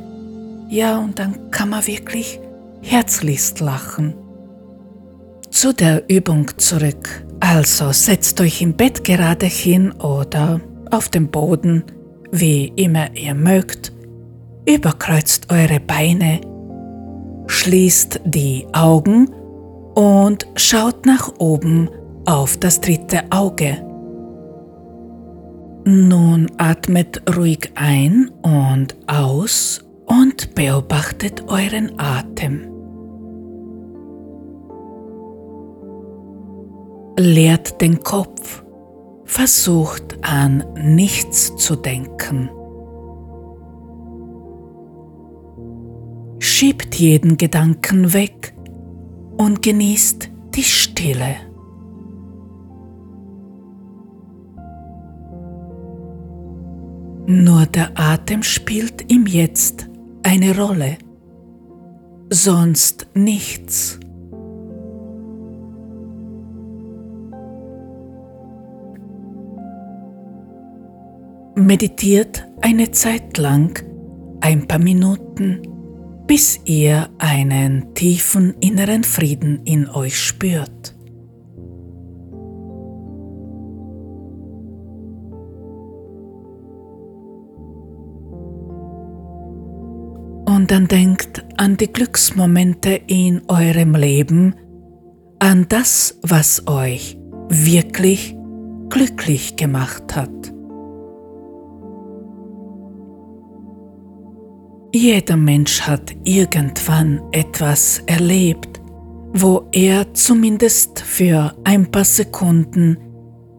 Ja, 0.69 0.99
und 0.99 1.19
dann 1.19 1.51
kann 1.51 1.71
man 1.71 1.87
wirklich 1.87 2.41
herzlichst 2.83 3.61
lachen. 3.61 4.14
Zu 5.51 5.72
der 5.72 6.09
Übung 6.09 6.51
zurück. 6.59 7.24
Also 7.41 7.93
setzt 7.93 8.41
euch 8.41 8.62
im 8.62 8.74
Bett 8.74 9.05
gerade 9.05 9.47
hin 9.47 9.93
oder 9.93 10.61
auf 10.91 11.09
dem 11.09 11.29
Boden, 11.29 11.85
wie 12.33 12.72
immer 12.77 13.14
ihr 13.14 13.35
mögt, 13.35 13.93
überkreuzt 14.66 15.51
eure 15.51 15.81
Beine, 15.81 16.41
schließt 17.47 18.20
die 18.24 18.66
Augen 18.72 19.29
und 19.95 20.47
schaut 20.57 21.07
nach 21.07 21.33
oben 21.39 21.89
auf 22.27 22.57
das 22.57 22.81
dritte 22.81 23.22
Auge. 23.31 23.79
Nun 25.85 26.51
atmet 26.59 27.22
ruhig 27.37 27.70
ein 27.77 28.31
und 28.43 28.97
aus 29.07 29.86
und 30.07 30.55
beobachtet 30.55 31.45
euren 31.49 31.99
Atem. 31.99 32.73
Leert 37.19 37.81
den 37.81 38.03
Kopf, 38.03 38.65
versucht 39.25 40.19
an 40.23 40.65
nichts 40.77 41.55
zu 41.57 41.77
denken. 41.77 42.51
Schiebt 46.39 46.95
jeden 46.95 47.37
Gedanken 47.37 48.13
weg 48.13 48.55
und 49.37 49.63
genießt 49.63 50.31
die 50.55 50.63
Stille. 50.63 51.37
Nur 57.27 57.67
der 57.67 57.91
Atem 57.99 58.43
spielt 58.45 59.11
im 59.11 59.27
Jetzt 59.27 59.89
eine 60.27 60.59
Rolle, 60.59 60.99
sonst 62.31 63.07
nichts. 63.14 64.01
Meditiert 71.55 72.45
eine 72.61 72.91
Zeit 72.91 73.39
lang, 73.39 73.81
ein 74.41 74.66
paar 74.66 74.81
Minuten, 74.81 75.62
bis 76.27 76.59
ihr 76.64 77.09
einen 77.18 77.95
tiefen 77.95 78.55
inneren 78.59 79.05
Frieden 79.05 79.61
in 79.64 79.89
euch 79.89 80.18
spürt. 80.18 80.96
Und 90.67 90.73
dann 90.73 90.89
denkt 90.89 91.45
an 91.59 91.77
die 91.77 91.93
Glücksmomente 91.93 93.01
in 93.07 93.41
eurem 93.47 93.95
Leben, 93.95 94.57
an 95.39 95.67
das, 95.69 96.19
was 96.23 96.67
euch 96.67 97.17
wirklich 97.49 98.37
glücklich 98.89 99.55
gemacht 99.55 100.17
hat. 100.17 100.53
Jeder 104.93 105.37
Mensch 105.37 105.83
hat 105.83 106.17
irgendwann 106.25 107.23
etwas 107.31 108.03
erlebt, 108.07 108.81
wo 109.35 109.69
er 109.71 110.14
zumindest 110.14 110.99
für 110.99 111.55
ein 111.62 111.93
paar 111.93 112.05
Sekunden 112.05 112.99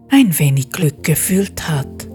ein 0.09 0.37
wenig 0.37 0.71
Glück 0.71 1.05
gefühlt 1.05 1.69
hat. 1.69 2.05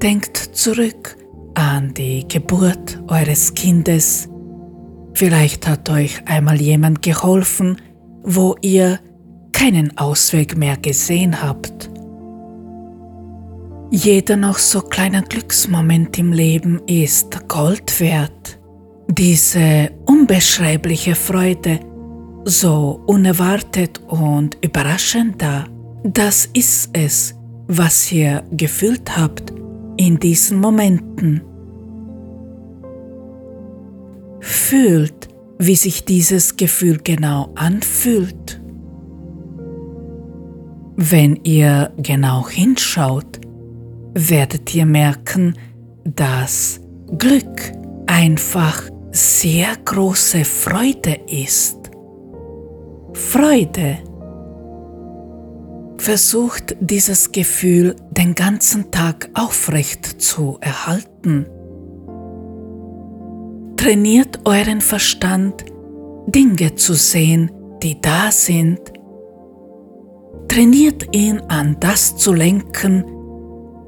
Denkt 0.00 0.36
zurück 0.36 1.16
an 1.54 1.94
die 1.94 2.26
Geburt 2.28 3.02
eures 3.08 3.54
Kindes. 3.54 4.28
Vielleicht 5.14 5.68
hat 5.68 5.90
euch 5.90 6.22
einmal 6.26 6.60
jemand 6.60 7.02
geholfen, 7.02 7.80
wo 8.22 8.56
ihr 8.60 8.98
keinen 9.52 9.96
Ausweg 9.98 10.56
mehr 10.56 10.76
gesehen 10.76 11.42
habt. 11.42 11.90
Jeder 13.90 14.36
noch 14.36 14.58
so 14.58 14.80
kleine 14.80 15.22
Glücksmoment 15.22 16.18
im 16.18 16.32
Leben 16.32 16.80
ist 16.86 17.46
Gold 17.48 18.00
wert. 18.00 18.58
Diese 19.08 19.90
unbeschreibliche 20.06 21.14
Freude, 21.14 21.80
so 22.44 23.02
unerwartet 23.06 24.00
und 24.08 24.56
überraschend 24.62 25.42
da, 25.42 25.66
das 26.04 26.48
ist 26.54 26.90
es, 26.94 27.34
was 27.68 28.10
ihr 28.10 28.42
gefühlt 28.50 29.16
habt 29.16 29.52
in 29.96 30.18
diesen 30.18 30.60
Momenten. 30.60 31.42
Fühlt, 34.40 35.28
wie 35.58 35.76
sich 35.76 36.04
dieses 36.04 36.56
Gefühl 36.56 36.98
genau 37.02 37.50
anfühlt. 37.54 38.60
Wenn 40.96 41.36
ihr 41.44 41.92
genau 41.96 42.48
hinschaut, 42.48 43.40
werdet 44.14 44.74
ihr 44.74 44.86
merken, 44.86 45.54
dass 46.04 46.80
Glück 47.18 47.72
einfach 48.06 48.82
sehr 49.10 49.76
große 49.84 50.44
Freude 50.44 51.20
ist. 51.28 51.90
Freude. 53.12 53.98
Versucht 56.02 56.74
dieses 56.80 57.30
Gefühl 57.30 57.94
den 58.10 58.34
ganzen 58.34 58.90
Tag 58.90 59.30
aufrecht 59.34 60.04
zu 60.20 60.58
erhalten. 60.60 61.46
Trainiert 63.76 64.40
euren 64.44 64.80
Verstand, 64.80 65.64
Dinge 66.26 66.74
zu 66.74 66.94
sehen, 66.94 67.52
die 67.84 68.00
da 68.00 68.32
sind. 68.32 68.80
Trainiert 70.48 71.14
ihn 71.14 71.40
an 71.42 71.76
das 71.78 72.16
zu 72.16 72.32
lenken, 72.32 73.04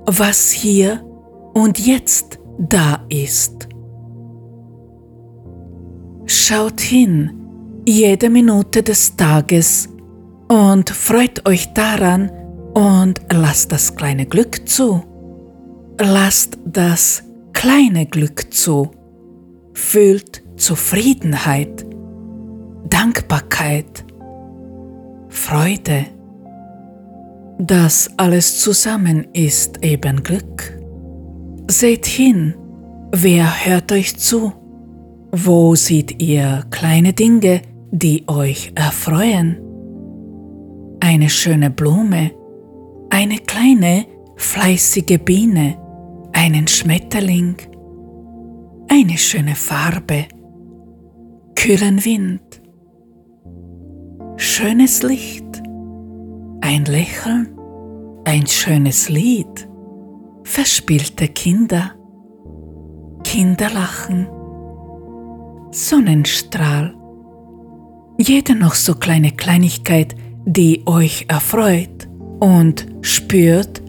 was 0.06 0.52
hier 0.52 1.04
und 1.52 1.84
jetzt 1.84 2.38
da 2.60 3.04
ist. 3.08 3.66
Schaut 6.26 6.80
hin, 6.80 7.32
jede 7.84 8.30
Minute 8.30 8.84
des 8.84 9.16
Tages 9.16 9.88
und 10.48 10.90
freut 10.90 11.46
euch 11.48 11.72
daran 11.72 12.30
und 12.74 13.20
lasst 13.32 13.72
das 13.72 13.94
kleine 13.94 14.26
Glück 14.26 14.68
zu. 14.68 15.02
Lasst 15.98 16.58
das 16.64 17.22
kleine 17.52 18.06
Glück 18.06 18.52
zu. 18.52 18.90
Fühlt 19.74 20.42
Zufriedenheit, 20.56 21.84
Dankbarkeit, 22.88 24.04
Freude. 25.28 26.06
Das 27.58 28.10
alles 28.16 28.60
zusammen 28.60 29.28
ist 29.32 29.84
eben 29.84 30.22
Glück. 30.22 30.78
Seht 31.68 32.06
hin, 32.06 32.54
wer 33.12 33.64
hört 33.64 33.90
euch 33.92 34.16
zu? 34.16 34.52
Wo 35.32 35.74
seht 35.74 36.22
ihr 36.22 36.64
kleine 36.70 37.12
Dinge, 37.12 37.62
die 37.90 38.24
euch 38.28 38.72
erfreuen? 38.74 39.63
Eine 41.06 41.28
schöne 41.28 41.68
Blume, 41.68 42.30
eine 43.10 43.36
kleine, 43.36 44.06
fleißige 44.36 45.18
Biene, 45.22 45.76
einen 46.32 46.66
Schmetterling, 46.66 47.56
eine 48.88 49.18
schöne 49.18 49.54
Farbe, 49.54 50.24
kühlen 51.54 52.02
Wind, 52.06 52.62
schönes 54.38 55.02
Licht 55.02 55.44
ein 56.62 56.86
Lächeln, 56.86 57.48
ein 58.24 58.46
schönes 58.46 59.10
Lied, 59.10 59.68
verspielte 60.44 61.28
Kinder, 61.28 61.92
Kinderlachen, 63.22 64.26
Sonnenstrahl, 65.70 66.96
jede 68.16 68.54
noch 68.54 68.74
so 68.74 68.94
kleine 68.94 69.32
Kleinigkeit, 69.32 70.16
die 70.46 70.82
euch 70.86 71.26
erfreut 71.28 72.08
und 72.40 72.86
spürt, 73.00 73.82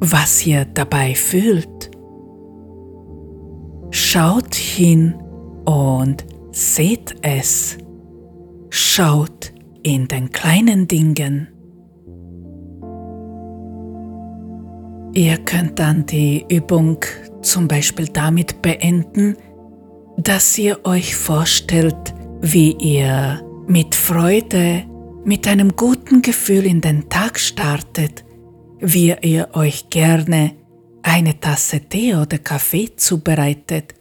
was 0.00 0.46
ihr 0.46 0.64
dabei 0.64 1.14
fühlt. 1.14 1.90
Schaut 3.90 4.54
hin 4.54 5.14
und 5.64 6.24
seht 6.52 7.16
es. 7.22 7.78
Schaut 8.70 9.52
in 9.82 10.08
den 10.08 10.30
kleinen 10.30 10.86
Dingen. 10.86 11.48
Ihr 15.14 15.38
könnt 15.38 15.78
dann 15.78 16.04
die 16.04 16.44
Übung 16.50 16.98
zum 17.40 17.68
Beispiel 17.68 18.06
damit 18.06 18.60
beenden, 18.60 19.36
dass 20.18 20.58
ihr 20.58 20.84
euch 20.84 21.16
vorstellt, 21.16 22.14
wie 22.42 22.72
ihr 22.72 23.40
mit 23.66 23.94
Freude, 23.94 24.84
mit 25.26 25.48
einem 25.48 25.74
guten 25.74 26.22
Gefühl 26.22 26.64
in 26.64 26.80
den 26.80 27.08
Tag 27.08 27.40
startet, 27.40 28.24
wie 28.78 29.12
ihr 29.22 29.48
euch 29.54 29.90
gerne 29.90 30.54
eine 31.02 31.40
Tasse 31.40 31.80
Tee 31.80 32.14
oder 32.14 32.38
Kaffee 32.38 32.94
zubereitet. 32.94 33.94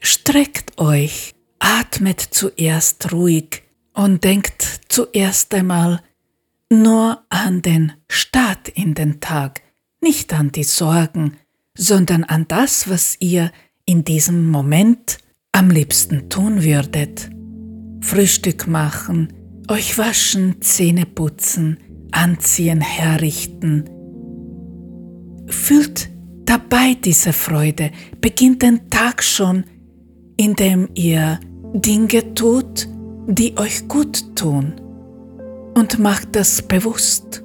Streckt 0.00 0.80
euch, 0.80 1.32
atmet 1.60 2.20
zuerst 2.20 3.12
ruhig 3.12 3.62
und 3.94 4.24
denkt 4.24 4.80
zuerst 4.88 5.54
einmal 5.54 6.02
nur 6.68 7.22
an 7.28 7.62
den 7.62 7.92
Start 8.10 8.68
in 8.68 8.94
den 8.94 9.20
Tag, 9.20 9.62
nicht 10.00 10.32
an 10.32 10.50
die 10.50 10.64
Sorgen, 10.64 11.36
sondern 11.78 12.24
an 12.24 12.48
das, 12.48 12.90
was 12.90 13.16
ihr 13.20 13.52
in 13.86 14.02
diesem 14.02 14.48
Moment 14.48 15.18
am 15.52 15.70
liebsten 15.70 16.28
tun 16.28 16.64
würdet. 16.64 17.30
Frühstück 18.00 18.66
machen, 18.66 19.32
euch 19.68 19.98
waschen, 19.98 20.60
Zähne 20.60 21.06
putzen, 21.06 21.78
anziehen, 22.10 22.80
herrichten. 22.80 23.84
Fühlt 25.46 26.10
dabei 26.44 26.96
diese 27.02 27.32
Freude, 27.32 27.90
beginnt 28.20 28.62
den 28.62 28.90
Tag 28.90 29.22
schon, 29.22 29.64
indem 30.36 30.88
ihr 30.94 31.40
Dinge 31.74 32.34
tut, 32.34 32.88
die 33.26 33.56
euch 33.56 33.88
gut 33.88 34.36
tun. 34.36 34.74
Und 35.74 35.98
macht 35.98 36.36
das 36.36 36.62
bewusst. 36.62 37.42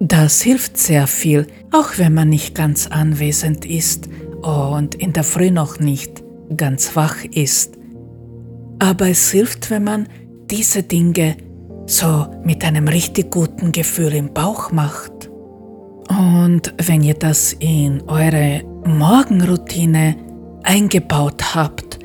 Das 0.00 0.42
hilft 0.42 0.76
sehr 0.76 1.06
viel, 1.06 1.46
auch 1.72 1.98
wenn 1.98 2.14
man 2.14 2.28
nicht 2.28 2.54
ganz 2.54 2.86
anwesend 2.86 3.64
ist 3.64 4.08
und 4.42 4.94
in 4.94 5.12
der 5.12 5.24
Früh 5.24 5.50
noch 5.50 5.80
nicht 5.80 6.22
ganz 6.56 6.94
wach 6.96 7.24
ist. 7.24 7.76
Aber 8.78 9.08
es 9.08 9.30
hilft, 9.30 9.70
wenn 9.70 9.84
man 9.84 10.08
diese 10.50 10.82
Dinge 10.82 11.36
so 11.88 12.26
mit 12.44 12.64
einem 12.64 12.86
richtig 12.86 13.30
guten 13.30 13.72
Gefühl 13.72 14.14
im 14.14 14.32
Bauch 14.32 14.70
macht. 14.72 15.30
Und 16.08 16.74
wenn 16.86 17.02
ihr 17.02 17.14
das 17.14 17.54
in 17.54 18.02
eure 18.08 18.62
Morgenroutine 18.84 20.16
eingebaut 20.62 21.54
habt, 21.54 21.98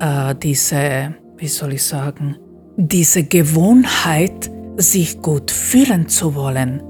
äh, 0.00 0.34
diese, 0.34 1.14
wie 1.36 1.48
soll 1.48 1.74
ich 1.74 1.82
sagen, 1.82 2.36
diese 2.76 3.24
Gewohnheit, 3.24 4.50
sich 4.76 5.22
gut 5.22 5.52
fühlen 5.52 6.08
zu 6.08 6.34
wollen, 6.34 6.82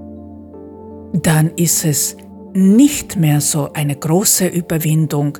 dann 1.22 1.50
ist 1.56 1.84
es 1.84 2.16
nicht 2.54 3.16
mehr 3.16 3.42
so 3.42 3.72
eine 3.74 3.94
große 3.94 4.46
Überwindung 4.46 5.38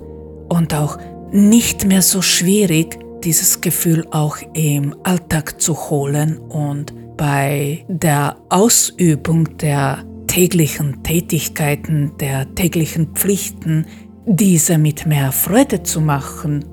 und 0.51 0.75
auch 0.75 0.99
nicht 1.33 1.87
mehr 1.87 2.03
so 2.03 2.21
schwierig, 2.21 2.99
dieses 3.25 3.61
Gefühl 3.61 4.07
auch 4.11 4.37
im 4.53 4.95
Alltag 5.03 5.61
zu 5.61 5.75
holen 5.91 6.39
und 6.39 6.93
bei 7.17 7.85
der 7.89 8.37
Ausübung 8.49 9.57
der 9.59 10.05
täglichen 10.27 11.03
Tätigkeiten, 11.03 12.13
der 12.19 12.55
täglichen 12.55 13.15
Pflichten, 13.15 13.87
diese 14.27 14.79
mit 14.79 15.07
mehr 15.07 15.33
Freude 15.33 15.83
zu 15.83 16.01
machen. 16.01 16.65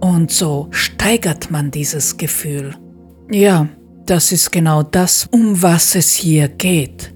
Und 0.00 0.30
so 0.30 0.68
steigert 0.70 1.50
man 1.50 1.70
dieses 1.70 2.16
Gefühl. 2.16 2.74
Ja, 3.30 3.68
das 4.06 4.32
ist 4.32 4.50
genau 4.50 4.82
das, 4.82 5.28
um 5.30 5.62
was 5.62 5.94
es 5.94 6.12
hier 6.14 6.48
geht, 6.48 7.14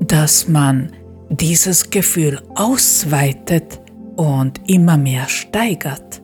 dass 0.00 0.46
man 0.46 0.92
dieses 1.30 1.90
Gefühl 1.90 2.40
ausweitet 2.54 3.80
und 4.16 4.60
immer 4.68 4.96
mehr 4.96 5.28
steigert. 5.28 6.17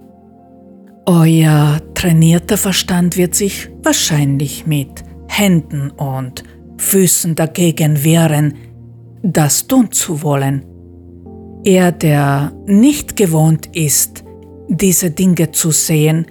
Euer 1.07 1.83
trainierter 1.95 2.57
Verstand 2.57 3.19
wird 3.19 3.35
sich 3.35 3.69
wahrscheinlich 3.83 4.67
mit 4.67 5.05
Händen 5.29 5.91
und 5.91 6.45
Füßen 6.79 7.35
dagegen 7.35 8.03
wehren, 8.05 8.55
das 9.23 9.67
tun 9.67 9.93
zu 9.93 10.23
wollen. 10.23 10.65
Er, 11.63 11.93
der 11.93 12.53
nicht 12.67 13.17
gewohnt 13.17 13.77
ist, 13.77 14.25
diese 14.69 15.11
Dinge 15.11 15.51
zu 15.51 15.73
sehen, 15.73 16.27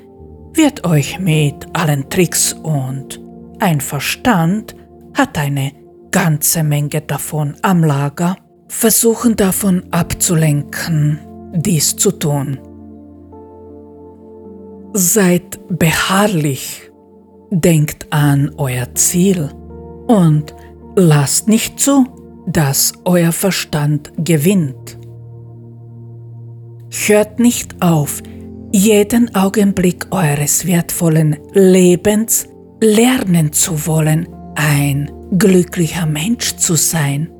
wird 0.53 0.85
euch 0.85 1.19
mit 1.19 1.67
allen 1.73 2.09
Tricks 2.09 2.53
und 2.53 3.21
ein 3.59 3.79
Verstand 3.79 4.75
hat 5.13 5.37
eine 5.37 5.71
ganze 6.11 6.63
Menge 6.63 7.01
davon 7.01 7.55
am 7.61 7.83
Lager, 7.83 8.37
versuchen 8.69 9.35
davon 9.35 9.83
abzulenken, 9.91 11.19
dies 11.53 11.95
zu 11.95 12.11
tun. 12.11 12.57
Seid 14.95 15.59
beharrlich, 15.69 16.91
denkt 17.49 18.05
an 18.11 18.51
euer 18.57 18.93
Ziel 18.93 19.49
und 20.07 20.53
lasst 20.95 21.47
nicht 21.47 21.79
zu, 21.79 22.05
dass 22.45 22.93
euer 23.03 23.31
Verstand 23.31 24.13
gewinnt. 24.19 24.99
Hört 27.07 27.39
nicht 27.39 27.81
auf, 27.81 28.21
jeden 28.71 29.33
Augenblick 29.33 30.05
eures 30.11 30.67
wertvollen 30.67 31.37
Lebens 31.53 32.47
lernen 32.79 33.51
zu 33.51 33.87
wollen, 33.87 34.27
ein 34.53 35.11
glücklicher 35.39 36.05
Mensch 36.05 36.55
zu 36.57 36.75
sein. 36.75 37.31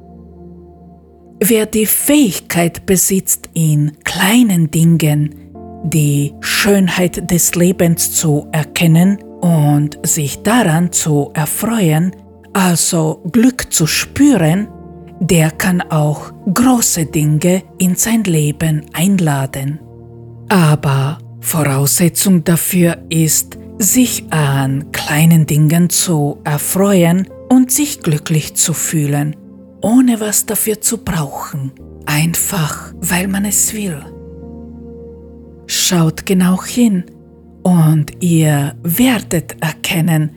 Wer 1.40 1.68
die 1.68 1.86
Fähigkeit 1.86 2.88
besitzt, 2.88 3.50
in 3.54 3.92
kleinen 4.04 4.72
Dingen 4.72 5.43
die 5.84 6.34
Schönheit 6.40 7.30
des 7.30 7.56
Lebens 7.56 8.14
zu 8.14 8.48
erkennen 8.52 9.18
und 9.42 10.00
sich 10.04 10.42
daran 10.44 10.92
zu 10.92 11.32
erfreuen, 11.34 12.16
also 12.54 13.22
Glück 13.32 13.74
zu 13.74 13.88
spüren, 13.88 14.68
der 15.20 15.52
kann 15.52 15.82
auch 15.82 16.32
große 16.54 17.06
Dinge 17.06 17.64
in 17.78 17.96
sein 17.96 18.24
Leben 18.24 18.86
einladen. 18.94 19.80
Aber 20.50 21.18
Voraussetzung 21.42 22.44
dafür 22.44 22.98
ist, 23.10 23.58
sich 23.78 24.32
an 24.32 24.92
kleinen 24.92 25.46
Dingen 25.46 25.90
zu 25.90 26.40
erfreuen 26.44 27.28
und 27.50 27.72
sich 27.72 28.02
glücklich 28.02 28.56
zu 28.56 28.74
fühlen, 28.74 29.36
ohne 29.82 30.20
was 30.20 30.46
dafür 30.46 30.80
zu 30.80 31.00
brauchen, 31.00 31.72
einfach 32.06 32.94
weil 33.02 33.28
man 33.28 33.46
es 33.46 33.74
will. 33.74 34.13
Schaut 35.76 36.28
genau 36.28 36.64
hin 36.64 37.04
und 37.64 38.12
ihr 38.24 38.76
werdet 38.84 39.56
erkennen, 39.60 40.30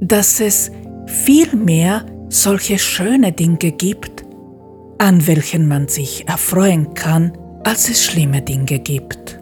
dass 0.00 0.40
es 0.40 0.72
viel 1.06 1.54
mehr 1.54 2.04
solche 2.30 2.76
schöne 2.76 3.30
Dinge 3.30 3.70
gibt, 3.70 4.24
an 4.98 5.24
welchen 5.28 5.68
man 5.68 5.86
sich 5.86 6.28
erfreuen 6.28 6.94
kann, 6.94 7.38
als 7.62 7.88
es 7.88 8.04
schlimme 8.04 8.42
Dinge 8.42 8.80
gibt. 8.80 9.38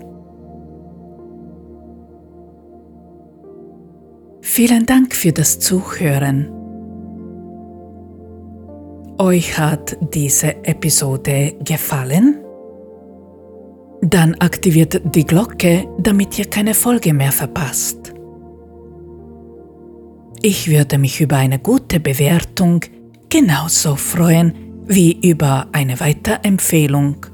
Vielen 4.42 4.84
Dank 4.84 5.14
für 5.14 5.32
das 5.32 5.58
Zuhören. 5.58 6.50
Euch 9.16 9.58
hat 9.58 9.96
diese 10.12 10.62
Episode 10.66 11.54
gefallen? 11.64 12.43
Dann 14.04 14.34
aktiviert 14.34 15.00
die 15.14 15.24
Glocke, 15.24 15.88
damit 15.98 16.38
ihr 16.38 16.44
keine 16.44 16.74
Folge 16.74 17.14
mehr 17.14 17.32
verpasst. 17.32 18.12
Ich 20.42 20.68
würde 20.68 20.98
mich 20.98 21.22
über 21.22 21.36
eine 21.36 21.58
gute 21.58 22.00
Bewertung 22.00 22.80
genauso 23.30 23.96
freuen 23.96 24.52
wie 24.86 25.26
über 25.26 25.68
eine 25.72 25.98
Weiterempfehlung. 26.00 27.24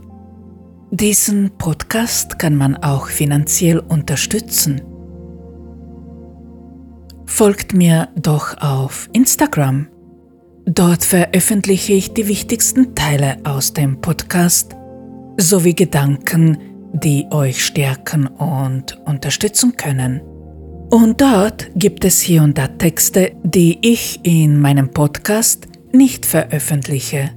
Diesen 0.93 1.51
Podcast 1.59 2.39
kann 2.39 2.55
man 2.55 2.77
auch 2.77 3.09
finanziell 3.09 3.81
unterstützen. 3.81 4.81
Folgt 7.27 7.75
mir 7.75 8.11
doch 8.15 8.57
auf 8.59 9.09
Instagram. 9.13 9.89
Dort 10.67 11.03
veröffentliche 11.03 11.95
ich 11.95 12.15
die 12.15 12.29
wichtigsten 12.29 12.95
Teile 12.95 13.39
aus 13.43 13.73
dem 13.73 14.01
Podcast 14.01 14.77
sowie 15.41 15.75
Gedanken, 15.75 16.59
die 16.93 17.27
euch 17.31 17.65
stärken 17.65 18.27
und 18.27 18.99
unterstützen 19.07 19.77
können. 19.77 20.21
Und 20.91 21.21
dort 21.21 21.71
gibt 21.77 22.05
es 22.05 22.21
hier 22.21 22.43
und 22.43 22.59
da 22.59 22.67
Texte, 22.67 23.33
die 23.45 23.79
ich 23.83 24.21
in 24.25 24.59
meinem 24.59 24.91
Podcast 24.91 25.69
nicht 25.93 26.27
veröffentliche. 26.27 27.31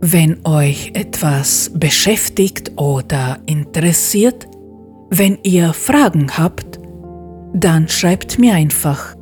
Wenn 0.00 0.44
euch 0.46 0.92
etwas 0.94 1.70
beschäftigt 1.74 2.72
oder 2.76 3.38
interessiert, 3.46 4.46
wenn 5.10 5.38
ihr 5.42 5.72
Fragen 5.72 6.36
habt, 6.36 6.80
dann 7.54 7.88
schreibt 7.88 8.38
mir 8.38 8.54
einfach. 8.54 9.14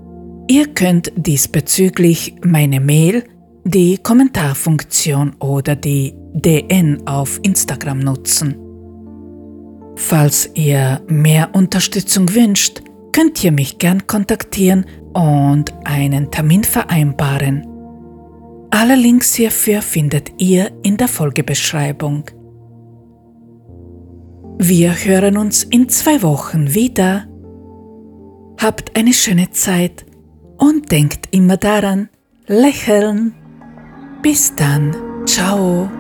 Ihr 0.49 0.69
könnt 0.69 1.13
diesbezüglich 1.17 2.37
meine 2.45 2.81
Mail, 2.81 3.25
die 3.65 3.99
Kommentarfunktion 3.99 5.35
oder 5.39 5.77
die 5.77 6.15
DN 6.33 7.07
auf 7.07 7.41
Instagram 7.43 7.99
nutzen. 7.99 8.57
Falls 9.97 10.51
ihr 10.55 11.01
mehr 11.09 11.51
Unterstützung 11.55 12.35
wünscht, 12.35 12.83
könnt 13.13 13.43
ihr 13.45 13.53
mich 13.53 13.79
gern 13.79 14.07
kontaktieren 14.07 14.87
und 15.13 15.73
einen 15.85 16.31
Termin 16.31 16.65
vereinbaren. 16.65 17.67
Alle 18.71 18.97
Links 18.97 19.35
hierfür 19.35 19.83
findet 19.83 20.33
ihr 20.39 20.71
in 20.83 20.97
der 20.97 21.09
Folgebeschreibung. 21.09 22.25
Wir 24.59 24.93
hören 24.93 25.37
uns 25.37 25.65
in 25.65 25.89
zwei 25.89 26.23
Wochen 26.23 26.73
wieder. 26.73 27.27
Habt 28.59 28.97
eine 28.97 29.13
schöne 29.13 29.51
Zeit 29.51 30.07
und 30.57 30.91
denkt 30.91 31.29
immer 31.33 31.57
daran, 31.57 32.09
lächeln. 32.47 33.35
Bis 34.23 34.55
dann, 34.55 34.95
ciao. 35.27 35.91